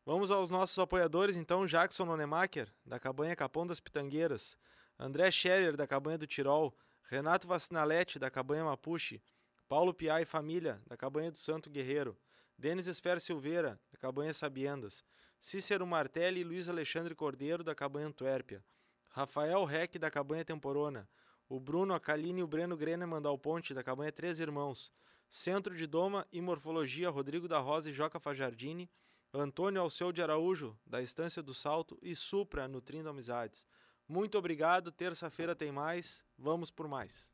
[0.05, 4.57] Vamos aos nossos apoiadores, então, Jackson Onemacher, da Cabanha Capão das Pitangueiras,
[4.97, 9.21] André Scherer, da Cabanha do Tirol, Renato Vacinalete, da Cabanha Mapuche,
[9.67, 12.17] Paulo Piai Família, da Cabanha do Santo Guerreiro,
[12.57, 15.03] Denis Esfer Silveira, da Cabanha Sabiendas,
[15.43, 18.63] Cícero Martelli e Luiz Alexandre Cordeiro, da Cabanha Antuérpia,
[19.09, 21.09] Rafael Reck, da Cabanha Temporona,
[21.49, 24.93] o Bruno Acaline e o Breno Greneman Dal Ponte, da Cabanha Três Irmãos,
[25.27, 28.87] Centro de Doma e Morfologia Rodrigo da Rosa e Joca Fajardini,
[29.33, 33.65] Antônio Alceu de Araújo, da Estância do Salto e Supra, Nutrindo Amizades.
[34.07, 37.31] Muito obrigado, terça-feira tem mais, vamos por mais.